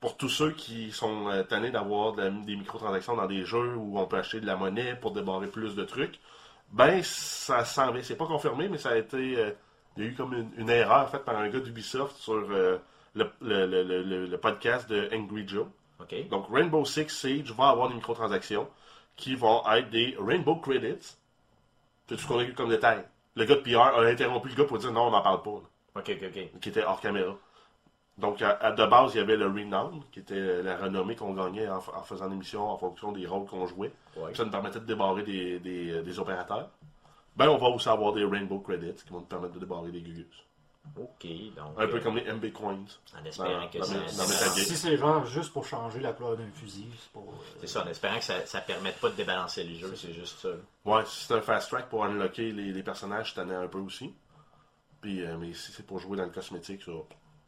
[0.00, 3.98] pour tous ceux qui sont euh, tannés d'avoir de des microtransactions dans des jeux où
[3.98, 6.18] on peut acheter de la monnaie pour débarrer plus de trucs,
[6.72, 8.02] ben ça s'en vient.
[8.02, 9.54] C'est pas confirmé, mais ça a été.
[9.96, 12.78] Il y a eu comme une, une erreur faite par un gars d'Ubisoft sur euh,
[13.14, 15.66] le, le- le- le- podcast de Angry Joe.
[16.30, 18.68] Donc Rainbow Six Siege va avoir des microtransactions
[19.16, 21.16] qui vont être des Rainbow Credits.
[22.06, 23.04] C'est tout ce qu'on a eu comme détail?
[23.36, 25.50] Le gars de PR a interrompu le gars pour dire non, on n'en parle pas.
[25.50, 26.60] là OK, OK, OK.
[26.60, 27.34] qui était hors caméra.
[28.18, 31.32] Donc, à, à- de base, il y avait le Renown, qui était la renommée qu'on
[31.34, 33.92] gagnait en, faisant l'émission en fonction des rôles qu'on jouait.
[34.16, 34.32] Ouais.
[34.34, 36.68] Ça nous permettait de débarrer des, des, euh, des opérateurs.
[37.36, 40.00] Ben, on va aussi avoir des Rainbow Credits qui vont nous permettre de débarrer des
[40.00, 40.26] Gugus.
[40.98, 41.26] OK,
[41.56, 41.72] donc...
[41.78, 42.84] Un peu euh, comme les MB Coins.
[43.18, 43.94] En espérant dans- que dans ça...
[43.94, 44.50] dans.
[44.52, 47.20] Si c'est genre juste pour changer la couleur d'un fusil, c'est pas.
[47.20, 50.12] euh, C'est ça, en espérant que ça, ça permette pas de débalancer les jeux, c'est
[50.12, 50.50] juste ça.
[50.84, 53.78] Ouais, si c'est un fast track pour unlocker les, les personnages, je tenais un peu
[53.78, 54.14] aussi.
[55.00, 56.92] Puis, euh, mais si c'est pour jouer dans le cosmétique, ça,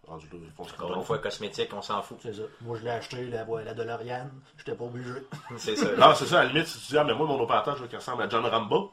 [0.07, 2.17] rendu là, Encore une fois, cosmétique, on s'en fout.
[2.23, 2.43] C'est ça.
[2.63, 4.31] Moi, je l'ai acheté, la, la DeLorean.
[4.57, 5.11] J'étais pas obligé.
[5.59, 5.95] C'est ça.
[5.97, 7.83] Non, c'est ça, à la limite, si tu dis, ah, mais moi, mon opérateur, je
[7.83, 8.93] veux qu'il ressemble à John Rambo.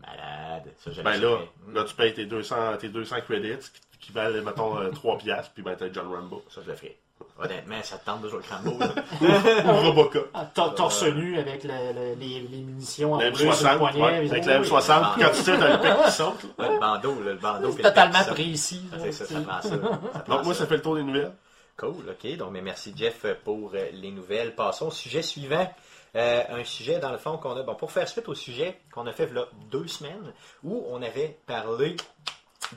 [0.00, 0.72] Malade.
[0.84, 1.38] Ça, Ben là,
[1.72, 5.52] là, tu payes tes 200, tes 200 credits qui, qui valent, mettons, euh, 3 piastres,
[5.54, 6.42] puis ben t'as John Rambo.
[6.48, 6.96] Ça, je le ferai.
[7.38, 8.84] Honnêtement, ça te tente de jouer le Rambo.
[9.20, 10.30] Ou Robocop.
[10.34, 13.78] Ah, tor- torse nu avec le- le- les, les munitions La enroulées sur le M60,
[13.78, 14.02] poignet.
[14.02, 14.66] ouais, mais- avec la oui.
[14.68, 16.44] M60, puis quand tu tires, t'as le pec qui saute.
[16.58, 16.66] là.
[16.68, 17.72] Ouais, le bandeau, là, le bandeau.
[17.76, 18.82] C'est totalement précis.
[18.92, 19.46] Là, C'est ça, tu ça sais.
[19.46, 19.68] prend ça.
[19.68, 21.32] ça prend Donc, moi, ça fait le tour des nouvelles.
[21.76, 22.36] Cool, ok.
[22.36, 24.54] Donc, mais merci Jeff pour euh, les nouvelles.
[24.54, 25.70] Passons au sujet suivant.
[26.16, 27.62] Euh, un sujet, dans le fond, qu'on a.
[27.62, 30.32] Bon, pour faire suite au sujet qu'on a fait là deux semaines,
[30.64, 31.96] où on avait parlé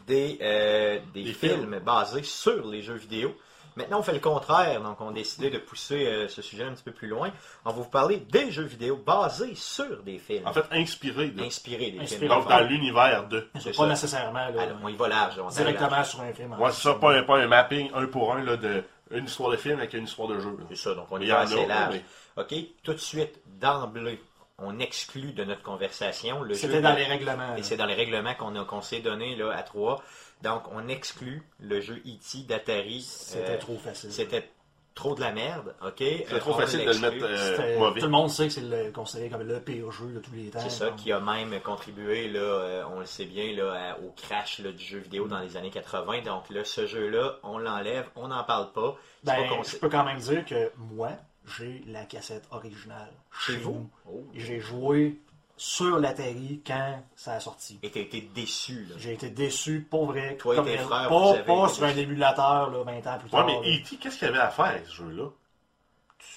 [0.07, 1.79] des, euh, des, Des films, films.
[1.79, 3.36] basés sur les jeux vidéo.
[3.75, 4.81] Maintenant, on fait le contraire.
[4.84, 7.31] Donc, on a décidé de pousser euh, ce sujet un petit peu plus loin.
[7.65, 10.45] On va vous parler des jeux vidéo basés sur des films.
[10.45, 11.29] En fait, inspiré.
[11.29, 12.19] de- inspirés des Inspirés.
[12.27, 12.29] films.
[12.29, 13.47] Donc, dans l'univers de.
[13.59, 15.39] C'est pas nécessairement là, Alors, on y va large.
[15.43, 16.53] on directement sur un film.
[16.59, 19.51] Ouais, c'est ça, pas un, pas un mapping un pour un là, de une histoire
[19.51, 20.58] de film avec une histoire de jeu.
[20.70, 21.95] C'est ça, donc on Mais en assez large.
[22.36, 24.20] mais- OK, tout de suite, d'emblée,
[24.58, 26.62] on exclut de notre conversation le jeu.
[26.62, 27.56] C'était dans les règlements.
[27.56, 30.04] Et c'est dans les règlements qu'on a- qu'on s'est donné là, à trois.
[30.41, 32.39] Donc, on exclut le jeu E.T.
[32.47, 33.01] d'Atari.
[33.01, 34.12] C'était Euh, trop facile.
[34.12, 34.49] C'était
[34.96, 35.94] trop de la merde, OK?
[35.98, 38.00] C'est Euh, trop facile de le mettre euh, mauvais.
[38.00, 40.50] Tout le monde sait que c'est le- considéré comme le pire jeu de tous les
[40.50, 40.60] temps.
[40.60, 44.00] C'est ça Donc, qui a même contribué, là, euh, on le sait bien, là, à-
[44.00, 46.22] au crash là, du jeu vidéo dans les années 80.
[46.22, 48.96] Donc là, ce jeu-là, on l'enlève, on n'en parle pas.
[49.24, 51.10] Ben, pas je peux quand même dire que moi,
[51.58, 53.12] j'ai la cassette originale.
[53.46, 53.89] Chez vous?
[54.08, 54.24] Oh.
[54.36, 55.20] J'ai joué
[55.66, 57.80] sur l'Atari quand ça a sorti.
[57.84, 58.95] Et t'as été déçu, là.
[58.97, 60.36] J'ai été déçu, pour vrai.
[60.36, 61.99] Toi et tes frères, pas, vous avez pas été sur un déçus.
[62.01, 63.45] émulateur là, 20 ans plus Ouais, tard.
[63.45, 63.78] mais là.
[63.78, 65.30] E.T., qu'est-ce qu'il y avait à faire avec ce jeu-là?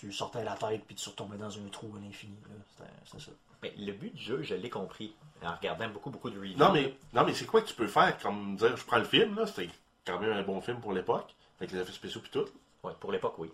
[0.00, 2.36] Tu sortais la tête puis tu retombais dans un trou à l'infini.
[2.48, 2.54] là.
[2.76, 3.30] C'était c'était ça.
[3.62, 5.12] Mais le but du jeu, je l'ai compris
[5.42, 6.56] en regardant beaucoup, beaucoup de reviews.
[6.58, 9.04] Non, mais, non, mais c'est quoi que tu peux faire comme dire je prends le
[9.04, 9.70] film, là, c'était
[10.04, 12.44] quand même un bon film pour l'époque, avec les effets spéciaux puis tout.
[12.84, 13.50] Ouais, pour l'époque, oui.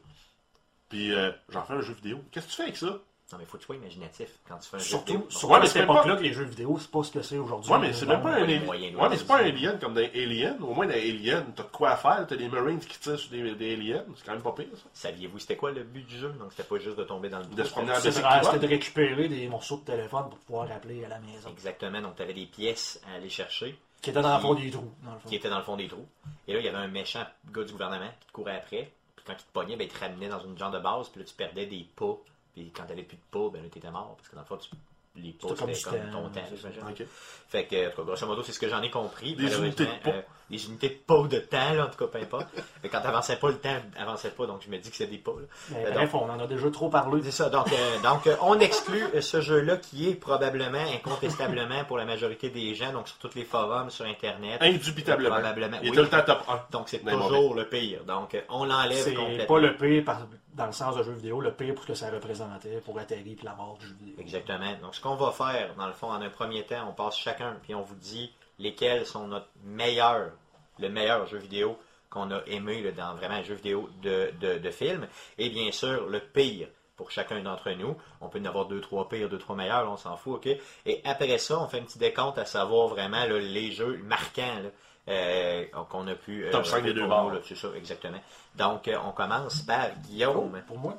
[0.91, 2.21] Puis euh, j'en fais un jeu vidéo.
[2.31, 2.99] Qu'est-ce que tu fais avec ça?
[3.33, 5.27] Non, mais faut que tu sois imaginatif quand tu fais un jeu Surtout, vidéo.
[5.31, 7.03] surtout Ouais, à mais cette c'est même époque-là pas- que les jeux vidéo, c'est pas
[7.03, 7.73] ce que c'est aujourd'hui.
[7.73, 8.67] Ouais, mais c'est même pas un alien.
[8.69, 10.63] Ouais, mais c'est pas un alien comme dans Alien.
[10.63, 12.27] Au moins, dans Alien, t'as de quoi à faire.
[12.29, 14.05] T'as des Marines qui tirent sur des, des aliens.
[14.17, 14.83] C'est quand même pas pire, ça.
[14.93, 16.29] Saviez-vous c'était quoi le but du jeu?
[16.39, 19.29] Donc c'était pas juste de tomber dans le De trou, se promener c'était- de récupérer
[19.29, 21.49] des morceaux de téléphone pour pouvoir appeler à la maison.
[21.51, 24.71] Exactement, donc tu avais des pièces à aller chercher Qui était dans le fond des
[24.71, 25.29] trous, dans le fond.
[25.29, 26.07] qui étaient dans le fond des trous.
[26.47, 28.93] Et là, il y avait un méchant gars du gouvernement qui te courait après.
[29.17, 31.09] Puis quand il te pognait, ben, il te ramenait dans une genre de base.
[31.09, 32.17] Puis là, tu perdais des pas.
[32.55, 34.15] Puis quand t'avais plus de pas, ben là, t'étais mort.
[34.17, 34.71] Parce que dans le fond, tu-
[35.15, 37.07] les pas, C'était comme comme ton temps, c'est j'imagine.
[37.47, 39.35] Fait que, en tout cas, grosso modo, c'est ce que j'en ai compris.
[39.37, 42.19] Des unités de euh, des unités de ou de temps, là, en tout cas, peu
[42.25, 42.47] importe.
[42.83, 45.19] Mais quand t'avançais pas, le temps avançait pas, donc je me dis que c'est des
[45.27, 45.33] là.
[45.71, 47.21] Mais Euh, bref, on en a déjà trop parlé.
[47.25, 47.51] C'est ça.
[47.51, 52.49] Donc, euh, donc euh, on exclut ce jeu-là qui est probablement, incontestablement pour la majorité
[52.49, 54.63] des gens, donc sur tous les forums, sur Internet.
[54.63, 55.35] Indubitablement.
[55.37, 55.95] Probablement, Il oui.
[55.95, 56.61] était le temps top 1.
[56.71, 58.05] Donc, c'est toujours le pire.
[58.05, 59.47] Donc, on l'enlève C'est complètement.
[59.57, 61.95] pas le pire par- dans le sens de jeu vidéo, le pire pour ce que
[61.95, 64.15] ça représentait pour Atari et la mort du jeu vidéo.
[64.19, 64.75] Exactement.
[64.81, 67.57] Donc, ce qu'on va faire, dans le fond, en un premier temps, on passe chacun,
[67.63, 70.33] puis on vous dit lesquels sont notre meilleur,
[70.79, 71.79] le meilleur jeu vidéo
[72.11, 75.09] qu'on a aimé dans vraiment un jeu vidéo de, film.
[75.39, 77.97] Et bien sûr, le pire pour chacun d'entre nous.
[78.21, 80.49] On peut en avoir deux, trois pires, deux, trois meilleurs, on s'en fout, OK?
[80.85, 84.63] Et après ça, on fait un petit décompte à savoir vraiment les jeux marquants
[85.09, 86.45] euh, qu'on a pu...
[86.45, 87.31] euh, Top cinq des pour deux bords.
[87.33, 88.19] là, C'est ça, exactement.
[88.57, 90.61] Donc, euh, on commence par Guillaume.
[90.67, 90.95] Pour moi,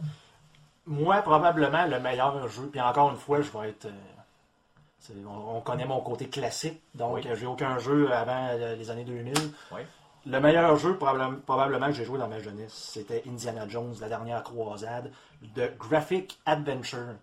[0.86, 3.86] moi, probablement le meilleur jeu, puis encore une fois, je vais être.
[3.86, 7.28] euh, on, on connaît mon côté classique, donc Oui.
[7.36, 9.34] j'ai aucun jeu avant les années 2000.
[9.72, 9.82] Oui.
[10.26, 14.08] Le meilleur jeu, probable- probablement, que j'ai joué dans ma jeunesse, c'était Indiana Jones, la
[14.08, 17.16] dernière croisade, de Graphic Adventure.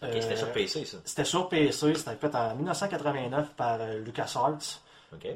[0.00, 0.96] C'était sur PC, ça.
[1.04, 4.80] C'était sur PC, c'était fait en 1989 par euh, LucasArts.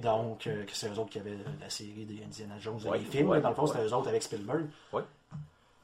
[0.02, 3.28] Donc, euh, c'est eux autres qui avaient la série des Indiana Jones Ouais, les films.
[3.28, 4.66] ouais, dans le fond, c'était eux autres avec Spielberg.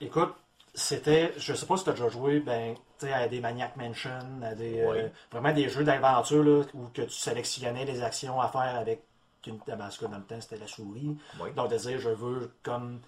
[0.01, 0.35] Écoute,
[0.75, 2.75] c'était, je sais pas si tu as déjà joué, ben,
[3.13, 7.85] à des Maniac Mansion, à des, euh, vraiment des jeux d'aventure, où que tu sélectionnais
[7.85, 9.03] les actions à faire avec
[9.47, 11.17] une, cas, dans le temps, c'était la souris.
[11.57, 13.01] Donc, de dire, je veux comme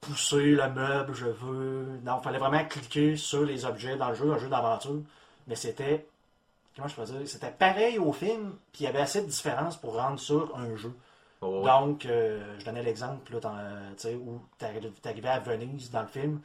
[0.00, 1.98] pousser le meuble, je veux.
[2.02, 5.02] Donc, il fallait vraiment cliquer sur les objets dans le jeu, un jeu d'aventure.
[5.46, 6.06] Mais c'était.
[6.76, 7.28] Comment je peux dire?
[7.28, 10.74] C'était pareil au film, puis il y avait assez de différence pour rendre sur un
[10.76, 10.92] jeu.
[11.40, 11.62] Oh.
[11.64, 14.64] Donc, euh, je donnais l'exemple là, dans, euh, où tu
[15.08, 16.40] arrivais à Venise dans le film,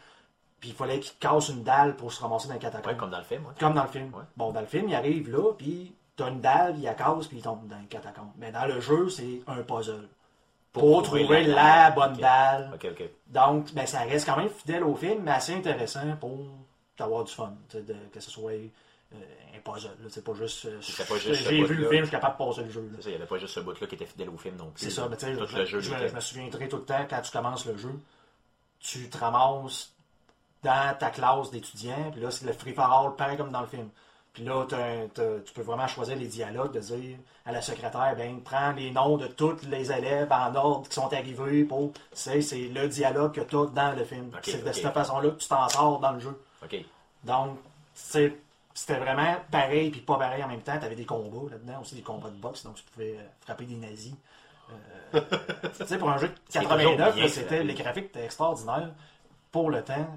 [0.60, 2.92] puis il fallait qu'il casse une dalle pour se ramasser dans les catacombes.
[2.92, 3.46] Ouais, comme dans le film.
[3.46, 3.54] ouais.
[3.60, 4.12] Comme dans le film.
[4.36, 7.38] Bon, dans le film, il arrive là, puis t'as une dalle, il la casse, puis
[7.38, 8.32] il tombe dans les catacombes.
[8.38, 10.10] Mais dans le jeu, c'est un puzzle.
[10.72, 12.78] Pour, trouver, la, bonne dalle.
[13.28, 16.38] Donc, ben, ça reste quand même fidèle au film, mais assez intéressant pour
[17.00, 17.54] avoir du fun.
[17.74, 18.52] de- que ce soit
[19.14, 19.18] euh,
[19.56, 19.88] un puzzle.
[20.02, 20.08] là.
[20.10, 20.66] C'est pas juste.
[20.66, 20.78] euh,
[21.34, 22.82] J'ai vu le film, je suis capable de passer le jeu.
[22.82, 22.98] là.
[22.98, 24.72] C'est ça, il n'y avait pas juste ce bout-là qui était fidèle au film non
[24.72, 24.84] plus.
[24.84, 25.80] C'est ça, mais tu sais, je,
[26.10, 27.92] je- me souviendrai tout le temps, quand tu commences le jeu,
[28.80, 29.92] tu te ramasses
[30.64, 33.68] dans ta classe d'étudiants, puis là, c'est le free for all, pareil comme dans le
[33.68, 33.90] film.
[34.34, 38.14] Puis là, t'as- t'as- tu peux vraiment choisir les dialogues, de dire à la secrétaire,
[38.16, 41.92] ben, prends les noms de tous les élèves en ordre qui sont arrivés pour.
[42.14, 44.30] C'est c'est le dialogue que tu as dans le film.
[44.44, 46.40] C'est de cette façon-là que tu t'en sors dans le jeu.
[46.64, 46.76] Ok.
[47.24, 47.58] Donc,
[47.96, 48.36] c'est-
[48.80, 50.80] c'était vraiment pareil puis pas pareil en même temps.
[50.80, 53.66] Tu avais des combats là-dedans, aussi des combats de boxe, donc tu pouvais euh, frapper
[53.66, 54.14] des nazis.
[55.14, 55.22] Euh,
[55.78, 58.24] tu sais, pour un jeu de C'est 89, toujours bien là, c'était, les graphiques étaient
[58.24, 58.92] extraordinaires
[59.52, 60.08] pour le temps.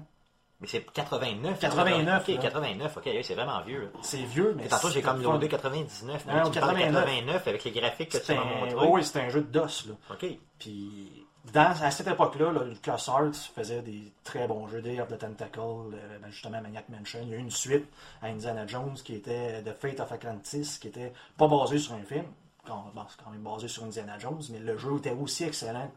[0.61, 1.59] Mais c'est 89.
[1.59, 2.41] 89, Ok, là.
[2.41, 3.91] 89, ok, c'est vraiment vieux.
[4.01, 6.23] C'est vieux, mais tantôt, j'ai comme loadé 99.
[6.25, 7.03] mais Non, tu me parles de 89.
[7.03, 8.87] 89 avec les graphiques que tu m'as montré.
[8.87, 9.87] oui, c'était un jeu de DOS.
[9.89, 9.95] Là.
[10.11, 10.25] Ok.
[10.57, 15.17] Puis, dans, à cette époque-là, là, LucasArts faisait des très bons jeux, Day of the
[15.17, 17.19] Tentacle, euh, ben, justement Maniac Mansion.
[17.23, 17.85] Il y a eu une suite
[18.21, 22.03] à Indiana Jones qui était The Fate of Atlantis, qui était pas basé sur un
[22.03, 22.25] film.
[22.65, 25.91] Quand- bon, c'est quand même basé sur Indiana Jones, mais le jeu était aussi excellent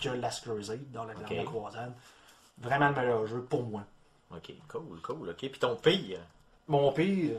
[0.00, 1.20] que Last Crusade, dans la Ok.
[1.20, 1.94] dernière croisade.
[2.58, 3.82] Vraiment le meilleur jeu pour moi.
[4.30, 5.30] Ok, cool, cool.
[5.30, 6.18] Ok, puis ton pire?
[6.68, 7.38] Mon pire,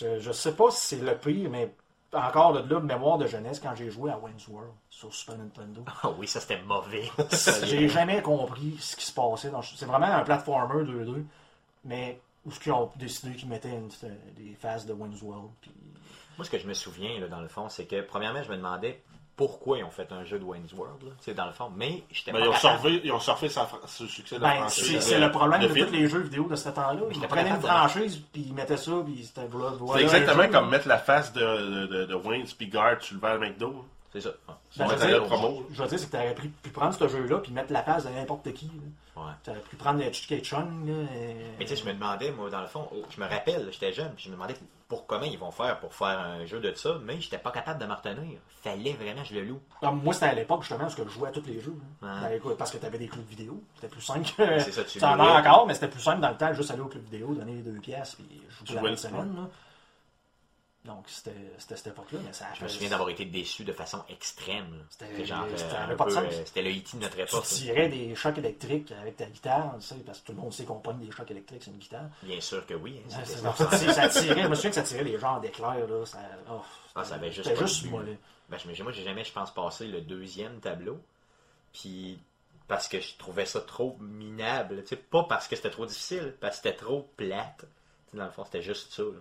[0.00, 1.74] je sais pas si c'est le pire, mais
[2.16, 5.84] encore de là, mémoire de jeunesse, quand j'ai joué à Wayne's World sur Super Nintendo.
[6.02, 7.10] Ah oui, ça c'était mauvais.
[7.64, 9.50] J'ai jamais compris ce qui se passait.
[9.76, 11.24] C'est vraiment un platformer 2-2,
[11.84, 13.88] mais où ce qu'ils ont décidé qu'ils mettaient une-
[14.36, 15.50] des phases de Wayne's World.
[15.60, 15.70] Puis...
[16.36, 18.56] Moi, ce que je me souviens, là, dans le fond, c'est que, premièrement, je me
[18.56, 19.02] demandais
[19.36, 22.32] pourquoi ils ont fait un jeu de Wayne's World, sais, dans le fond, mais j'étais
[22.32, 22.80] Ben, pas ils, ont capable.
[22.80, 23.68] surfé, ils ont surfé sa
[24.00, 24.86] le succès de la Ben, franchise.
[24.86, 27.00] c'est c'est le problème de tous les jeux vidéo de ce temps-là.
[27.12, 30.88] Ils prenaient une franchise, puis ils mettaient ça, puis c'était voilà, C'est exactement comme mettre
[30.88, 33.84] la face de, de, de, de Wayne Spigard sur le verre McDo.
[34.20, 34.34] C'est ça.
[34.70, 35.66] C'est Ben, je veux dire, promo.
[35.72, 37.82] Je veux dire, c'est que tu aurais pu, pu prendre ce jeu-là puis mettre la
[37.82, 38.70] face de n'importe qui.
[39.16, 39.22] Ouais.
[39.44, 40.86] Tu aurais pu prendre le Chicken Chung.
[40.88, 43.26] Là, et- Mais tu sais, je me demandais, moi, dans le fond, oh, je me
[43.26, 44.54] rappelle, j'étais jeune, puis je me demandais
[44.88, 47.80] pour comment ils vont faire pour faire un jeu de ça, mais j'étais pas capable
[47.80, 48.38] de m'en retenir.
[48.62, 49.60] Fallait vraiment que je le loue.
[49.82, 51.74] Ah, moi, c'était à l'époque, justement, parce que je jouais à tous les jeux.
[52.02, 52.08] là.
[52.14, 52.28] Ouais.
[52.30, 53.62] Ben, écoute, parce que tu avais des clubs vidéo.
[53.76, 54.58] C'était plus simple que.
[54.60, 55.26] C'est ça, tu en louais.
[55.26, 57.54] as encore, mais c'était plus simple dans le temps, juste aller au club vidéo, donner
[57.54, 59.48] les deux pièces, puis jouer la semaine.
[60.86, 64.04] Donc, c'était cette époque-là, mais ça a Je me souviens d'avoir été déçu de façon
[64.08, 64.84] extrême.
[64.90, 65.44] C'était- genre,
[66.62, 66.96] le E.T.
[66.96, 67.32] de notre Tu époque.
[67.32, 67.40] là.
[67.42, 70.64] tirais des chocs électriques avec ta guitare, tu sais, parce que tout le monde sait
[70.64, 72.06] qu'on pogne des chocs électriques sur une guitare.
[72.22, 73.00] Bien sûr que oui.
[73.04, 74.08] hein, ça.
[74.08, 76.06] tirait, je me souviens que ça tirait les genres d'éclairs, là.
[76.06, 76.18] Ça,
[76.50, 76.60] oh,
[76.94, 77.84] Ah, ça avait juste juste.
[78.48, 81.00] Ben, je- moi, j'ai jamais, je pense, passé le deuxième tableau.
[81.72, 82.18] Puis,
[82.68, 84.82] parce que je trouvais ça trop minable.
[84.82, 87.58] Tu sais, pas parce que c'était trop difficile, parce que c'était trop plate.
[88.06, 89.02] Tu sais, dans le fond, c'était juste ça.
[89.02, 89.18] là.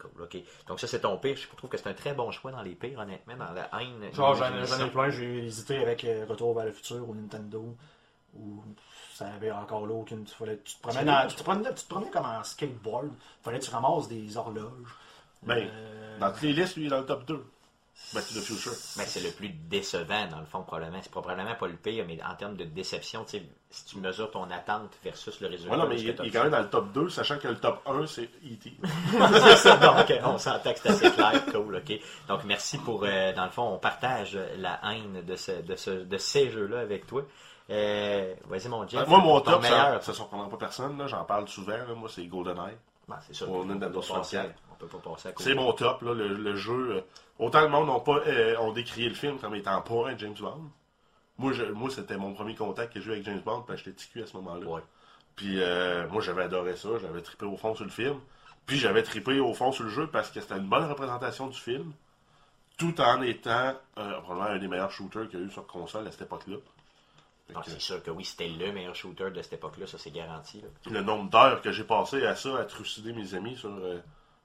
[0.00, 0.36] Cool, ok.
[0.66, 1.36] Donc, ça, c'est ton pire.
[1.36, 4.12] Je trouve que c'est un très bon choix dans les pires, honnêtement, dans la haine.
[4.14, 7.76] Genre, j'en ai plein, j'ai hésité avec euh, Retour vers le futur ou Nintendo,
[8.34, 8.62] où
[9.14, 10.24] ça avait encore là aucune.
[10.24, 13.10] Tu, fallait, tu, te promenais dans- tu, te promenais, tu te promenais comme en skateboard,
[13.42, 14.94] fallait que tu ramasses des horloges.
[15.42, 17.44] Ben, Euh, Dans toutes les listes, lui, il est dans le top 2.
[18.12, 18.72] Back to the Future.
[18.96, 20.98] Mais c'est le plus décevant, dans le fond, probablement.
[21.00, 24.90] C'est probablement pas le pire, mais en termes de déception, si tu mesures ton attente
[25.04, 25.72] versus le résultat.
[25.76, 27.80] Ouais, non, mais il, est quand même dans le top 2, sachant que le top
[27.86, 28.72] 1, c'est E.T.
[29.12, 32.00] c'est ça, donc on s'entend que c'est assez clair, cool, ok.
[32.26, 35.90] Donc merci pour, euh, dans le fond, on partage la haine de, ce, de, ce,
[35.90, 37.22] de ces jeux-là avec toi.
[37.70, 39.06] Euh, Vas-y mon Jeff.
[39.06, 39.78] Moi, mon top, meilleur.
[39.78, 42.76] ça, ça surprendra pas personne, j'en parle souvent, là, moi, c'est GoldenEye.
[43.06, 43.46] Ben, c'est sûr.
[43.46, 44.54] Pour Nintendo pas passer- 64.
[44.82, 45.50] On peut pas passer à côté.
[45.50, 46.96] C'est mon top, là, le, le jeu.
[46.96, 47.00] euh,
[47.38, 50.34] autant le monde n'a pas euh, ont décrié le film comme étant pas un James
[50.40, 50.70] Bond.
[51.38, 53.92] Moi, je- moi c'était mon premier contact que j'ai eu avec James Bond, puis j'étais
[53.92, 54.66] TQ à ce moment-là.
[54.66, 54.82] Ouais.
[55.36, 58.18] Puis euh, moi, j'avais adoré ça, j'avais trippé au fond sur le film.
[58.66, 61.58] Puis j'avais trippé au fond sur le jeu parce que c'était une bonne représentation du
[61.58, 61.92] film,
[62.78, 66.06] tout en étant euh, probablement un des meilleurs shooters qu'il y a eu sur console
[66.06, 66.56] à cette époque-là.
[67.54, 70.12] Ah, que, c'est sûr que oui, c'était le meilleur shooter de cette époque-là, ça c'est
[70.12, 70.60] garanti.
[70.60, 70.68] là.
[70.92, 73.98] le nombre d'heures que j'ai passé à ça, à trucider mes amis sur, euh,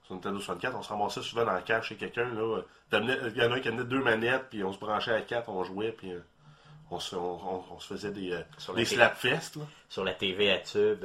[0.06, 2.28] sur Nintendo 64, on se ramassait souvent dans le cache chez quelqu'un.
[2.32, 5.48] Il y en a un qui amenait deux manettes, puis on se branchait à quatre,
[5.48, 6.20] on jouait, puis euh,
[6.90, 8.96] On se, on, on- on se faisait des, euh, Sur des la télé.
[8.96, 9.56] slapfests.
[9.56, 9.62] là.
[9.88, 11.04] Sur la TV à tube,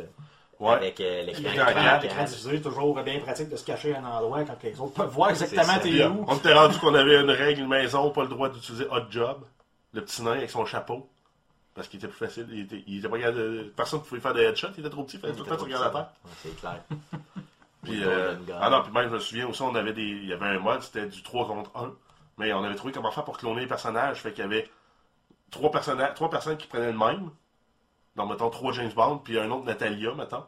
[0.60, 0.74] Ouais.
[0.74, 4.80] avec euh, l'écran divisé, toujours bien pratique de se cacher à un endroit quand les
[4.80, 6.24] autres peuvent voir exactement t'es euh, où.
[6.28, 9.42] on était rendu qu'on avait une règle maison, pas le droit d'utiliser hot job.
[9.94, 11.10] Le petit nain avec son chapeau.
[11.74, 12.48] Parce qu'il était plus facile.
[12.52, 13.18] Il était, il était pas
[13.76, 15.64] personne ne pouvait faire des headshots, il était trop petit, il fallait tout le temps
[15.64, 16.10] regarder la tête.
[16.26, 16.84] Ouais, c'est clair.
[17.84, 20.34] Puis, euh, ah non, puis même, je me souviens aussi, on avait des, il y
[20.34, 21.94] avait un mode, c'était du 3 contre 1.
[22.38, 24.20] Mais on avait trouvé comment faire pour cloner les personnages.
[24.22, 24.70] Fait qu'il y avait
[25.52, 27.30] trois, personnages, trois personnes qui prenaient le même.
[28.16, 30.44] Donc, mettons, trois James Bond, puis un autre Natalia, mettons.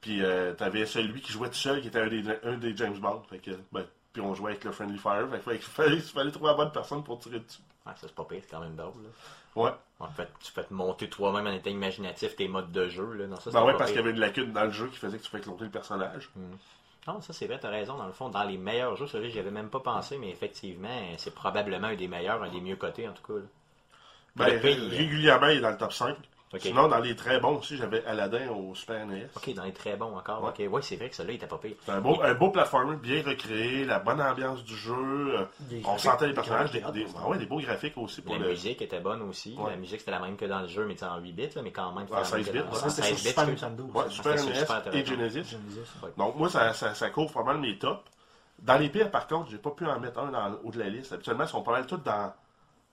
[0.00, 2.98] Puis, euh, t'avais celui qui jouait tout seul, qui était un des, un des James
[2.98, 3.22] Bond.
[3.30, 5.28] Fait que, ben, puis on jouait avec le Friendly Fire.
[5.44, 7.60] Fait que fallait- il fallait, trouver la bonne personne pour tirer dessus.
[7.86, 8.92] Ouais, ça, c'est pas pire, c'est quand même drôle.
[9.02, 9.08] là.
[9.56, 9.70] Ouais.
[10.00, 13.12] En fait, tu peux te monter toi-même en état imaginatif tes modes de jeu.
[13.14, 13.26] Là.
[13.26, 15.18] Non, ça, Ben ouais, parce qu'il y avait une lacune dans le jeu qui faisait
[15.18, 16.30] que tu fais cloner le personnage.
[17.06, 17.96] Non, ça c'est vrai, t'as raison.
[17.96, 20.88] Dans le fond, dans les meilleurs jeux, celui-là, j'y avais même pas pensé, mais effectivement,
[21.18, 23.38] c'est probablement un des meilleurs, un des mieux cotés en tout cas.
[23.40, 23.46] là.
[24.36, 26.16] Ben, pays, régulièrement, il est dans le top 5.
[26.60, 29.28] Sinon, dans les très bons aussi, j'avais Aladdin au Super NES.
[29.36, 30.42] Ok, dans les très bons encore.
[30.42, 30.50] Ouais.
[30.66, 31.74] Ok, ouais, c'est vrai que celui-là, il était pas pire.
[31.84, 34.94] C'est un beau, un beau platformer, bien recréé, la bonne ambiance du jeu.
[34.94, 38.22] euh, Des on sentait les personnages, des, des- des- ah ouais, des beaux graphiques aussi
[38.22, 38.48] pour La le.
[38.50, 39.54] musique était bonne aussi.
[39.58, 39.70] Ouais.
[39.70, 41.72] La musique, c'était la même que dans le jeu, mais en 8 bits, là, mais
[41.72, 42.06] quand même.
[42.12, 42.76] Ah, même 16 que dans bits.
[42.76, 43.46] Ça, c'était sur 16 bits, Super.
[43.46, 43.90] Nintendo.
[43.94, 44.04] Ouais.
[44.10, 45.04] Super NES Super, et.
[45.06, 45.56] Genesis.
[46.16, 48.02] Donc, moi, ça, ça, ça couvre pas mal mes tops.
[48.60, 50.88] Dans les pires, par contre, j'ai pas pu en mettre un dans haut de la
[50.88, 51.12] liste.
[51.12, 52.32] Habituellement, ils sont pas mal tous dans,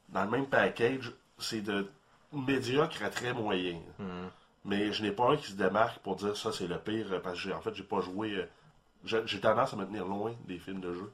[0.09, 1.11] dans le même package.
[1.37, 1.87] C'est de
[2.33, 3.79] médiocre à très moyen.
[3.99, 4.29] Mhm.
[4.65, 7.19] Mais je n'ai pas un qui se démarque pour dire ça, c'est le pire, euh,
[7.19, 8.33] parce que j'ai- en fait, j'ai pas joué.
[8.35, 8.45] euh,
[9.25, 11.11] j'ai tendance à me tenir loin des films de jeu.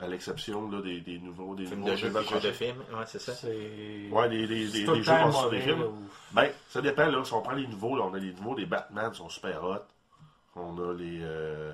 [0.00, 1.56] À l'exception là, des, des nouveaux.
[1.56, 2.56] Des Film nouveaux de jeu, nouvelles jeu de franchises.
[2.56, 2.76] film.
[2.96, 3.32] Ouais, c'est ça.
[3.34, 4.08] C'est.
[4.12, 5.82] Ouais, des, des, c'est des, des jeux basés sur des films.
[5.82, 7.24] ou- Ben, ça dépend, là.
[7.24, 9.78] Si on prend les nouveaux, là, on a les nouveaux, les Batman sont super hot.
[10.54, 11.18] On a les.
[11.22, 11.72] Euh...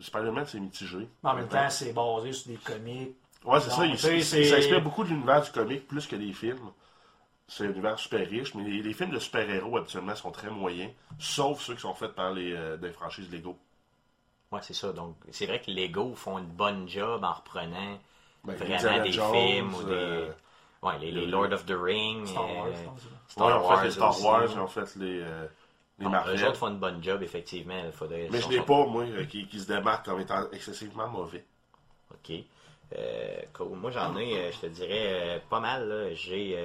[0.00, 1.08] Spider-Man, c'est mitigé.
[1.24, 3.16] En même temps, c'est basé sur des comics.
[3.44, 4.12] Ouais, c'est Non, ça.
[4.12, 6.70] Il, il- s'inspire beaucoup de l'univers du comic plus que des films.
[7.48, 10.92] C'est un univers super riche, mais les, les films de super-héros, habituellement, sont très moyens,
[11.18, 13.56] sauf ceux qui sont faits par les, euh, des franchises Lego.
[14.52, 14.92] Ouais, c'est ça.
[14.92, 17.98] Donc, c'est vrai que Lego font une bonne job en reprenant
[18.44, 19.92] Ben, vraiment Indiana des Jones, films ou des.
[19.92, 20.32] euh,
[20.82, 22.24] Ouais, les, les le- Lord of the Ring.
[22.26, 23.04] Star Wars, euh, pense.
[23.04, 23.10] là.
[23.28, 24.24] Star ouais, ils ont Wars fait les Star aussi.
[24.24, 25.46] Wars, ils ont fait les, euh,
[25.98, 26.38] les Marvel.
[26.40, 27.82] eux autres font une bonne job, effectivement.
[27.84, 31.08] Il faudrait, Mais je n'ai pas, moi, euh, qui, qui se démarque comme étant excessivement
[31.08, 31.44] mauvais.
[32.12, 32.32] OK.
[32.96, 33.76] Euh, cool.
[33.76, 36.10] Moi, j'en ai, euh, je te dirais, euh, pas mal.
[36.14, 36.56] J'ai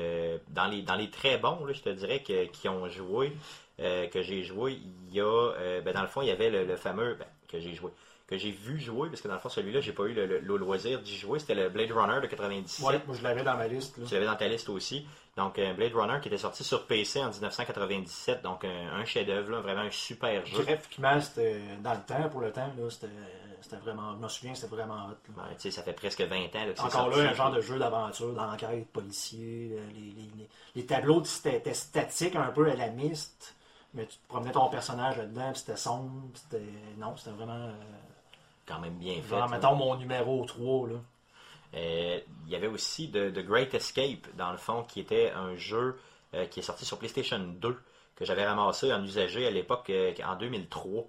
[0.50, 3.34] dans les dans les très bons, là, je te dirais que qui ont joué,
[3.78, 4.74] que j'ai joué,
[5.10, 5.52] il y a,
[5.82, 7.92] ben, dans le fond, il y avait le, le fameux ben, que j'ai joué,
[8.28, 10.40] que j'ai vu jouer, parce que dans le fond, celui-là, j'ai pas eu le, le-
[10.40, 11.40] le loisir d'y jouer.
[11.40, 12.86] C'était le Blade Runner de 97.
[12.86, 13.98] Ouais, moi je l'avais dans ma liste.
[13.98, 14.06] là.
[14.08, 15.06] Tu l'avais dans ta liste aussi.
[15.36, 18.44] Donc, Blade Runner qui était sorti sur PC en 1997.
[18.44, 20.64] Donc, un, un chef-d'œuvre, vraiment un super jeu.
[20.64, 23.08] Graphiquement, c'était dans le temps, pour le temps, là, c'était
[23.64, 24.14] c'était vraiment.
[24.14, 25.18] Je me souviens, c'était vraiment hot.
[25.36, 25.44] là.
[25.44, 27.20] Ouais, tu sais, ça fait presque 20 ans là, que c'est Encore sorti.
[27.24, 29.72] là, un genre de jeu d'aventure, d'enquête, policier.
[29.74, 33.56] euh, Les, les, les, les tableaux étaient statiques un peu à la miste,
[33.96, 36.12] mais tu promenais ton personnage là-dedans, c'était sombre.
[36.36, 36.62] C'était...
[36.98, 37.54] Non, c'était vraiment.
[37.68, 37.74] euh,
[38.68, 39.28] quand même bien fait.
[39.30, 40.90] genre, mettons mon numéro 3.
[40.90, 40.96] Là.
[41.76, 46.00] Euh, il y avait aussi The, Great Escape, dans le fond, qui était un jeu
[46.34, 47.80] euh, qui est sorti sur PlayStation 2,
[48.16, 49.92] que j'avais ramassé en usagé à l'époque,
[50.24, 51.04] en 2003.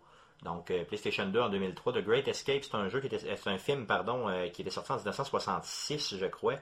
[0.44, 1.94] Donc, euh, PlayStation 2 en 2003.
[1.94, 4.70] The Great Escape, c'est un jeu qui était, c'est un film, pardon, euh, qui était
[4.70, 6.58] sorti en 1966, je crois,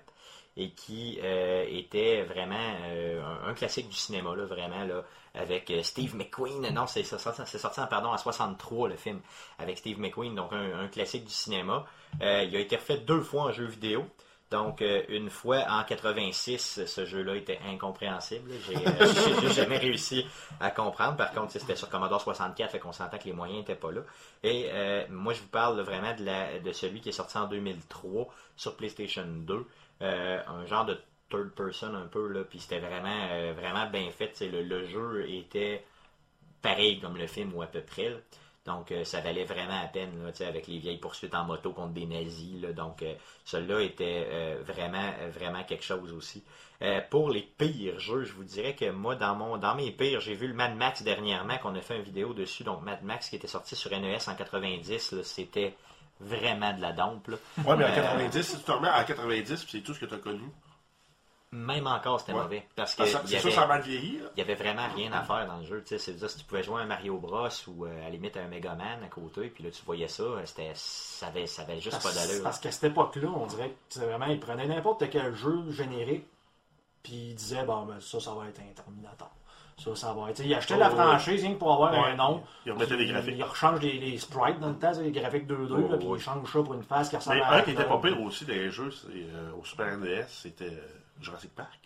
[0.56, 5.02] et qui euh, était vraiment euh, un, classique du cinéma, là, vraiment, là,
[5.34, 6.72] avec euh, Steve McQueen.
[6.72, 9.20] Non, c'est sorti, sorti en, pardon, en 63, le film,
[9.58, 11.84] avec Steve McQueen, donc un, classique du cinéma.
[12.20, 14.04] Euh, il a été refait deux fois en jeu vidéo.
[14.52, 18.50] Donc, euh, une fois en 86, ce jeu-là était incompréhensible.
[18.66, 20.26] J'ai euh, jamais réussi
[20.60, 21.16] à comprendre.
[21.16, 24.02] Par contre, c'était sur Commodore 64, fait qu'on s'entend que les moyens n'étaient pas là.
[24.42, 27.46] Et euh, moi, je vous parle vraiment de, la, de celui qui est sorti en
[27.46, 29.66] 2003 sur PlayStation 2.
[30.02, 31.00] Euh, un genre de
[31.30, 32.44] third person un peu, là.
[32.44, 34.38] Puis c'était vraiment, vraiment bien fait.
[34.42, 35.82] Le, le jeu était
[36.60, 38.10] pareil comme le film ou à peu près.
[38.10, 38.16] là.
[38.64, 41.92] Donc, euh, ça valait vraiment la peine, là, avec les vieilles poursuites en moto contre
[41.94, 42.60] des nazis.
[42.60, 42.72] là.
[42.72, 46.44] donc, euh, celui-là était euh, vraiment, vraiment quelque chose aussi.
[47.10, 50.34] Pour les pires jeux, je vous dirais que moi, dans mon, dans mes pires, j'ai
[50.34, 52.64] vu le Mad Max dernièrement, qu'on a fait une vidéo dessus.
[52.64, 55.76] Donc, Mad Max qui était sorti sur NES en 90, là, c'était
[56.18, 57.28] vraiment de la dompe.
[57.28, 57.36] là.
[57.58, 60.00] Ouais, mais en Euh, 90, si tu te remets à 90, puis c'est tout ce
[60.00, 60.42] que tu as connu.
[61.52, 62.40] Même encore, c'était Ouais.
[62.42, 62.66] mauvais.
[62.74, 64.18] Parce que Ah, ça- il y C'est sûr, ça a mal vieilli.
[64.34, 65.82] il y avait vraiment rien à faire dans le jeu.
[65.82, 65.98] tu sais.
[65.98, 68.40] C'est-à-dire, si tu pouvais jouer à un Mario Bros ou euh, à la limite à
[68.40, 71.62] un Mega Man à côté, puis là tu voyais ça, euh, c'était, ça, avait, ça
[71.62, 72.42] avait juste pas Parce, d'allure.
[72.42, 76.24] parce qu'à cette époque-là, on dirait que vraiment, ils prenaient n'importe quel jeu générique,
[77.02, 79.30] puis ils disaient, bon, ben, ça, ça va être un Terminator.
[79.76, 80.38] Ça, ça va être.
[80.40, 82.12] Ils achetaient la Oh, franchise rien que pour avoir Ouais.
[82.12, 82.42] un nom.
[82.64, 83.34] Ils remettaient les graphiques.
[83.36, 86.18] Ils rechangent les, les sprites dans le temps, les graphiques 2-2, Oh, là, puis ils
[86.20, 88.44] changent ça pour une face qui ressemble Mais à un qui était pas pire aussi
[88.46, 90.88] dans les jeux, euh, au Super NES, c'était euh,
[91.22, 91.78] Jurassic Park?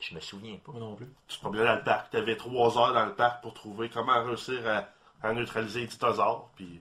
[0.00, 0.72] Je me souviens pas.
[0.72, 1.08] Moi non plus.
[1.28, 3.88] Tu te promenais dans le parc, tu avais trois heures dans le parc pour trouver
[3.88, 4.88] comment réussir à,
[5.26, 6.80] à neutraliser les dinosaures, puis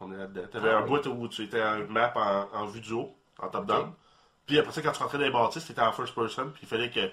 [0.00, 0.48] on est là-dedans.
[0.50, 0.88] Tu avais Ah un oui.
[1.02, 3.92] bout où tu étais en map en, en vue du haut, en top-down.
[4.46, 6.60] Puis après ça, quand tu rentrais dans les bâtisses, tu étais en first person, puis
[6.62, 7.06] il fallait que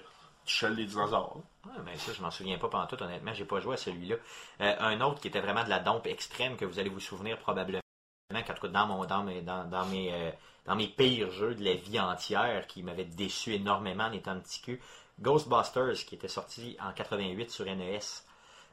[0.46, 1.36] tu chelles les dinosaures.
[1.66, 3.34] Ouais, mais ça, je m'en souviens pas pendant tout, honnêtement.
[3.34, 4.16] J'ai pas joué à celui-là.
[4.62, 7.36] Euh, un autre qui était vraiment de la dompe extrême que vous allez vous souvenir
[7.38, 7.80] probablement
[8.30, 10.30] quand en tout cas, dans, mon, dans, mes, dans, dans mes, euh,
[10.66, 14.60] dans mes pires jeux de la vie entière qui m'avaient déçu énormément en étant petit
[14.60, 14.80] cul.
[15.20, 18.00] Ghostbusters qui était sorti en 88 sur NES.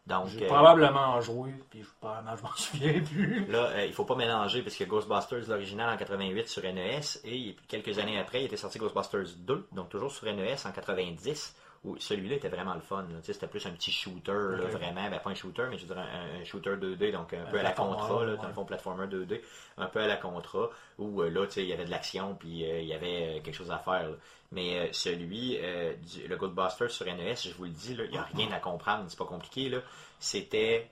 [0.05, 3.45] Donc, J'ai euh, probablement joué, puis je, probablement, je m'en souviens plus.
[3.47, 7.55] Là, euh, il faut pas mélanger parce que Ghostbusters, l'original en 88 sur NES, et
[7.69, 11.97] quelques années après, il était sorti Ghostbusters 2, donc toujours sur NES en 90, où
[11.99, 13.01] celui-là était vraiment le fun.
[13.01, 13.19] là.
[13.19, 15.09] Tu sais, C'était plus un petit shooter, là, vraiment.
[15.09, 17.59] Ben, pas un shooter, mais je dirais un, un shooter 2D, donc un, Un peu
[17.59, 19.41] à la Contra, là, dans le fond, platformer 2D,
[19.77, 22.35] un peu à la Contra, où euh, là, tu sais, il y avait de l'action,
[22.35, 24.09] puis euh, il y avait euh, quelque chose à faire.
[24.09, 24.15] là.
[24.53, 28.11] Mais euh, celui, euh, du- le Ghostbusters sur NES, je vous le dis, là, il
[28.11, 29.67] n'y a rien à comprendre, c'est pas compliqué.
[29.69, 29.79] là.
[30.19, 30.89] C'était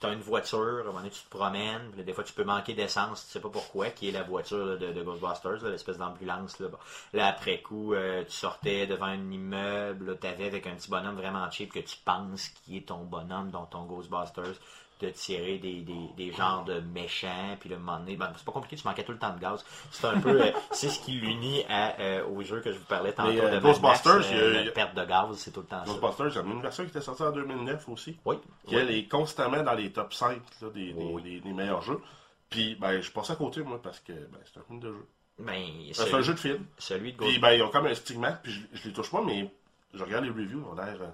[0.00, 2.44] T'as une voiture, à un moment donné, tu te promènes, puis des fois tu peux
[2.44, 6.58] manquer d'essence, tu sais pas pourquoi, qui est la voiture de, Ghostbusters, l'espèce d'ambulance.
[6.58, 6.68] Là.
[7.12, 11.16] Là, après coup, euh, tu sortais devant un immeuble, tu avais avec un petit bonhomme
[11.16, 14.56] vraiment cheap que tu penses qui est ton bonhomme, dont ton Ghostbusters,
[15.00, 18.52] de tirer des, des, des genres de méchants, puis le moment donné, ben, c'est pas
[18.52, 19.64] compliqué, tu manquais tout le temps de gaz.
[19.90, 22.84] C'est un peu, euh, c'est ce qui l'unit à, euh, au jeu que je vous
[22.84, 25.36] parlais tantôt Mais, euh, de Ghostbusters, il y a- euh, a- la perte de gaz,
[25.36, 25.90] c'est tout le temps ça.
[25.92, 28.16] Ghostbusters, il y a une version qui était sortie en 2009 aussi.
[28.24, 28.36] Oui.
[28.66, 31.22] qui elle est constamment dans les top 5 là, des, des- Oui.
[31.22, 32.00] des- des meilleurs jeux.
[32.48, 35.06] Puis ben, je passe à côté, moi, parce que ben, c'est un film de jeu.
[35.38, 36.66] Ben, Ben, c'est un jeu de film.
[36.78, 39.22] celui de Puis ben, ils ont comme un stigmate, puis je, je les touche pas,
[39.24, 39.48] mais
[39.94, 40.96] je regarde les reviews, ils ont l'air.
[41.00, 41.06] euh,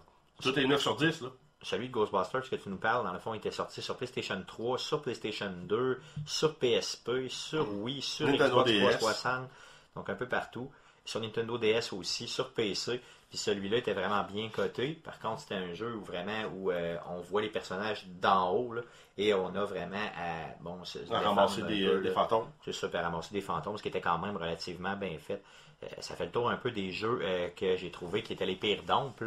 [0.42, 1.28] tout est 9 sur 10, là.
[1.66, 4.78] Celui de Ghostbusters que tu nous parles, dans le fond, était sorti sur PlayStation 3,
[4.78, 8.98] sur PlayStation 2, sur PSP, sur Wii, sur Nintendo Xbox DS.
[8.98, 9.48] 360,
[9.96, 10.70] donc un peu partout.
[11.04, 13.00] Sur Nintendo DS aussi, sur PC.
[13.28, 14.92] Puis celui-là était vraiment bien coté.
[14.92, 18.72] Par contre, c'était un jeu où vraiment où euh, on voit les personnages d'en haut
[18.72, 18.82] là,
[19.18, 22.46] et on a vraiment à bon se, À ramasser un des, peu, euh, des fantômes.
[22.64, 25.42] C'est ça, puis ramasser des fantômes, ce qui était quand même relativement bien fait.
[25.82, 28.46] Euh, ça fait le tour un peu des jeux euh, que j'ai trouvé qui étaient
[28.46, 29.22] les pires dompes.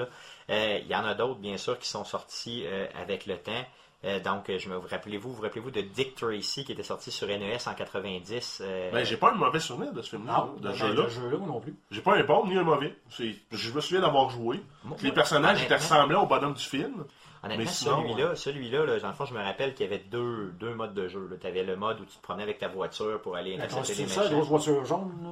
[0.50, 3.66] Euh, Il y en a d'autres, bien sûr, qui sont sortis euh, avec le temps.
[4.06, 7.28] Euh, donc, je me vous rappelez-vous, vous rappelez-vous de Dick Tracy qui était sorti sur
[7.28, 8.62] NES en 90.
[8.64, 11.38] euh, Ben, j'ai pas un mauvais souvenir de ce film-là, Non, de de ce jeu-là.
[11.46, 11.76] non plus.
[11.92, 12.96] J'ai pas un bon ni un mauvais.
[13.10, 14.62] C'est- Je me souviens d'avoir joué.
[15.04, 17.04] Les personnages étaient ressemblants au bonhomme du film.
[17.44, 20.04] Honnêtement, Mais sinon, celui-là, celui-là, là, dans le fond, je me rappelle qu'il y avait
[20.04, 21.38] deux, deux modes de jeu.
[21.40, 24.10] Tu avais le mode où tu te promenais avec ta voiture pour aller intercepter des
[24.10, 24.36] c'est ça, méchants.
[24.36, 25.30] grosse voiture jaune, là.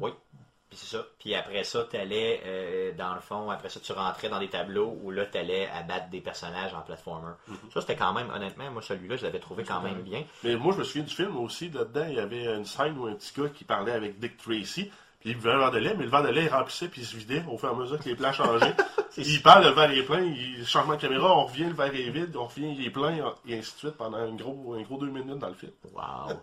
[0.00, 0.10] Oui.
[0.74, 1.06] Puis c'est ça.
[1.20, 4.98] Puis après ça, tu allais, dans le fond, après ça, tu rentrais dans des tableaux
[5.02, 7.30] où là, tu allais abattre des personnages en platformer.
[7.72, 10.24] Ça, c'était quand même, honnêtement, moi, celui-là, je l'avais trouvé quand même bien.
[10.42, 11.70] Mais moi, je me souviens du film aussi.
[11.70, 14.90] Là-dedans, il y avait une scène où un petit gars qui parlait avec Dick Tracy.
[15.24, 17.00] Puis il buvait un verre de lait, mais le verre de lait il remplissait puis
[17.00, 18.74] il se vidait au fur et à mesure que les plans changeaient.
[19.16, 22.10] il parle, le verre est plein, il changement de caméra, on revient, le verre est
[22.10, 23.16] vide, on revient, il est plein,
[23.48, 25.72] et ainsi de suite pendant un gros, un gros deux minutes dans le film.
[25.94, 26.36] Wow.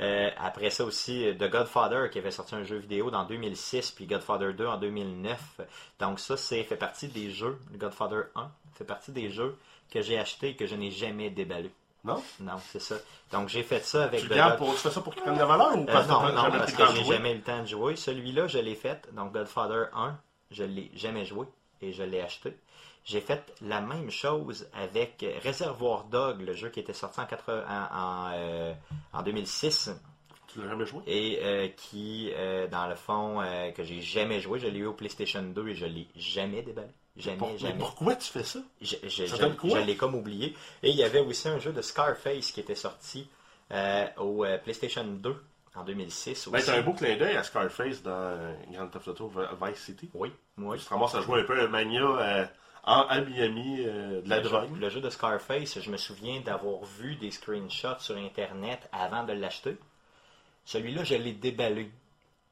[0.00, 4.06] Euh, après ça aussi, The Godfather, qui avait sorti un jeu vidéo dans 2006, puis
[4.06, 5.60] Godfather 2 en 2009.
[6.00, 9.56] Donc ça, c'est fait partie des jeux, Godfather 1, fait partie des jeux
[9.92, 11.70] que j'ai acheté et que je n'ai jamais déballé.
[12.04, 12.22] Non?
[12.40, 12.96] Non, c'est ça.
[13.32, 15.46] Donc j'ai fait ça avec Tu, le pour, fais ça pour qu'il prenne de la
[15.46, 17.66] valeur ou Euh, parce non, non, jamais parce que j'ai jamais eu le temps de
[17.66, 17.96] jouer.
[17.96, 19.08] Celui-là, je l'ai fait.
[19.14, 20.18] Donc, Godfather 1,
[20.50, 21.46] je l'ai jamais joué
[21.80, 22.56] et je l'ai acheté.
[23.04, 27.64] J'ai fait la même chose avec Reservoir Dog, le jeu qui était sorti en, 80
[27.68, 28.72] en, en, euh,
[29.12, 29.90] en 2006
[30.48, 31.02] Tu l'as jamais joué?
[31.06, 33.42] et euh, qui, euh, dans le fond,
[33.74, 34.58] que j'ai jamais joué.
[34.58, 36.88] Je l'ai eu au PlayStation 2 et je l'ai jamais déballé.
[37.16, 38.58] Jamais, Pour- mais pourquoi tu fais ça?
[38.80, 40.56] Je, je- Ça je- je l'ai comme oublié.
[40.82, 43.28] Et il y avait aussi un jeu de Scarface qui était sorti
[43.70, 45.36] euh, au euh, PlayStation 2
[45.76, 46.48] en 2006.
[46.48, 50.10] Ben, t'as un beau clin d'œil à Scarface dans euh, Grand Theft Auto Vice City.
[50.14, 50.78] Oui, oui.
[50.78, 52.50] Tu te ramasses à jouer un peu un mania
[52.86, 54.68] en, à Miami de la le, drogue.
[54.74, 59.22] Jeu, le jeu de Scarface, je me souviens d'avoir vu des screenshots sur Internet avant
[59.24, 59.76] de l'acheter.
[60.64, 61.90] Celui-là, je l'ai déballé.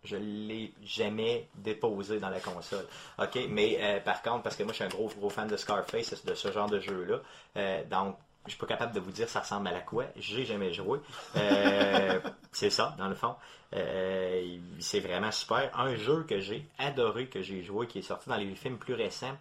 [0.04, 2.86] Je l'ai jamais déposé dans la console.
[3.18, 5.56] OK, mais euh, par contre, parce que moi, je suis un gros, gros fan de
[5.56, 7.20] Scarface, de ce genre de jeu-là,
[7.56, 10.06] euh, donc je suis pas capable de vous dire ça ressemble à la quoi.
[10.16, 10.98] J'ai jamais joué.
[11.36, 12.18] Euh,
[12.52, 13.36] c'est ça, dans le fond.
[14.80, 15.70] C'est vraiment super.
[15.78, 18.94] Un jeu que j'ai adoré, que j'ai joué, qui est sorti dans les films plus
[18.94, 19.38] récents,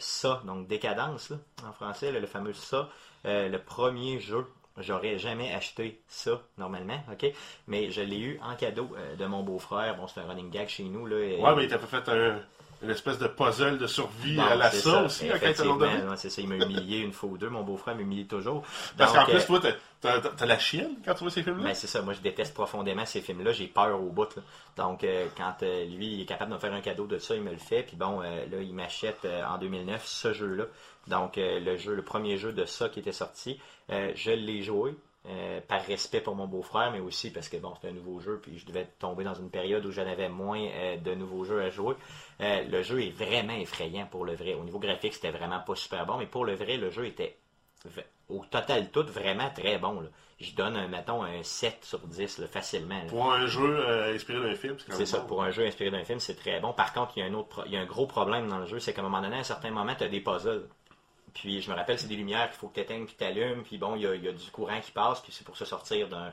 [0.00, 1.36] ça, donc Décadence, là,
[1.66, 2.88] en français, là, le fameux ça,
[3.24, 4.44] le premier jeu.
[4.78, 7.30] J'aurais jamais acheté ça normalement, ok,
[7.66, 9.96] mais je l'ai eu en cadeau euh, de mon beau-frère.
[9.96, 11.16] Bon, c'est un running gag chez nous là.
[11.16, 12.40] Ouais, mais t'as pas fait un,
[12.82, 15.46] une espèce de puzzle de survie à la ça, aussi, à quand
[16.16, 18.64] c'est ça, il m'a humilié une fois ou deux, mon beau-frère m'humilie toujours.
[18.96, 21.64] Parce qu'en plus, euh, toi, t'as- la chienne quand tu vois ces films-là?
[21.64, 24.34] Ben, c'est ça, moi je déteste profondément ces films-là, j'ai peur au bout.
[24.36, 24.42] là.
[24.76, 27.34] Donc euh, quand euh, lui il est capable de me faire un cadeau de ça,
[27.36, 27.82] il me le fait.
[27.84, 30.64] Puis bon, euh, là il m'achète en 2009 ce jeu-là.
[31.08, 33.58] Donc le jeu, le premier jeu de ça qui était sorti,
[33.88, 34.94] je l'ai joué.
[35.28, 38.40] Euh, par respect pour mon beau-frère, mais aussi parce que bon, c'était un nouveau jeu,
[38.42, 41.62] puis je devais tomber dans une période où j'en avais moins euh, de nouveaux jeux
[41.62, 41.94] à jouer.
[42.40, 44.54] Euh, le jeu est vraiment effrayant pour le vrai.
[44.54, 47.36] Au niveau graphique, c'était vraiment pas super bon, mais pour le vrai, le jeu était
[48.28, 50.00] au total tout vraiment très bon.
[50.00, 50.08] là.
[50.40, 52.98] Je donne, un, mettons, un 7 sur 10 là, facilement.
[52.98, 53.04] là.
[53.08, 55.26] Pour un jeu inspiré d'un film, c'est quand C'est ça, bon.
[55.26, 56.72] pour un jeu inspiré d'un film, c'est très bon.
[56.72, 58.66] Par contre, il y a un autre il y a un gros problème dans le
[58.66, 60.68] jeu, c'est qu'à un moment donné, à un certain moment, tu as des puzzles.
[61.34, 63.62] Puis je me rappelle, c'est des lumières qu'il faut que tu éteignes puis tu allumes,
[63.62, 65.56] puis bon, il y, a, il y a du courant qui passe, puis c'est pour
[65.56, 66.32] se sortir d'un,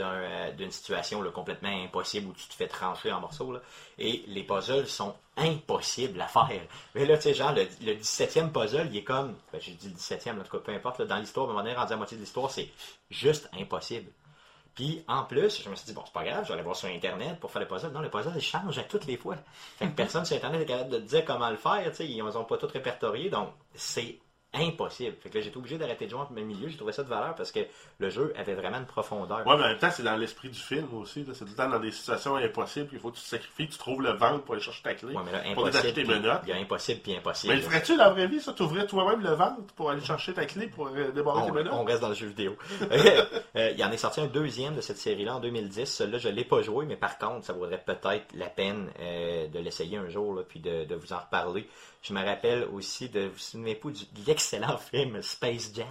[0.00, 3.52] euh, d'une situation là, complètement impossible où tu te fais trancher en morceaux.
[3.52, 3.60] Là.
[3.98, 6.62] Et les puzzles sont impossibles à faire.
[6.94, 9.88] Mais là, tu sais, genre, le, le 17e puzzle, il est comme, ben, j'ai dit
[9.88, 11.88] le 17e, en tout cas, peu importe, là, dans l'histoire, à un moment donné, rendu
[11.88, 12.68] à la moitié de l'histoire, c'est
[13.10, 14.10] juste impossible.
[14.74, 16.76] Puis en plus, je me suis dit, bon, c'est pas grave, je vais aller voir
[16.76, 17.90] sur Internet pour faire le puzzle.
[17.92, 19.36] Non, le puzzle, il change à toutes les fois.
[19.76, 22.08] Fait que personne sur Internet est capable de te dire comment le faire, tu sais,
[22.08, 24.18] ils ont pas tout répertorié, donc c'est
[24.52, 25.16] impossible.
[25.22, 27.08] Fait que là, j'étais obligé d'arrêter de jouer entre mes milieux, j'ai trouvé ça de
[27.08, 27.60] valeur parce que
[27.98, 29.38] le jeu avait vraiment une profondeur.
[29.46, 31.24] Ouais, mais en même temps, c'est dans l'esprit du film aussi.
[31.32, 32.88] C'est tout le temps dans des situations impossibles.
[32.92, 35.14] Il faut que tu te sacrifies, tu trouves le ventre pour aller chercher ta clé.
[35.14, 35.92] Ouais, mais là, pour impossible.
[35.92, 36.40] détacher tes.
[36.44, 37.52] Il y a impossible puis impossible.
[37.54, 38.52] Mais le ferais-tu dans la vraie vie, ça?
[38.52, 41.72] T'ouvrais toi-même le ventre pour aller chercher ta clé pour euh, débarrer tes menottes?
[41.72, 42.56] on reste dans le jeu vidéo.
[43.56, 45.84] Euh, il y en est sorti un deuxième de cette série-là en 2010.
[45.84, 49.48] Celui-là, je ne l'ai pas joué, mais par contre, ça vaudrait peut-être la peine euh,
[49.48, 51.68] de l'essayer un jour, là, puis de, de vous en reparler.
[52.02, 55.86] Je me rappelle aussi de, vous vous souvenez pas du- de l'excellent film Space Jam.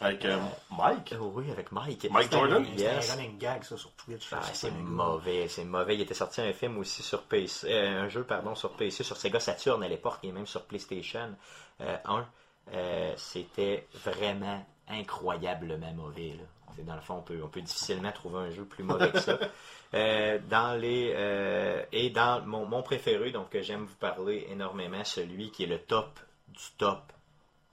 [0.00, 0.38] Avec euh,
[0.76, 1.14] Mike?
[1.20, 2.08] Oh oui, avec Mike.
[2.10, 2.66] Mike Jordan?
[2.76, 3.10] Yes.
[3.10, 4.28] un running gag, ça, sur Twitch.
[4.32, 5.94] Ah, c'est mauvais, c'est mauvais.
[5.94, 9.16] Il était sorti un film aussi sur PC, euh, un jeu pardon sur PC, sur
[9.16, 11.36] Sega Saturn à l'époque et même sur PlayStation
[11.82, 12.26] euh, 1.
[12.72, 16.36] Euh, C'était vraiment incroyablement mauvais.
[16.38, 16.82] Là.
[16.84, 19.38] Dans le fond, on peut, on peut difficilement trouver un jeu plus mauvais que ça.
[19.92, 25.02] Euh, dans les euh, et dans mon, mon préféré, donc que j'aime vous parler énormément,
[25.02, 27.12] celui qui est le top du top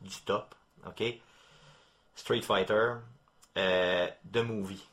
[0.02, 1.04] du top, ok?
[2.16, 2.94] Street Fighter,
[3.58, 4.84] euh, The Movie.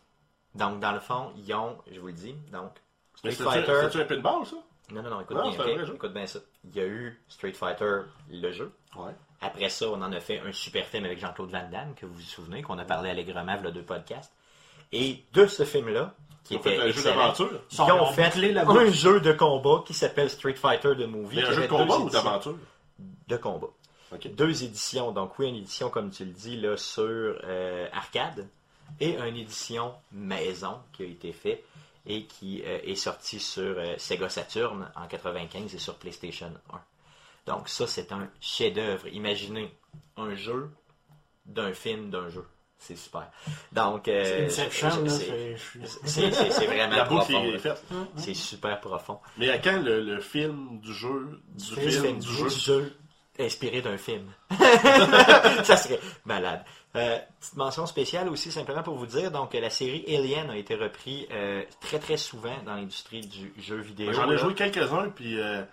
[0.55, 2.72] Donc, dans le fond, ils ont, je vous le dis, donc,
[3.16, 3.72] Street Fighter.
[3.82, 4.57] c'était-tu un pinball, ça?
[4.92, 6.40] Non, non, non, écoute Non, bien, vrai écoute bien ça.
[6.64, 8.70] Il y a eu Street Fighter, le jeu.
[8.96, 9.12] Ouais.
[9.40, 12.14] Après ça, on en a fait un super film avec Jean-Claude Van Damme, que vous
[12.14, 14.32] vous souvenez, qu'on a parlé allègrement a deux podcasts.
[14.92, 17.50] Et de ce film-là, qui Ils était un jeu d'aventure.
[17.72, 21.36] ils ont fait un jeu de combat qui s'appelle Street Fighter The Movie.
[21.36, 22.59] Mais un jeu de combat ou d'aventure?
[23.26, 23.68] De combat.
[24.19, 25.12] Deux éditions.
[25.12, 28.49] Donc oui, une édition, comme tu le dis, là, sur euh, arcade
[29.01, 31.65] et une édition maison qui a été faite
[32.07, 36.81] et qui euh, est sortie sur euh, Sega Saturn en 95 et sur PlayStation 1.
[37.47, 39.07] Donc ça, c'est un chef-d'œuvre.
[39.09, 39.73] Imaginez
[40.17, 40.71] un jeu
[41.47, 42.47] d'un film d'un jeu.
[42.79, 43.31] C'est super.
[43.73, 44.67] Donc, euh, C'est
[46.67, 47.59] vraiment profond.
[47.59, 47.83] faite.
[48.17, 49.19] C'est super profond.
[49.39, 52.97] Mais à quand le, le film du jeu, du film, film, du du jeu, jeu?
[53.39, 54.30] Inspiré d'un film.
[55.64, 56.64] ça serait malade.
[56.97, 60.76] Euh, petite mention spéciale aussi, simplement pour vous dire, donc la série Alien a été
[60.76, 64.12] reprise euh, très très souvent dans l'industrie du jeu vidéo.
[64.12, 65.64] J'en ai joué quelques-uns, puis euh,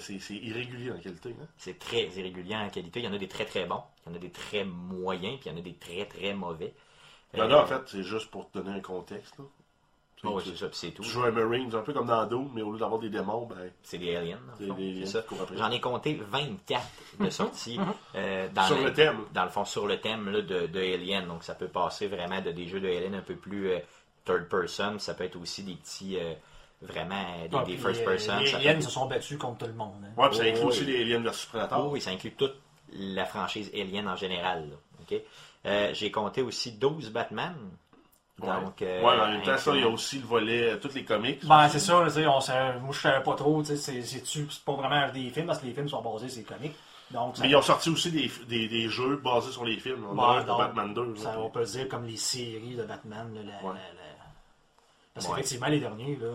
[0.00, 1.30] c'est irrégulier en qualité.
[1.40, 1.46] hein.
[1.56, 3.00] C'est très irrégulier en qualité.
[3.00, 5.38] Il y en a des très très bons, il y en a des très moyens,
[5.38, 6.74] puis il y en a des très très mauvais.
[7.32, 9.38] Il y en Euh, a, en fait, c'est juste pour te donner un contexte.
[9.38, 9.44] là.
[10.26, 11.02] Oh, c'est ça, puis c'est tout.
[11.02, 13.46] tu joues à Marines, un peu comme dans Doom, mais au lieu d'avoir des démons,
[13.46, 14.38] ben, C'est des aliens.
[15.56, 16.82] J'en ai compté 24
[17.20, 17.78] de sorties
[18.14, 19.18] euh, dans Sur le thème.
[19.32, 21.26] Dans le fond, sur le thème là, de, de Alien.
[21.26, 23.78] Donc, ça peut passer vraiment de des jeux de Alien un peu plus euh,
[24.24, 24.98] third person.
[24.98, 26.32] Ça peut être aussi des petits, euh,
[26.82, 28.38] vraiment, des, Ah, des first person.
[28.40, 29.94] Les aliens se sont battus contre tout le monde.
[30.04, 30.20] hein.
[30.22, 30.68] Ouais, puis ça Oh, inclut oui.
[30.68, 31.86] aussi les aliens versus Predator.
[31.86, 32.54] Oh, oui, ça inclut toute
[32.92, 34.68] la franchise Alien en général.
[34.70, 35.16] là.
[35.66, 37.54] Euh, J'ai compté aussi 12 Batman.
[38.40, 38.48] Ouais.
[38.48, 40.76] Donc, euh, ouais, mais en même temps, ça, il y a aussi le volet, euh,
[40.76, 41.44] tous les comics.
[41.46, 45.08] Ben, c'est ça, on savait- moi je savais pas trop, tu sais, c'est- pas vraiment
[45.12, 46.74] des films parce que les films sont basés sur les comics.
[47.12, 50.04] Donc, Mais ils ont sorti aussi des, des, des jeux basés sur les films.
[50.10, 51.14] On pour donc, Batman 2.
[51.16, 53.32] ça, on peut dire comme les séries de Batman.
[53.34, 53.74] là, la- Ouais.
[53.74, 54.04] la- la-
[55.14, 55.32] Parce Ouais.
[55.36, 56.26] qu'effectivement, les derniers là,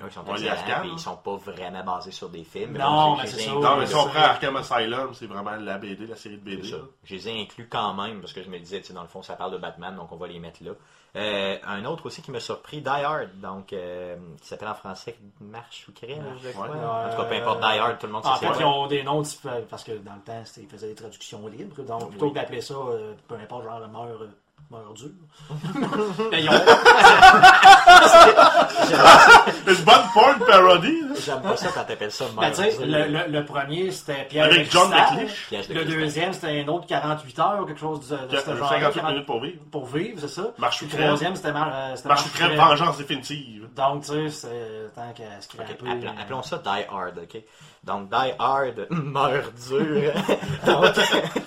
[0.00, 2.76] Là, ils sont excellents, Arkham, mais ils sont pas vraiment basés sur des films.
[2.78, 3.52] Non, mais c'est ça.
[3.52, 4.20] Non, mais si on c'est prend.
[4.20, 6.62] Arkham Asylum, c'est vraiment la BD, la série de BD.
[6.64, 6.76] C'est ça.
[7.04, 9.08] Je les ai inclus quand même parce que je me disais, tu sais, dans le
[9.08, 10.72] fond, ça parle de Batman, donc on va les mettre là.
[11.14, 15.14] Euh, un autre aussi qui m'a surpris, Die Hard, donc euh, qui s'appelle en français
[15.42, 16.68] Marche ou Crème, je crois.
[16.68, 16.78] Ouais.
[16.78, 18.86] En tout cas, peu importe Die Hard, tout le monde sait En fait, ils ont
[18.86, 19.22] des noms
[19.68, 21.82] parce que dans le temps, ils faisaient des traductions libres.
[21.82, 22.30] Donc, plutôt Oui.
[22.32, 24.22] que d'appeler ça, euh, peu importe, genre, meurt,
[24.70, 25.10] meurt dur.
[26.30, 26.52] Ben, ils ont-
[29.66, 31.14] Une bonne porn parody, là.
[31.24, 33.10] J'aime pas ça quand t'appelles ça Ben, tu sais, Merde.
[33.10, 34.90] le, le, le premier, c'était Pierre Avec John.
[34.90, 35.68] McLeish.
[35.68, 38.68] Le deuxième, c'était un autre 48 heures ou quelque chose de, de ce genre.
[38.68, 39.58] 58 40 minutes pour vivre.
[39.70, 40.50] pour vivre, c'est ça.
[40.58, 43.68] Marche ou Le troisième, c'était Mar euh, Marche ou crève, vengeance définitive.
[43.76, 45.72] Donc, tu sais, c'est tant qu'à se Ok, scraper.
[45.72, 47.42] appelons, euh, appelons ça Die Hard, ok?
[47.84, 50.12] Donc, Die Hard meurt dur.
[50.66, 50.92] donc,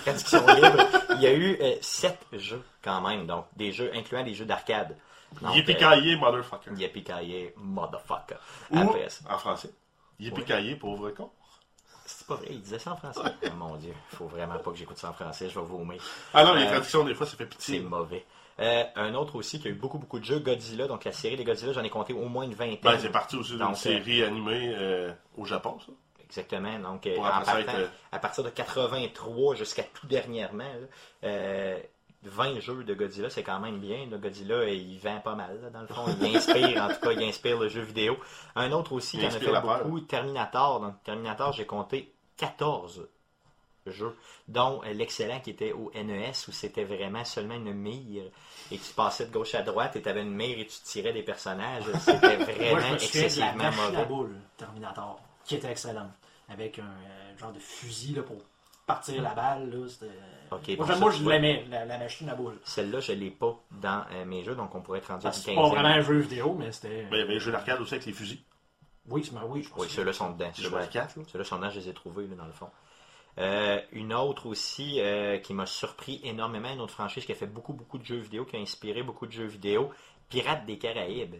[0.04, 0.86] traduction libre.
[1.16, 4.44] Il y a eu euh, sept jeux quand même, donc des jeux incluant des jeux
[4.44, 4.96] d'arcade.
[5.42, 6.70] Yippee-ki-yay, motherfucker.
[6.70, 8.36] euh, Yippee-ki-yay, motherfucker.
[8.70, 9.24] Ou, Après ça.
[9.32, 9.70] en français,
[10.20, 11.30] Yippee-ki-yay, pauvre con.
[12.08, 13.20] C'est pas vrai, il disait ça en français.
[13.44, 16.00] Oh mon dieu, faut vraiment pas que j'écoute ça en français, je vais vomir.
[16.32, 17.80] Ah non, les Euh, traductions, des fois, ça fait C'est pitié.
[17.80, 18.24] mauvais.
[18.60, 21.36] Euh, un autre aussi qui a eu beaucoup beaucoup de jeux, Godzilla, donc la série
[21.36, 22.78] des Godzilla, j'en ai compté au moins une vingtaine.
[22.80, 25.92] Ben, c'est parti aussi d'une Donc, série animée euh, au Japon, ça.
[26.24, 26.78] Exactement.
[26.78, 30.86] Donc, euh, partant- être, euh, à partir de 83 jusqu'à tout dernièrement, là,
[31.24, 31.78] euh,
[32.28, 34.06] 20 jeux de Godzilla, c'est quand même bien.
[34.10, 36.04] Le Godzilla, il vend pas mal, là, dans le fond.
[36.20, 38.16] Il inspire, en tout cas, il inspire le jeu vidéo.
[38.54, 39.62] Un autre aussi Il qui en a fait peur.
[39.84, 40.80] beaucoup, Terminator.
[40.80, 43.08] Donc, Terminator, j'ai compté 14
[43.86, 44.16] jeux,
[44.48, 48.24] dont l'excellent qui était au NES, où c'était vraiment seulement une mire,
[48.72, 51.12] et tu passais de gauche à droite, et tu avais une mire et tu tirais
[51.12, 51.84] des personnages.
[52.00, 54.04] C'était Moi, je vraiment de la excessivement mauvais.
[54.06, 56.10] boule, Terminator, qui était excellente.
[56.48, 58.36] Avec un euh, genre de fusil là, pour
[58.86, 59.70] partir la balle.
[59.70, 60.06] Là, c'était...
[60.52, 62.58] Ok, moi, bon, j'aime- ça, moi, je l'aimais, la, la machine à boule.
[62.64, 65.38] Celle-là, je l'ai pas dans euh, mes jeux, donc on pourrait être rendu à Parce
[65.38, 67.02] une que C'est pas vraiment un jeu vidéo, mais c'était.
[67.04, 68.38] Ben, il y avait les jeux d'arcade aussi avec les fusils.
[69.08, 69.78] Oui, c'est oui, je pense.
[69.80, 70.46] Oui, ceux-là sont dedans.
[70.46, 71.22] Les Ceux-là, jeux d'arcade, là.
[71.30, 72.70] ceux-là sont dedans, je les ai trouvés, là, dans le fond.
[73.38, 77.46] Euh, une autre aussi euh, qui m'a surpris énormément, une autre franchise qui a fait
[77.46, 79.90] beaucoup, beaucoup de jeux vidéo, qui a inspiré beaucoup de jeux vidéo,
[80.28, 81.36] Pirates des Caraïbes.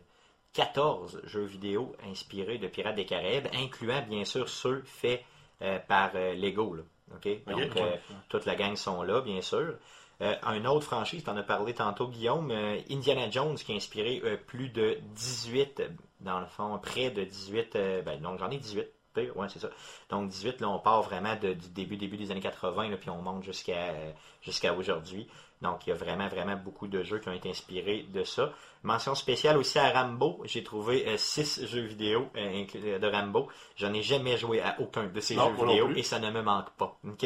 [0.52, 5.22] 14 jeux vidéo inspirés de Pirates des Caraïbes, incluant bien sûr ceux faits
[5.62, 6.74] euh, par euh, Lego.
[6.74, 6.82] là.
[7.14, 7.28] OK?
[7.66, 7.96] Donc, euh,
[8.28, 9.74] toute la gang sont là, bien sûr.
[10.22, 13.76] Euh, un autre franchise, tu en as parlé tantôt, Guillaume, euh, Indiana Jones, qui a
[13.76, 15.88] inspiré plus de 18, euh,
[16.20, 19.58] dans le fond, près de 18, euh, ben, donc j'en ai 18, pire, ouais, c'est
[19.58, 19.68] ça.
[20.08, 23.10] Donc 18, là, on part vraiment de- du début, début des années 80, là, puis
[23.10, 23.92] on monte jusqu'à
[24.40, 25.28] jusqu'à aujourd'hui.
[25.62, 28.52] Donc il y a vraiment, vraiment beaucoup de jeux qui ont été inspirés de ça.
[28.82, 33.48] Mention spéciale aussi à Rambo, j'ai trouvé 6 jeux vidéo euh, euh, de Rambo.
[33.76, 36.42] J'en ai jamais joué à aucun de ces Non, jeux vidéo et ça ne me
[36.42, 36.96] manque pas.
[37.08, 37.24] ok?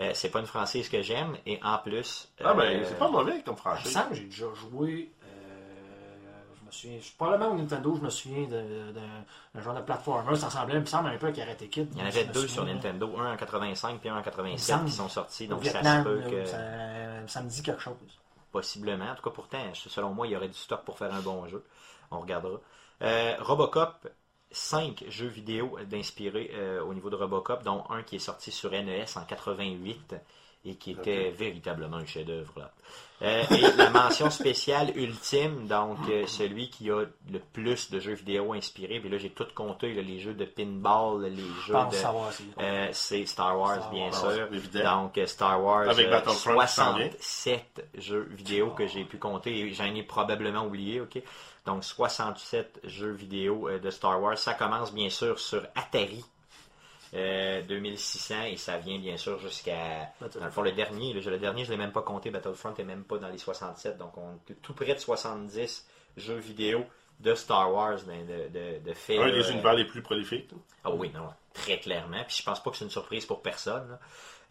[0.00, 2.30] Euh, c'est pas une franchise que j'aime et en plus.
[2.42, 3.92] Ah, ben, euh, c'est pas mauvais me franchise.
[4.08, 5.10] que j'ai déjà joué.
[6.70, 7.12] Euh, je me souviens.
[7.18, 10.36] Probablement au Nintendo, je me souviens d'un genre de platformer.
[10.36, 11.88] Ça ressemblait, il me semble, un peu à Karate Kid.
[11.92, 12.64] Il y en avait deux sur.
[12.64, 14.84] Nintendo, un en 85 puis un en Il me 87 semble.
[14.86, 15.48] qui sont sortis.
[15.48, 16.44] Donc ça se peut que.
[16.44, 16.58] ça,
[17.26, 17.94] ça me dit quelque chose.
[18.52, 19.10] Possiblement.
[19.10, 21.46] En tout cas, pourtant, selon moi, il y aurait du stock pour faire un bon
[21.46, 21.64] jeu.
[22.10, 22.58] On regardera.
[23.02, 24.08] Euh, Robocop,
[24.50, 28.72] 5 jeux vidéo d'inspirés euh, au niveau de Robocop, dont un qui est sorti sur
[28.72, 30.16] NES en 88
[30.64, 32.52] et qui était véritablement un chef-d'œuvre.
[32.56, 32.70] là.
[33.22, 38.14] Euh, et la mention spéciale ultime, donc euh, celui qui a le plus de jeux
[38.14, 38.98] vidéo inspirés.
[38.98, 42.62] Puis là, j'ai tout compté, là, les jeux de pinball, les Je jeux de.
[42.62, 44.48] Euh, c'est Star Wars, Star bien Wars, sûr.
[44.54, 45.02] évidemment.
[45.02, 47.10] Donc, euh, Star Wars, Avec euh, Battlefront qui s'en vient.
[47.10, 49.58] 67 jeux vidéo que j'ai pu compter.
[49.60, 51.22] et J'en ai probablement oublié, ok?
[51.66, 54.38] Donc, 67 jeux vidéo euh, de Star Wars.
[54.38, 56.24] Ça commence, bien sûr, sur Atari.
[57.14, 61.38] Euh, 2600 et ça vient bien sûr jusqu'à dans le fond le dernier le, le
[61.38, 64.38] dernier je l'ai même pas compté Battlefront est même pas dans les 67 donc on
[64.48, 65.86] est tout près de 70
[66.16, 66.84] jeux vidéo
[67.18, 70.48] de Star Wars ben, de, de, de faits Un des euh, univers les plus prolifiques.
[70.84, 72.22] ah oui, non, très clairement.
[72.26, 73.98] Puis je pense pas que c'est une surprise pour personne.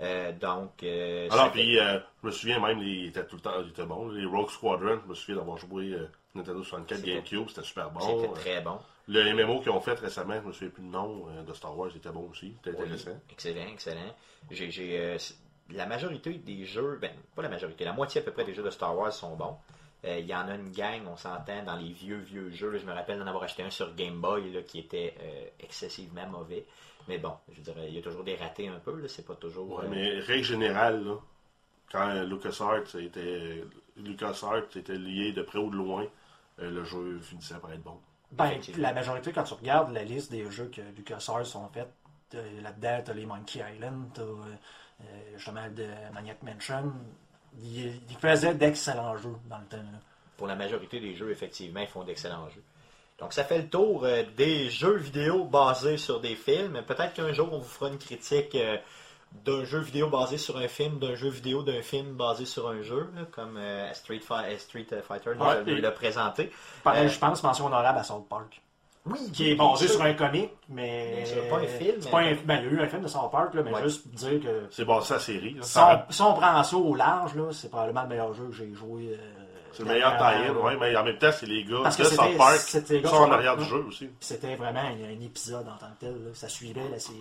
[0.01, 3.59] Euh, donc, euh, Alors, puis, euh, je me souviens même, il était tout le temps,
[3.63, 4.09] il était bon.
[4.09, 7.89] Les Rogue Squadron, je me souviens d'avoir joué euh, Nintendo 64 C'était- GameCube, c'était super
[7.89, 7.99] bon.
[8.01, 8.77] c'était Euh, très bon.
[9.11, 11.75] Le MMO qu'ils ont fait récemment, je me souviens plus le nom euh, de Star
[11.75, 12.53] Wars, était bon aussi.
[12.63, 13.19] C'était Oui, intéressant.
[13.31, 14.15] excellent, excellent.
[14.51, 15.17] J'ai, euh,
[15.71, 18.61] la majorité des jeux, ben, pas la majorité, la moitié à peu près des jeux
[18.63, 19.57] de Star Wars sont bons.
[20.05, 22.69] Euh, Il y en a une gang, on s'entend, dans les vieux, vieux jeux.
[22.69, 25.45] là, je me rappelle d'en avoir acheté un sur Game Boy là, qui était euh,
[25.59, 26.65] excessivement mauvais.
[27.07, 29.07] Mais bon, je dirais, il y a toujours des ratés un peu.
[29.07, 29.79] C'est pas toujours.
[29.79, 31.15] Ouais, mais règle générale, là,
[31.91, 33.63] quand LucasArts était,
[33.97, 36.05] LucasArts était lié de près ou de loin,
[36.59, 37.99] le jeu finissait par être bon.
[38.31, 41.87] Ben, la majorité, quand tu regardes la liste des jeux que LucasArts ont fait,
[42.61, 44.35] là-dedans, t'as les Monkey Island, t'as euh,
[45.01, 45.05] euh,
[45.35, 46.93] justement de Maniac Mansion.
[47.59, 49.77] Ils il faisaient d'excellents jeux dans le temps.
[49.77, 49.99] là.
[50.37, 52.63] pour la majorité des jeux, effectivement, ils font d'excellents jeux.
[53.19, 56.81] Donc, ça fait le tour euh, des jeux vidéo basés sur des films.
[56.87, 58.77] Peut-être qu'un jour, on vous fera une critique euh,
[59.45, 62.81] d'un jeu vidéo basé sur un film, d'un jeu vidéo d'un film basé sur un
[62.81, 66.51] jeu, là, comme euh, Street, Fi- euh, Street Fighter nous Ouais, l'a présenté.
[66.83, 68.61] Pareil, Euh, je pense, mention honorable à South Park.
[69.05, 71.25] Oui, Qui est basé sur un comic, mais.
[71.25, 73.01] Sûr, pas un film, C'est mais- pas un- ben, il y a eu un film
[73.01, 73.81] de South Park, là, mais Ouais.
[73.83, 74.67] juste pour dire que.
[74.71, 75.53] C'est basé sur la série.
[75.53, 75.61] là.
[75.63, 78.73] Si on, si on prend ça au large, c'est probablement le meilleur jeu que j'ai
[78.73, 79.17] joué euh,
[79.71, 82.07] C'est le meilleur tie-in, ouais, mais en même temps, c'est les gars Parce que de
[82.09, 84.09] South Park qui sont en arrière du jeu aussi.
[84.19, 86.11] C'était vraiment un, un épisode en tant que tel.
[86.25, 86.31] là.
[86.33, 87.17] Ça suivait la série.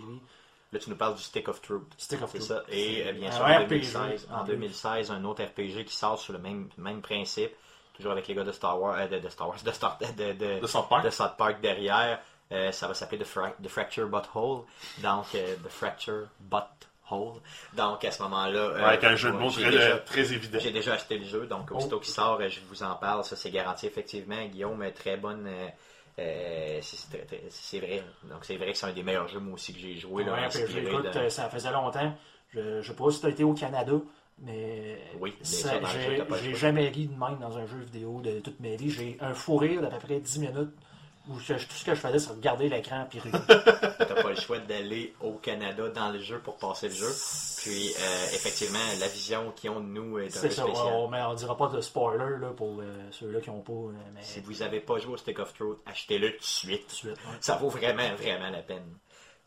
[0.72, 1.82] Là, tu nous parles du Stick of Truth.
[1.96, 2.48] Stick of C'est Truth.
[2.50, 2.62] ça.
[2.68, 6.18] Et euh, bien sûr, en RPG, 2016, en en 2016, un autre RPG qui sort
[6.18, 7.52] sur le même, même principe,
[7.96, 10.32] toujours avec les gars de Star Wars, euh, de, de Star Wars, de, Star, de,
[10.32, 11.04] de, De South Park.
[11.04, 12.20] de South Park derrière.
[12.52, 14.62] Euh, ça va s'appeler The, Fra- The Fracture Butthole.
[14.98, 17.40] Donc, euh, The Fracture Butthole.
[17.74, 18.72] Donc, à ce moment-là.
[18.74, 20.58] Ouais, avec un jeu de mots très, déjà- très évident.
[20.60, 23.24] j'ai déjà acheté le jeu, donc aussitôt qu'il sort, je vous en parle.
[23.24, 24.44] Ça, c'est garanti, effectivement.
[24.46, 25.46] Guillaume, très bonne.
[26.18, 28.02] Euh, c'est- vrai.
[28.28, 30.24] Donc, c'est vrai que c'est un des meilleurs jeux, moi aussi, que j'ai joué.
[30.24, 30.48] Là, Ouais,
[30.80, 32.12] écoute, de- euh, ça faisait longtemps.
[32.50, 33.92] Je, je sais pas si tu as été au Canada,
[34.38, 35.34] mais Oui,
[36.42, 38.90] j'ai jamais ri de même dans un jeu vidéo de toute ma vie.
[38.90, 40.70] J'ai un fou rire d'à peu près 10 minutes
[41.28, 43.32] où je- tout ce que je faisais, c'est regarder l'écran puis rire.
[43.46, 47.10] T'as pas le choix d'aller au Canada dans le jeu pour passer le jeu.
[47.58, 50.86] Puis, euh, effectivement, la vision qu'ils ont de nous est un C'est peu ça, spéciale.
[50.86, 53.72] on, mais on dira pas de spoiler là, pour euh, ceux-là qui n'ont pas.
[53.72, 56.90] euh, mais Si vous n'avez pas joué au Stick of Truth, achetez-le tout de suite.
[56.90, 57.36] suite, ouais.
[57.40, 58.86] Ça vaut vraiment, vraiment la peine.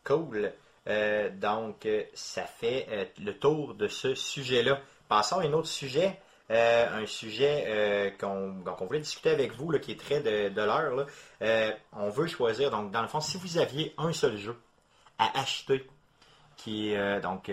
[0.04, 0.52] Cool.
[0.88, 4.80] Euh, donc, ça fait le tour de ce sujet-là.
[5.08, 6.18] Passons à un autre sujet.
[6.52, 10.62] Euh, un sujet euh, qu'on voulait discuter avec vous, là, qui est très de, de
[10.62, 11.06] l'heure.
[11.40, 14.56] Euh, on veut choisir, donc, dans le fond, si vous aviez un seul jeu
[15.18, 15.88] à acheter,
[16.56, 17.50] qui, donc,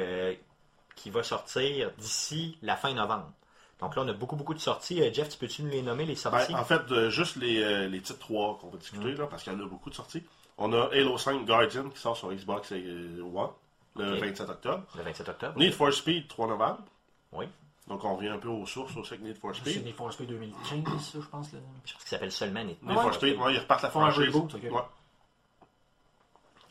[0.95, 3.32] qui va sortir d'ici la fin novembre.
[3.80, 5.02] Donc là, on a beaucoup, beaucoup de sorties.
[5.14, 6.54] Jeff, tu peux-tu nous les nommer, les Ben, sorties?
[6.54, 9.54] en fait, euh, juste les, euh, les titres 3 qu'on va discuter, là, parce qu'il
[9.54, 10.24] y en a beaucoup de sorties.
[10.58, 13.50] On a Halo 5 Guardian qui sort sur Xbox One
[13.95, 14.20] le Ok.
[14.20, 14.84] 27 octobre.
[14.97, 15.58] Le 27 octobre.
[15.58, 16.84] Need for Speed 3 novembre.
[17.32, 17.45] Oui.
[17.90, 19.84] Donc on revient un peu aux sources aussi avec Need for C'est Speed.
[19.86, 21.52] Need for Speed 2015, ça, je pense.
[21.52, 21.60] Là.
[21.86, 24.28] Je pense qu'il s'appelle seulement Need Need for Speed, ouais, ils repartent la franchise.
[24.34, 24.64] reboot, ok.
[24.64, 24.82] Ouais.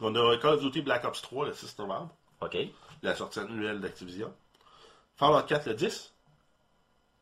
[0.01, 2.11] On a Call of Duty Black Ops 3 le 6 novembre,
[2.41, 2.57] OK.
[3.03, 4.33] la sortie annuelle d'Activision.
[5.16, 6.12] Fallout 4 le 10.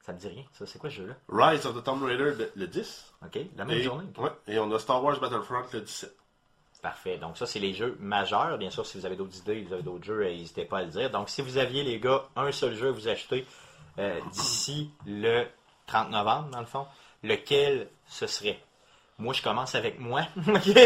[0.05, 0.45] Ça me dit rien.
[0.53, 1.15] Ça, c'est quoi ce jeu-là?
[1.29, 3.13] Rise of the Tomb Raider le- le 10.
[3.25, 3.39] OK.
[3.57, 4.07] La même Et, journée.
[4.19, 6.15] Ouais, et on a Star Wars Battlefront le 17.
[6.83, 7.17] Parfait.
[7.19, 8.59] Donc, ça, c'est les jeux majeurs.
[8.59, 10.83] Bien sûr, si vous avez d'autres idées, vous avez d'autres jeux, euh, n'hésitez pas à
[10.83, 11.11] le dire.
[11.11, 13.45] Donc, si vous aviez, les gars, un seul jeu à vous acheter
[13.99, 15.47] euh, d'ici le
[15.87, 16.87] 30 novembre, dans le fond,
[17.23, 18.61] lequel ce serait?
[19.19, 20.23] Moi, je commence avec moi.
[20.49, 20.79] OK?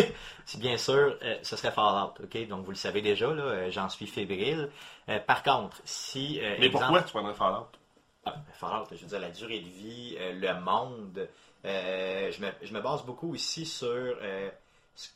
[0.44, 2.14] C'est bien sûr, euh, ce serait Fallout.
[2.22, 2.46] OK?
[2.48, 4.70] Donc, vous le savez déjà, là, euh, j'en suis fébrile.
[5.08, 6.38] Euh, par contre, si.
[6.40, 7.66] Mais exemple- pourquoi tu prendrais Fallout?
[8.24, 11.28] Ah, Fallout, je veux dire, la durée de vie, le monde.
[11.64, 14.16] je, me, je me base beaucoup ici sur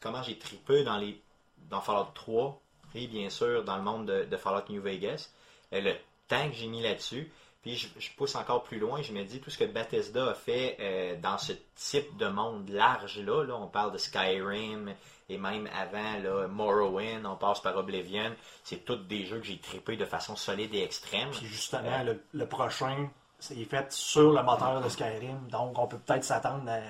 [0.00, 1.20] comment j'ai tripé dans, les,
[1.68, 2.60] dans Fallout 3
[2.94, 5.30] et bien sûr dans le monde de, de Fallout New Vegas.
[5.70, 5.92] Le
[6.28, 7.30] temps que j'ai mis là-dessus.
[7.64, 10.34] Puis je, je pousse encore plus loin, je me dis tout ce que Bethesda a
[10.34, 13.42] fait euh, dans ce type de monde large-là.
[13.44, 14.92] Là, on parle de Skyrim
[15.30, 18.34] et même avant là, Morrowind, on passe par Oblivion.
[18.64, 21.30] C'est tous des jeux que j'ai trippé de façon solide et extrême.
[21.30, 23.08] Puis justement, le, le prochain,
[23.38, 25.48] c'est fait sur le moteur de Skyrim.
[25.48, 26.80] Donc, on peut peut-être s'attendre à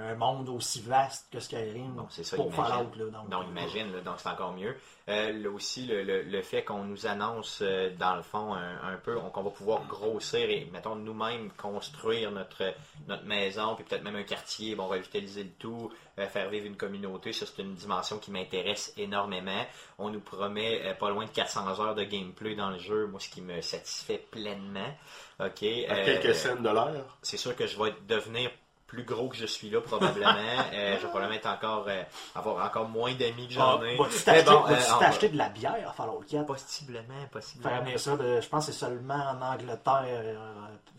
[0.00, 2.64] un, monde aussi vaste que Skyrim Bon, c'est ça, pour imagine.
[2.64, 2.90] Fallout.
[2.96, 4.76] Là, donc, Donc, imagine, là, donc c'est encore mieux.
[5.08, 8.92] Euh, là aussi, le, le- le fait qu'on nous annonce, euh, dans le fond, un,
[8.92, 12.74] un peu, on- qu'on va pouvoir grossir et, mettons, nous-mêmes construire notre,
[13.06, 16.76] notre maison, puis peut-être même un quartier, bon, revitaliser le tout, euh, faire vivre une
[16.76, 19.64] communauté, ça, c'est une dimension qui m'intéresse énormément.
[19.98, 23.18] On nous promet euh, pas loin de 400 heures de gameplay dans le jeu, moi,
[23.20, 24.94] ce qui me satisfait pleinement.
[25.40, 25.62] OK.
[25.62, 27.18] À euh, quelques scènes de l'heure.
[27.22, 28.50] c'est sûr que je vais devenir
[28.88, 30.28] plus gros que je suis là, probablement.
[30.74, 32.02] Euh, je vais probablement être encore, euh,
[32.34, 33.96] avoir encore moins d'amis que Ah, j'en ai.
[33.96, 37.76] Vas-tu t'acheter bon, euh, de la bière à Fallout 4 Possiblement, Faire possiblement.
[37.76, 40.04] amener ça, de- je pense que c'est seulement en Angleterre.
[40.06, 40.34] euh,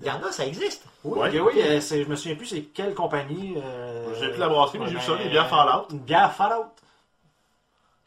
[0.02, 0.86] Il y en a, ça existe.
[1.04, 1.40] Oui, Ouais.
[1.40, 3.56] oui, euh, je me souviens plus c'est quelle compagnie.
[3.58, 5.88] euh, J'ai plus la brasserie, mais j'ai vu ça, les bières Fallout.
[5.92, 6.66] Une bière Fallout.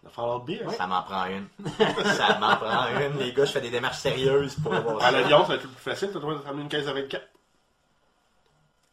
[0.04, 0.64] La Fallout Beer.
[0.76, 1.46] Ça m'en prend une.
[2.16, 3.18] ça m'en prend une.
[3.18, 5.10] Les gars, je fais des démarches sérieuses pour avoir À ça.
[5.12, 6.10] l'avion, ça va être plus facile.
[6.12, 7.22] Tu dois ramener une caisse à 24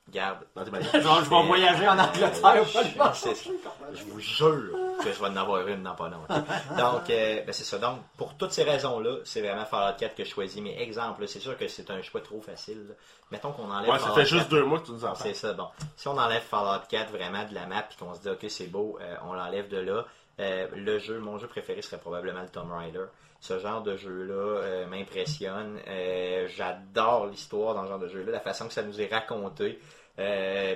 [0.09, 0.37] Bagages.
[1.03, 2.55] Genre, je vais voyager en Angleterre.
[2.55, 2.63] Euh,
[2.95, 3.15] voir.
[3.15, 3.49] c'est-
[3.93, 6.43] Je vous jure que je vais en avoir une dans pas longtemps.
[6.77, 7.77] Donc, euh, ben, c'est ça.
[7.77, 10.61] Donc, pour toutes ces raisons-là, c'est vraiment Fallout 4 que je choisis.
[10.61, 12.85] Mais exemple, c'est sûr que c'est un choix trop facile.
[12.89, 12.95] là.
[13.31, 14.49] Mettons qu'on enlève Ouais, ça Fallout fait juste 4.
[14.49, 15.67] deux mois que tu nous en C'est ça, bon.
[15.95, 18.67] Si on enlève Fallout 4 vraiment de la map et qu'on se dit, ok, c'est
[18.67, 20.05] beau, euh, on l'enlève de là,
[20.39, 23.05] euh, le jeu, mon jeu préféré serait probablement le Tomb Raider.
[23.41, 25.79] Ce genre de jeu-là euh, m'impressionne.
[25.87, 29.79] Euh, J'adore l'histoire dans ce genre de jeu-là, la façon que ça nous est raconté.
[30.17, 30.75] Euh,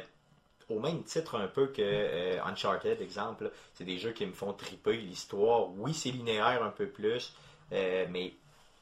[0.70, 4.54] au même titre un peu que euh, Uncharted, exemple, c'est des jeux qui me font
[4.54, 4.98] triper.
[4.98, 7.34] L'histoire, oui, c'est linéaire un peu plus,
[7.72, 8.34] euh, mais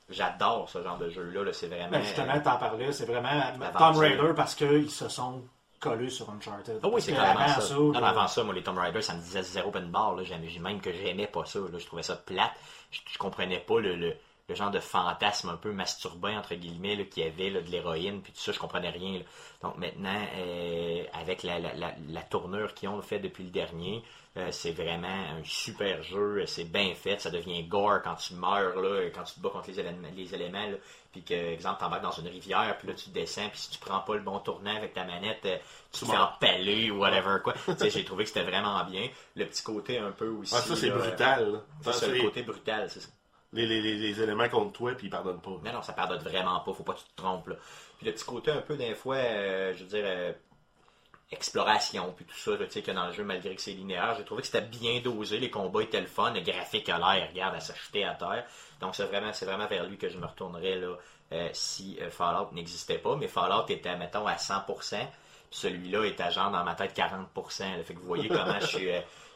[0.09, 1.43] j'adore ce genre de jeu-là.
[1.43, 1.53] là.
[1.53, 1.89] C'est vraiment.
[1.89, 3.41] Ben, justement, t'en parlais, c'est vraiment.
[3.77, 5.43] Tomb Raider parce qu'ils se sont
[5.79, 6.79] collés sur Uncharted.
[6.83, 7.61] Ah oui, c'est avant ça.
[7.61, 10.15] ça, Non, avant ça, moi, les Tomb Raider, ça me disait zéro open bar.
[10.15, 10.23] Là.
[10.61, 11.59] Même que j'aimais pas ça.
[11.59, 11.79] Là.
[11.79, 12.51] Je trouvais ça plate.
[12.91, 14.15] Je, je comprenais pas le, le,
[14.51, 17.69] le genre de fantasme un peu masturbin, entre guillemets, là, qu'il y avait là, de
[17.69, 19.19] l'héroïne, puis tout ça, je comprenais rien.
[19.19, 19.25] là.
[19.63, 24.03] Donc maintenant, euh, avec la, la, la, la tournure qu'ils ont fait depuis le dernier,
[24.37, 28.75] euh, c'est vraiment un super jeu, c'est bien fait, ça devient gore quand tu meurs,
[28.81, 30.77] là, quand tu te bats contre les éléments, les éléments là,
[31.11, 33.99] puis que, exemple, t'embarques dans une rivière, puis là, tu descends, puis si tu prends
[33.99, 35.57] pas le bon tournant avec ta manette, euh,
[35.91, 37.53] tu te fais empaler ou whatever, quoi.
[37.65, 39.09] tu sais, j'ai trouvé que c'était vraiment bien.
[39.35, 40.55] Le petit côté un peu aussi...
[40.55, 41.51] Ah, ça, c'est là, brutal.
[41.51, 41.59] là.
[41.81, 43.09] C'est Ça, ça, le c'est côté brutal, c'est ça.
[43.53, 45.57] Les, éléments contre toi, puis ils pardonnent pas.
[45.63, 47.49] Mais non, ça pardonne vraiment pas, faut pas que tu te trompes.
[47.97, 50.33] Puis le petit côté un peu des fois, euh, je veux dire, euh,
[51.31, 54.25] exploration, puis tout ça, tu sais, a dans le jeu, malgré que c'est linéaire, j'ai
[54.25, 57.55] trouvé que c'était bien dosé, les combats étaient le fun, le graphique a l'air, regarde,
[57.55, 58.45] à s'acheter à terre.
[58.79, 60.95] Donc c'est vraiment, c'est vraiment vers lui que je me retournerais là,
[61.33, 63.15] euh, si Fallout n'existait pas.
[63.15, 65.07] Mais Fallout était, mettons, à 100%, puis
[65.51, 67.77] celui-là était genre dans ma tête 40%.
[67.77, 67.83] là.
[67.83, 68.89] Fait que vous voyez comment je suis...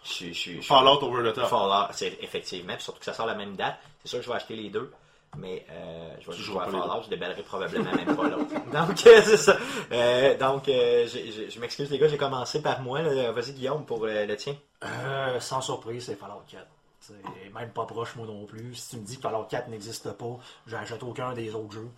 [0.05, 1.47] je je je Fallout over the top.
[1.47, 3.77] Fallout, c'est effectivement, puis surtout que ça sort la même date.
[4.03, 4.91] C'est sûr que je vais acheter les deux,
[5.37, 8.53] mais euh, je vais jouer à Fallout, je déballerai probablement même pas l'autre.
[8.71, 9.57] Donc, euh, c'est ça.
[9.91, 13.01] Euh, donc, euh, je m'excuse les gars, j'ai commencé par moi.
[13.01, 14.55] Vas-y Guillaume pour le tien.
[14.83, 16.65] Euh, sans surprise, c'est Fallout 4.
[16.99, 18.73] C'est même pas proche, moi non plus.
[18.75, 20.37] Si tu me dis que Fallout 4 n'existe pas,
[20.67, 21.89] j'achète aucun des autres jeux.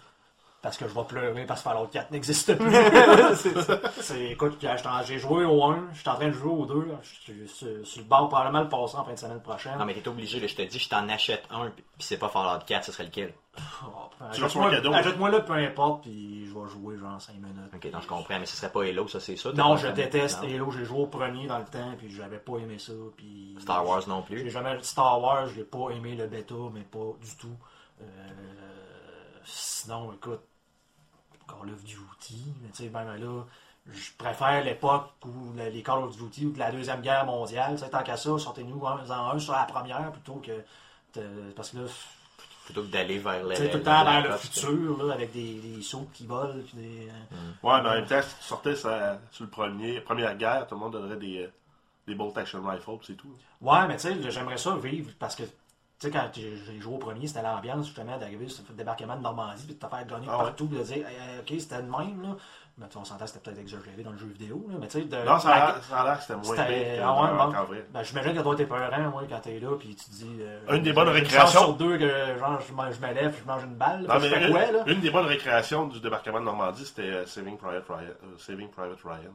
[0.68, 2.72] Parce que je vais pleurer parce que Fallout 4 n'existe plus.
[3.38, 3.80] c'est ça.
[4.02, 4.70] C'est- écoute, j'ai
[5.06, 6.88] j'ai joué au 1, je suis en train de jouer au 2.
[7.02, 9.78] Je suis sur, le bord, probablement le passer en fin de semaine prochaine.
[9.80, 12.28] Non, mais t'es obligé, là, je te dis, je t'en achète un, puis c'est pas
[12.28, 13.34] Fallout 4, ce serait lequel?
[13.86, 14.94] Oh, Tu reçois un Achète-moi cadeau.
[14.94, 17.72] achète-moi là, peu importe, puis je vais jouer genre 5 minutes.
[17.74, 19.54] Ok, donc je comprends, mais ce serait pas Halo, ça c'est ça?
[19.54, 20.50] Non, je déteste non.
[20.54, 20.72] Halo.
[20.72, 22.92] J'ai joué au premier dans le temps, puis j'avais pas aimé ça.
[23.16, 24.50] Puis Star Wars non J'ai plus.
[24.52, 27.56] jamais Star Wars, j'ai pas aimé le bêta, mais pas du tout.
[28.02, 28.06] Euh,
[29.46, 30.42] sinon, écoute,
[31.48, 33.44] Call of Duty, mais tu sais, ben là,
[33.90, 37.76] je préfère l'époque où le- les Call of Duty ou de la Deuxième Guerre mondiale,
[37.78, 40.52] tu sais, tant qu'à ça, sortez-nous un en un sur la première plutôt que.
[41.20, 41.84] de- Parce que là,
[42.66, 43.52] Plutôt que d'aller vers le.
[43.56, 46.54] tu sais, tout le temps vers le futur, là, avec des, des sauts qui volent,
[46.68, 47.08] puis des.
[47.10, 50.68] euh, Ouais, mais en même temps, si tu sortais ça- sur le premier, première guerre,
[50.68, 51.52] tout le monde donnerait des, euh,
[52.06, 53.34] des bolt action rifles, c'est tout.
[53.62, 55.44] Ouais, mais tu sais, j'aimerais ça vivre parce que,
[56.00, 59.22] tu sais, quand j'ai joué au premier, c'était l'ambiance justement d'arriver sur le débarquement de
[59.22, 60.44] Normandie puis de te faire gagner Ah ouais.
[60.44, 62.36] partout puis de dire, Hey, ok, c'était de même, là.
[62.80, 64.76] Mais on s'entend, c'était peut-être exagéré dans le jeu vidéo, là.
[64.80, 65.18] Mais tu sais, de.
[65.26, 67.88] Non, ça a la- l'air- que c'était moins c'était- pire ah ouais, vrai.
[67.92, 70.38] Ben, j'imagine que toi, t'es peurant, moi, quand t'es là, puis tu dis.
[70.42, 71.60] euh, Une des bonnes récréations.
[71.60, 74.02] sur deux que, genre, je, me- je me lève, je mange une balle.
[74.02, 74.84] Non, là, mais je fais une, quoi, là?
[74.86, 78.70] une des bonnes récréations du débarquement de Normandie, c'était euh, Saving, Private Ryan, euh, Saving
[78.70, 79.34] Private Ryan.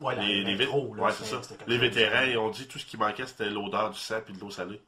[0.00, 0.66] Ouais, les, là,
[1.04, 1.36] ouais, ça.
[1.66, 4.38] les vétérans, ils ont dit tout ce qui manquait, c'était l'odeur du sang et de
[4.40, 4.82] l'eau salée.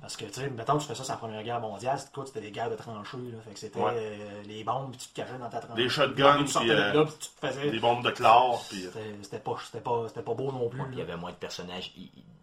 [0.00, 2.26] Parce que, tu sais, mettons, tu fais ça sur la Première Guerre mondiale, c'était quoi?
[2.26, 3.38] C'était des guerres de tranchées, là.
[3.46, 3.92] Fait que c'était Ouais.
[3.94, 5.82] euh, les bombes, puis tu te cachais dans ta tranchée.
[5.82, 7.70] Des shotguns, Puis de euh, là, puis tu te faisais.
[7.70, 8.86] Des bombes de chlore, puis...
[8.86, 8.90] euh,
[9.22, 10.82] C'était pas, c'était pas, c'était pas beau non plus.
[10.92, 11.92] Il y avait moins de personnages,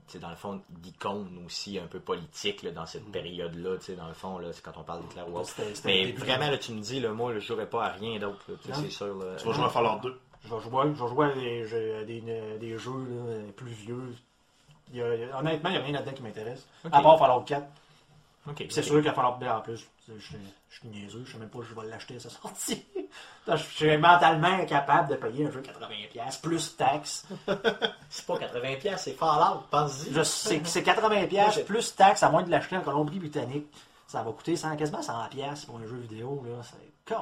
[0.07, 3.95] sais, dans le fond, d'icônes aussi un peu politiques là, dans cette période-là, tu sais,
[3.95, 5.49] dans le fond, là, c'est quand on parle d'Hitler ou autre.
[5.49, 7.89] C'était- c'était Mais le vraiment, là, tu me dis, là, moi, je jouerais pas à
[7.89, 9.15] rien d'autre, tu sais, c'est sûr.
[9.17, 9.35] Là.
[9.38, 10.19] Tu vas jouer à Fallout 2.
[10.45, 12.21] Je vais jouer, je vais jouer à des, jeux- à des,
[12.59, 14.15] des jeux là, plus vieux.
[14.94, 16.66] Y a- honnêtement, il n'y a rien là-dedans qui m'intéresse.
[16.91, 17.66] À part Fallout 4.
[18.48, 18.86] Ok, Puis C'est ok.
[18.88, 20.38] sûr qu'à Fallout 2 en plus, je, je,
[20.70, 22.86] je suis niaiseux, je sais même pas si je vais l'acheter à sa sortie.
[23.48, 27.26] Je suis mentalement incapable de payer un jeu 80$ plus taxes.
[28.10, 30.14] C'est pas 80$, c'est Fallout, pense-y.
[30.24, 33.66] C'est 80$ plus taxes, à moins de l'acheter en Colombie-Britannique.
[34.06, 36.44] Ça va coûter 100, quasiment 100$ pour un jeu vidéo.
[36.48, 36.61] là.
[36.64, 37.14] C'est.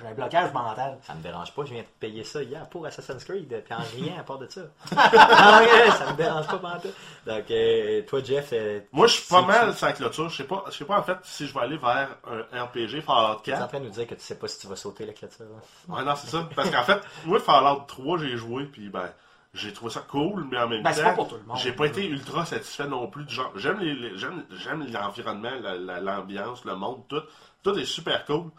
[0.00, 0.98] J'ai un blocage mental.
[1.02, 3.80] Ça me dérange pas, je viens de payer ça hier pour Assassin's Creed, puis en
[4.02, 4.62] rien à part de ça.
[4.96, 5.62] Ah,
[5.98, 6.94] ça me dérange pas pantoute.
[7.26, 10.28] Donc, euh, toi, Jeff, euh, Moi, je suis pas mal sans clôture.
[10.30, 13.02] Je sais pas, je sais pas en fait si je vais aller vers un RPG
[13.02, 13.68] Fallout tu es en 4.
[13.68, 15.44] train de nous dire que tu sais pas si tu vas sauter la clôture.
[15.44, 15.94] là.
[15.96, 16.48] Ouais, non, c'est ça.
[16.56, 19.10] Parce qu'en fait, moi, Fallout 3, j'ai joué, puis ben,
[19.54, 21.58] j'ai trouvé ça cool, mais en même Ben, c'est temps, pas pour tout le monde.
[21.58, 23.52] j'ai pas été ultra satisfait non plus du genre.
[23.56, 27.20] J'aime les, les- j'aime, j'aime l'environnement, la- la- l'ambiance, le monde, tout.
[27.62, 28.50] Tout est super cool.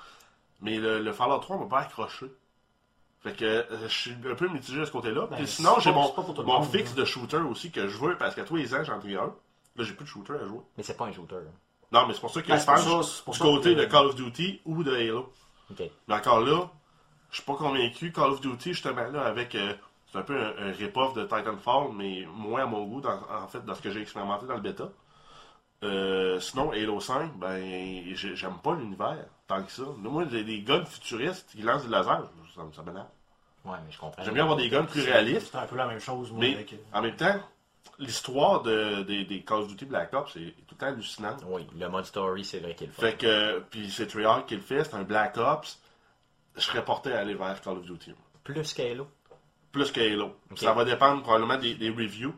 [0.64, 2.26] Mais le, le Fallout 3 m'a pas accroché.
[3.22, 5.28] Fait que euh, je suis un peu mitigé de ce côté-là.
[5.30, 6.96] Ben, Puis sinon, j'ai mon, mon monde, fixe hein.
[6.98, 9.34] de shooter aussi que je veux parce qu'à tous les ans, j'en ai un.
[9.76, 10.60] Là, j'ai plus de shooter à jouer.
[10.78, 11.36] Mais c'est pas un shooter.
[11.36, 11.52] là.
[12.02, 13.76] Non, mais c'est pour ça que Ben, je pense ça- c'est pour du ça côté
[13.76, 15.32] que- de Call of Duty ou de Halo.
[15.72, 15.84] Ok.
[16.08, 16.70] Mais encore là,
[17.30, 18.12] je suis pas convaincu.
[18.12, 19.56] Call of Duty, justement, là, avec.
[19.56, 19.74] euh,
[20.12, 23.48] c'est un peu un, un rip-off de Titanfall, mais moins à mon goût, dans- en
[23.48, 24.90] fait, dans ce que j'ai expérimenté dans le bêta.
[25.84, 29.84] Euh, sinon, Halo 5, ben, j'ai- j'aime pas l'univers tant que ça.
[29.98, 33.08] Moi, j'ai des guns futuristes qui lancent du laser, ça, me- ça m'énerve.
[33.66, 34.22] Ouais, mais je comprends.
[34.24, 36.54] J'aime bien avoir des guns plus réalistes, C'est un peu la même chose, moi, mais
[36.56, 36.74] avec.
[36.74, 37.40] euh, en même temps,
[37.98, 41.44] l'histoire de, des, des Call of Duty Black Ops est tout le temps hallucinante.
[41.48, 44.62] Oui, le mode story, c'est vrai qu'il le Fait que, puis c'est Treyarch qui le
[44.62, 45.80] fait, c'est un Black Ops.
[46.56, 48.14] Je serais porté à aller vers Call of Duty.
[48.44, 49.08] Plus qu'Halo.
[49.72, 50.36] plus que Halo.
[50.52, 50.60] Ok.
[50.60, 52.36] Ça va dépendre probablement des, des reviews.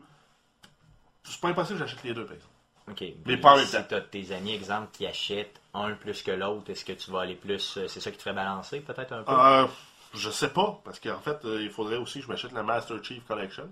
[1.24, 2.52] C'est pas impossible que j'achète les deux, par exemple.
[2.90, 3.00] OK.
[3.26, 6.92] Même si tu as tes amis, exemple, qui achètent un plus que l'autre, est-ce que
[6.92, 7.76] tu vas aller plus.
[7.78, 9.32] euh, C'est ça qui te ferait balancer, peut-être un peu?
[9.32, 9.66] Euh,
[10.14, 13.02] je sais pas, parce qu'en fait, euh, il faudrait aussi que je m'achète la Master
[13.02, 13.68] Chief Collection.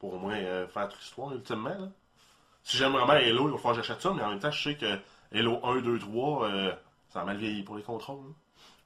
[0.00, 1.68] Pour au moins euh, faire toute l'histoire, ultimement.
[1.70, 1.88] là.
[2.64, 4.62] Si j'aime vraiment Halo, il va falloir que j'achète ça, mais en même temps, je
[4.70, 4.98] sais que
[5.36, 6.72] Halo 1, 2, 3, euh,
[7.10, 8.18] ça a mal vieilli pour les contrôles.
[8.26, 8.32] là.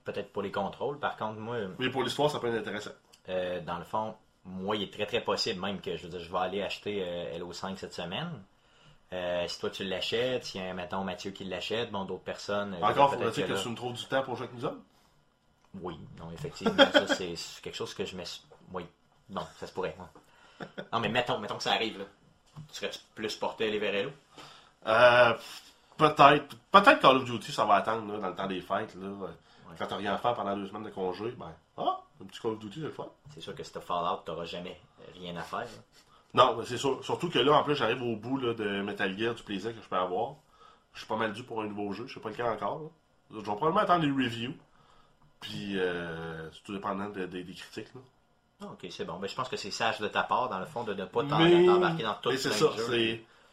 [0.05, 0.99] Peut-être pour les contrôles.
[0.99, 2.91] Par contre, moi, Mais pour l'histoire, ça peut être intéressant.
[3.29, 4.15] euh, dans le fond,
[4.45, 7.03] moi, il est très très possible même que je veux dire, je vais aller acheter
[7.03, 8.31] euh, LO5 cette semaine.
[9.13, 12.75] Euh, si toi tu l'achètes, s'il y a, mettons, Mathieu qui l'achète, bon, d'autres personnes.
[12.75, 14.79] euh, Encore, faudrait-il que que tu me trouves du temps pour jouer avec nous autres?
[15.81, 18.25] Oui, non, effectivement, ça c'est quelque chose que je mets.
[18.73, 18.85] Oui,
[19.31, 19.97] non, ça se pourrait.
[19.99, 20.67] ouais.
[20.93, 22.05] Non, mais mettons, mettons que ça arrive, là.
[22.73, 24.09] Tu serais plus porté à aller vers?
[24.87, 25.35] Euh,
[25.97, 26.57] peut-être.
[26.73, 28.95] Peut-être Call of Duty, ça va attendre là, dans le temps des fêtes.
[28.95, 29.29] Là, Euh,
[29.79, 32.53] Quand t'as rien à faire pendant deux semaines de congé, ben, ah, un petit Call
[32.53, 33.09] of Duty, c'est le fun.
[33.35, 34.81] C'est sûr que si t'as Fallout, t'auras jamais
[35.15, 35.61] rien à faire.
[35.61, 35.67] là.
[36.37, 37.05] Non, mais c'est sûr.
[37.05, 39.83] Surtout que là, en plus, j'arrive au bout là, de Metal Gear, du plaisir que
[39.83, 40.35] je peux avoir.
[40.93, 42.07] Je suis pas mal dû pour un nouveau jeu.
[42.07, 42.81] Je sais pas lequel encore.
[42.81, 42.89] là.
[43.33, 44.55] Je vais probablement attendre les reviews.
[45.41, 47.93] Puis, euh, c'est tout dépendant de- de- des critiques.
[47.95, 48.01] Là.
[48.63, 49.19] Ah, ok, c'est bon.
[49.19, 51.23] Ben, je pense que c'est sage de ta part, dans le fond, de ne pas
[51.23, 52.67] Mais- t'embarquer dans tout Mais c'est ça.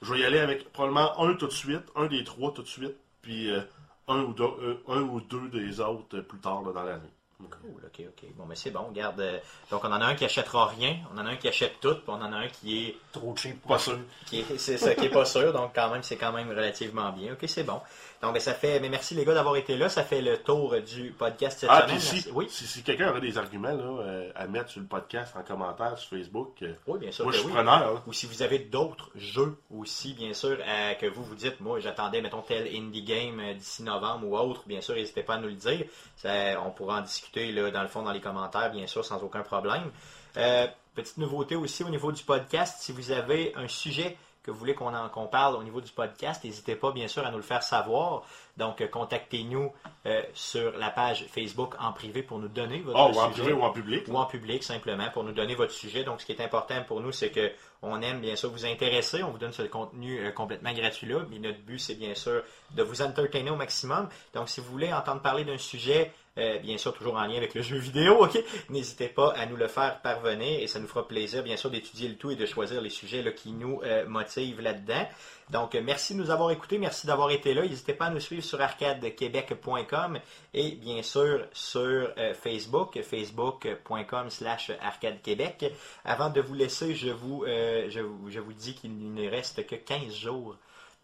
[0.01, 2.67] Je vais y aller avec probablement un tout de suite, un des trois tout de
[2.67, 3.61] suite, puis euh,
[4.07, 7.09] un, ou deux, euh, un ou deux des autres euh, plus tard là, dans l'année.
[7.49, 8.29] Cool, ok, ok.
[8.35, 9.19] Bon, mais c'est bon, regarde.
[9.19, 9.37] euh,
[9.71, 11.93] donc, on en a un qui achètera rien, on en a un qui achète tout,
[11.95, 13.61] puis on en a un qui est Trop cheap.
[13.67, 13.99] Pas sûr.
[14.25, 17.11] qui est, c'est ça qui est pas sûr, donc quand même, c'est quand même relativement
[17.11, 17.33] bien.
[17.33, 17.79] Ok, c'est bon.
[18.21, 19.89] Donc, ben, ça fait, mais merci les gars d'avoir été là.
[19.89, 21.97] Ça fait le tour du podcast cette Ah, semaine.
[21.97, 22.31] puis si, Merci.
[22.33, 25.43] Oui, si, si quelqu'un aurait des arguments là, euh, à mettre sur le podcast en
[25.43, 27.25] commentaire sur Facebook, euh, oui, bien sûr.
[27.25, 27.55] moi que je suis oui.
[27.57, 27.79] preneur.
[27.93, 28.01] là.
[28.07, 31.81] Ou si vous avez d'autres jeux aussi, bien sûr, euh, que vous vous dites, moi
[31.81, 35.39] j'attendais, mettons, tel indie game euh, d'ici novembre ou autre, bien sûr, n'hésitez pas à
[35.39, 35.85] nous le dire.
[36.15, 36.31] Ça,
[36.65, 39.41] on pourra en discuter là, dans le fond, dans les commentaires, bien sûr, sans aucun
[39.41, 39.91] problème.
[40.37, 44.57] Euh, petite nouveauté aussi au niveau du podcast, si vous avez un sujet que vous
[44.57, 47.37] voulez qu'on en- qu'on parle au niveau du podcast, n'hésitez pas, bien sûr, à nous
[47.37, 48.23] le faire savoir.
[48.57, 49.71] Donc, euh, contactez-nous
[50.05, 53.41] euh, sur la page Facebook en privé pour nous donner votre Oh, ou en sujet
[53.43, 54.03] privé ou en public.
[54.09, 56.03] ou en public simplement pour nous donner votre sujet.
[56.03, 57.51] Donc, ce qui est important pour nous, c'est que
[57.81, 59.23] on aime bien sûr vous intéresser.
[59.23, 61.19] On vous donne ce contenu euh, complètement gratuit là.
[61.29, 64.09] Mais notre but, c'est bien sûr de vous entertainer au maximum.
[64.33, 67.53] Donc, si vous voulez entendre parler d'un sujet, euh, bien sûr toujours en lien avec
[67.53, 68.37] le jeu vidéo, ok,
[68.69, 72.09] n'hésitez pas à nous le faire parvenir et ça nous fera plaisir, bien sûr, d'étudier
[72.09, 75.07] le tout et de choisir les sujets qui nous euh, motivent là-dedans.
[75.49, 77.61] Donc, euh, merci de nous avoir écoutés, merci d'avoir été là.
[77.63, 80.19] N'hésitez pas à nous suivre sur arcadequebec.com
[80.53, 82.09] et bien sûr sur
[82.41, 85.71] Facebook, facebook.com slash arcadequebec.
[86.05, 89.75] Avant de vous laisser, je vous, je, vous- je vous dis qu'il ne reste que
[89.75, 90.55] 15 jours,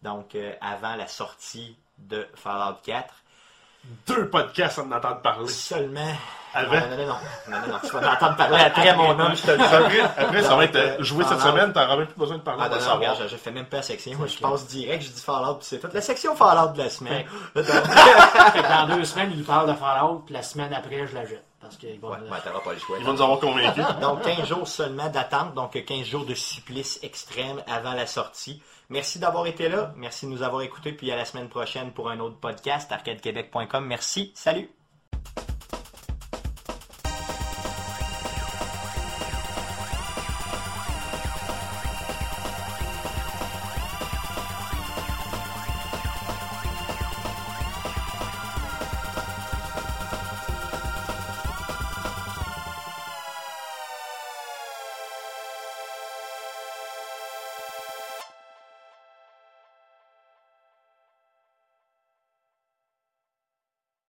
[0.02, 3.14] donc avant la sortie de Fallout 4.
[4.06, 5.48] Deux podcasts à en entendre parler.
[5.48, 6.14] Seulement...
[6.52, 7.06] Non, non,
[7.48, 9.62] non, non, tu vas m'entendre parler après mon homme, je te le dis.
[9.62, 11.56] Après, après, ça va être euh, Donc, joué euh, cette Fallout.
[11.56, 13.66] semaine, t'auras même plus besoin de parler Ah on non, non, regarde, je, fais même
[13.66, 14.18] pas la section.
[14.18, 16.90] Moi, je passe direct, je dis Fallout, puis c'est toute la section Fallout de la
[16.90, 17.24] semaine.
[17.54, 21.44] Fait dans deux semaines, il parle de Fallout, puis la semaine après, je la jette.
[21.60, 22.08] Parce qu'il va.
[22.08, 22.96] ouais, pas le choix.
[22.98, 23.84] Ils vont nous avoir convaincus.
[24.00, 28.60] Donc, 15 jours seulement d'attente, donc 15 jours de supplice extrême avant la sortie.
[28.90, 32.10] Merci d'avoir été là, merci de nous avoir écoutés, puis à la semaine prochaine pour
[32.10, 33.86] un autre podcast, arcadequebec.com.
[33.86, 34.68] Merci, salut!